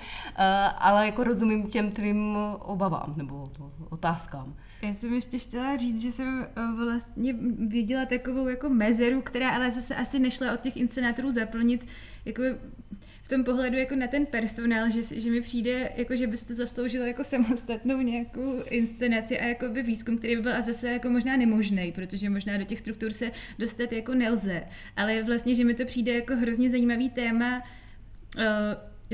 ale 0.78 1.07
jako 1.07 1.24
rozumím 1.24 1.70
těm 1.70 1.90
tvým 1.90 2.37
obavám 2.59 3.14
nebo 3.16 3.44
otázkám. 3.90 4.55
Já 4.83 4.92
jsem 4.92 5.14
ještě 5.14 5.38
chtěla 5.38 5.76
říct, 5.76 6.02
že 6.02 6.12
jsem 6.12 6.46
vlastně 6.76 7.34
viděla 7.68 8.05
takovou 8.05 8.49
jako 8.49 8.68
mezeru, 8.68 9.20
která 9.20 9.51
ale 9.51 9.70
zase 9.70 9.97
asi 9.97 10.18
nešla 10.18 10.53
od 10.53 10.61
těch 10.61 10.76
inscenátorů 10.76 11.30
zaplnit 11.30 11.86
jako 12.24 12.43
tom 13.33 13.45
pohledu 13.45 13.76
jako 13.76 13.97
na 13.97 14.07
ten 14.07 14.26
personál, 14.26 14.91
že, 14.91 15.20
že 15.20 15.30
mi 15.30 15.41
přijde, 15.41 15.93
jako 15.97 16.16
že 16.16 16.26
byste 16.26 16.55
zasloužilo 16.55 17.05
jako 17.05 17.24
samostatnou 17.24 18.01
nějakou 18.01 18.62
inscenaci 18.70 19.41
a 19.41 19.47
jako 19.47 19.68
by 19.68 19.83
výzkum, 19.83 20.18
který 20.18 20.37
by 20.37 20.43
byl 20.43 20.57
a 20.57 20.61
zase 20.61 20.93
jako 20.93 21.11
možná 21.11 21.37
nemožný, 21.37 21.93
protože 21.93 22.30
možná 22.30 22.57
do 22.57 22.64
těch 22.64 22.78
struktur 22.78 23.12
se 23.12 23.30
dostat 23.59 23.93
jako 23.93 24.14
nelze. 24.14 24.62
Ale 24.97 25.22
vlastně, 25.22 25.55
že 25.55 25.64
mi 25.64 25.74
to 25.74 25.85
přijde 25.85 26.12
jako 26.12 26.37
hrozně 26.37 26.70
zajímavý 26.70 27.11
téma, 27.11 27.62
uh, 28.37 28.43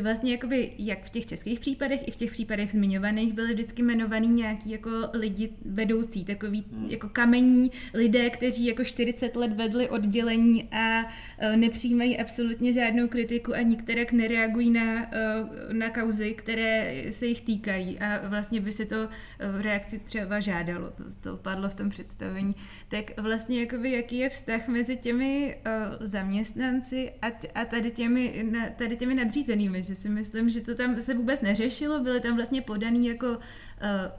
vlastně 0.03 0.33
jakoby 0.33 0.73
jak 0.79 1.05
v 1.05 1.11
těch 1.11 1.27
českých 1.27 1.61
případech, 1.61 2.09
i 2.09 2.11
v 2.11 2.17
těch 2.17 2.31
případech 2.31 2.73
zmiňovaných 2.73 3.33
byly 3.33 3.53
vždycky 3.55 3.83
jmenovaný 3.83 4.29
nějaký 4.29 4.71
jako 4.71 4.91
lidi 5.13 5.51
vedoucí, 5.65 6.25
takový 6.25 6.65
hmm. 6.73 6.87
jako 6.87 7.09
kamení 7.09 7.71
lidé, 7.95 8.31
kteří 8.31 8.67
jako 8.67 8.85
40 8.85 9.37
let 9.37 9.53
vedli 9.53 9.89
oddělení 9.89 10.69
a 10.73 11.05
uh, 11.05 11.57
nepřijímají 11.57 12.19
absolutně 12.19 12.73
žádnou 12.73 13.09
kritiku 13.09 13.55
a 13.55 13.63
nikterak 13.63 14.13
nereagují 14.13 14.71
na, 14.71 14.95
uh, 14.95 15.49
na 15.73 15.91
kauzy, 15.91 16.35
které 16.35 17.05
se 17.11 17.27
jich 17.27 17.41
týkají 17.41 17.99
a 17.99 18.29
vlastně 18.29 18.61
by 18.61 18.73
se 18.73 18.85
to 18.85 18.97
uh, 18.97 19.61
reakci 19.61 19.99
třeba 19.99 20.41
žádalo, 20.41 20.91
to, 20.91 21.05
to 21.21 21.37
padlo 21.37 21.69
v 21.69 21.75
tom 21.75 21.91
představení. 21.91 22.55
Tak 22.89 23.21
vlastně 23.21 23.61
jakoby 23.61 23.93
jaký 23.93 24.19
je 24.19 24.29
vztah 24.29 24.69
mezi 24.69 24.97
těmi 24.97 25.57
uh, 25.67 26.07
zaměstnanci 26.07 27.13
a, 27.23 27.27
a 27.55 27.65
tady, 27.65 27.91
těmi, 27.91 28.47
na, 28.51 28.69
tady 28.71 28.97
těmi 28.97 29.15
nadřízenými, 29.15 29.83
že 29.89 29.95
si 29.95 30.09
myslím, 30.09 30.49
že 30.49 30.61
to 30.61 30.74
tam 30.74 31.01
se 31.01 31.14
vůbec 31.14 31.41
neřešilo, 31.41 32.03
byly 32.03 32.20
tam 32.20 32.36
vlastně 32.36 32.62
podaný 32.62 33.07
jako, 33.07 33.26
uh, 33.26 33.36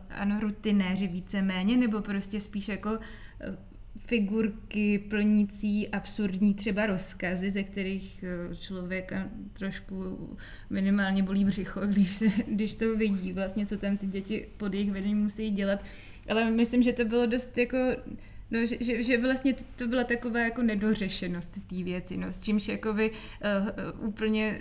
ano, 0.09 0.39
rutinéři 0.39 1.07
víceméně, 1.07 1.77
nebo 1.77 2.01
prostě 2.01 2.39
spíš 2.39 2.67
jako 2.67 2.89
uh, 2.91 2.99
figurky 3.97 4.99
plnící 4.99 5.89
absurdní 5.89 6.53
třeba 6.53 6.85
rozkazy, 6.85 7.49
ze 7.49 7.63
kterých 7.63 8.23
uh, 8.49 8.55
člověka 8.55 9.29
trošku 9.53 10.29
minimálně 10.69 11.23
bolí 11.23 11.45
břicho, 11.45 11.81
když, 11.87 12.15
se, 12.15 12.25
když 12.47 12.75
to 12.75 12.97
vidí, 12.97 13.33
vlastně, 13.33 13.65
co 13.65 13.77
tam 13.77 13.97
ty 13.97 14.07
děti 14.07 14.47
pod 14.57 14.73
jejich 14.73 14.91
vedením 14.91 15.23
musí 15.23 15.49
dělat. 15.49 15.83
Ale 16.29 16.51
myslím, 16.51 16.83
že 16.83 16.93
to 16.93 17.05
bylo 17.05 17.25
dost 17.25 17.57
jako 17.57 17.77
No, 18.51 18.65
že, 18.65 18.77
že, 18.79 19.03
že 19.03 19.17
vlastně 19.17 19.55
to 19.75 19.87
byla 19.87 20.03
taková 20.03 20.39
jako 20.39 20.61
nedořešenost 20.61 21.67
té 21.67 21.83
věci, 21.83 22.17
no, 22.17 22.31
s 22.31 22.41
čímž 22.41 22.67
jakoby 22.67 23.11
uh, 23.11 24.07
úplně 24.07 24.59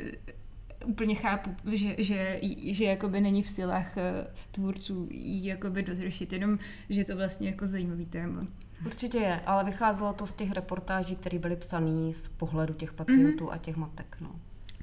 úplně 0.87 1.15
chápu, 1.15 1.57
že, 1.73 1.95
že, 1.99 2.41
že 2.65 2.85
jakoby 2.85 3.21
není 3.21 3.43
v 3.43 3.49
silách 3.49 3.97
uh, 3.97 4.03
tvůrců 4.51 5.09
jí 5.11 5.47
jakoby 5.47 5.83
dozřešit, 5.83 6.33
jenom, 6.33 6.59
že 6.89 7.01
je 7.01 7.05
to 7.05 7.17
vlastně 7.17 7.49
jako 7.49 7.67
zajímavý 7.67 8.07
téma. 8.07 8.47
Určitě 8.87 9.19
je, 9.19 9.41
ale 9.47 9.65
vycházelo 9.65 10.13
to 10.13 10.27
z 10.27 10.35
těch 10.35 10.53
reportáží, 10.53 11.17
které 11.17 11.39
byly 11.39 11.57
psané 11.57 12.15
z 12.15 12.29
pohledu 12.29 12.75
těch 12.75 12.93
pacientů 12.93 13.47
mm-hmm. 13.47 13.53
a 13.53 13.59
těch 13.59 13.77
matek. 13.77 14.17
No. 14.21 14.31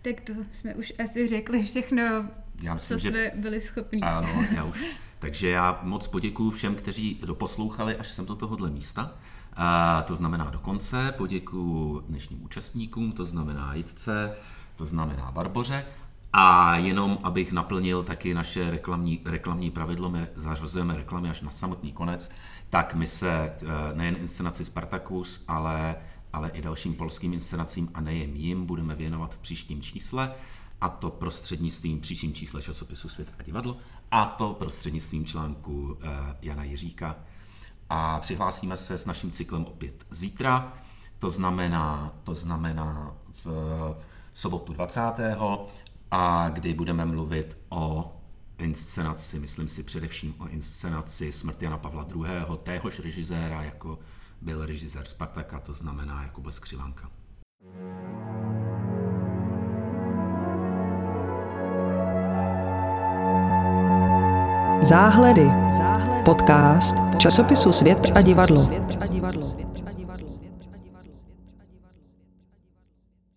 Tak 0.01 0.21
to 0.21 0.33
jsme 0.51 0.75
už 0.75 0.93
asi 1.03 1.27
řekli 1.27 1.63
všechno, 1.63 2.03
já 2.61 2.73
myslím, 2.73 2.97
co 2.97 3.03
že... 3.03 3.09
jsme 3.09 3.31
byli 3.41 3.61
schopni. 3.61 4.01
Ano, 4.01 4.45
já 4.55 4.63
už. 4.63 4.85
Takže 5.19 5.49
já 5.49 5.79
moc 5.83 6.07
poděkuji 6.07 6.51
všem, 6.51 6.75
kteří 6.75 7.19
doposlouchali 7.25 7.95
až 7.95 8.11
sem 8.11 8.25
do 8.25 8.35
tohohle 8.35 8.71
místa. 8.71 9.15
A 9.53 10.01
to 10.01 10.15
znamená 10.15 10.49
do 10.49 10.59
konce. 10.59 11.13
Poděkuji 11.17 12.01
dnešním 12.07 12.43
účastníkům, 12.43 13.11
to 13.11 13.25
znamená 13.25 13.73
Jitce, 13.73 14.35
to 14.75 14.85
znamená 14.85 15.31
Barboře. 15.31 15.85
A 16.37 16.77
jenom 16.77 17.19
abych 17.23 17.51
naplnil 17.51 18.03
taky 18.03 18.33
naše 18.33 18.71
reklamní, 18.71 19.21
reklamní 19.25 19.71
pravidlo, 19.71 20.09
my 20.09 20.27
zařazujeme 20.35 20.97
reklamy 20.97 21.29
až 21.29 21.41
na 21.41 21.51
samotný 21.51 21.91
konec, 21.91 22.31
tak 22.69 22.93
my 22.93 23.07
se 23.07 23.31
eh, 23.31 23.65
nejen 23.93 24.15
inscenaci 24.15 24.65
Spartacus, 24.65 25.43
ale, 25.47 25.95
ale 26.33 26.49
i 26.49 26.61
dalším 26.61 26.93
polským 26.93 27.33
inscenacím 27.33 27.89
a 27.93 28.01
nejen 28.01 28.35
jim 28.35 28.65
budeme 28.65 28.95
věnovat 28.95 29.35
v 29.35 29.37
příštím 29.39 29.81
čísle, 29.81 30.31
a 30.81 30.89
to 30.89 31.09
prostřednictvím 31.09 32.01
příštím 32.01 32.33
čísle 32.33 32.61
časopisu 32.61 33.09
Svět 33.09 33.33
a 33.39 33.43
divadlo, 33.43 33.77
a 34.11 34.25
to 34.25 34.53
prostřednictvím 34.53 35.25
článku 35.25 35.97
eh, 36.01 36.07
Jana 36.41 36.63
Jiříka. 36.63 37.15
A 37.89 38.19
přihlásíme 38.19 38.77
se 38.77 38.97
s 38.97 39.05
naším 39.05 39.31
cyklem 39.31 39.65
opět 39.65 40.05
zítra, 40.09 40.73
to 41.19 41.29
znamená, 41.29 42.11
to 42.23 42.35
znamená 42.35 43.13
v 43.45 43.95
sobotu 44.35 44.73
20. 44.73 45.01
a 46.11 46.49
kdy 46.49 46.73
budeme 46.73 47.05
mluvit 47.05 47.57
o 47.69 48.11
inscenaci, 48.57 49.39
myslím 49.39 49.67
si 49.67 49.83
především 49.83 50.35
o 50.37 50.47
inscenaci 50.47 51.31
Smrt 51.31 51.61
Jana 51.61 51.77
Pavla 51.77 52.07
II., 52.15 52.57
téhož 52.63 52.99
režiséra, 52.99 53.63
jako 53.63 53.99
byl 54.41 54.65
režisér 54.65 55.05
Spartaka, 55.05 55.59
to 55.59 55.73
znamená 55.73 56.23
Jakuba 56.23 56.51
Skřivanka. 56.51 57.09
Záhledy. 64.81 65.49
Podcast 66.25 66.95
časopisu 67.17 67.71
Svět 67.71 68.11
a 68.15 68.21
divadlo. 68.21 69.64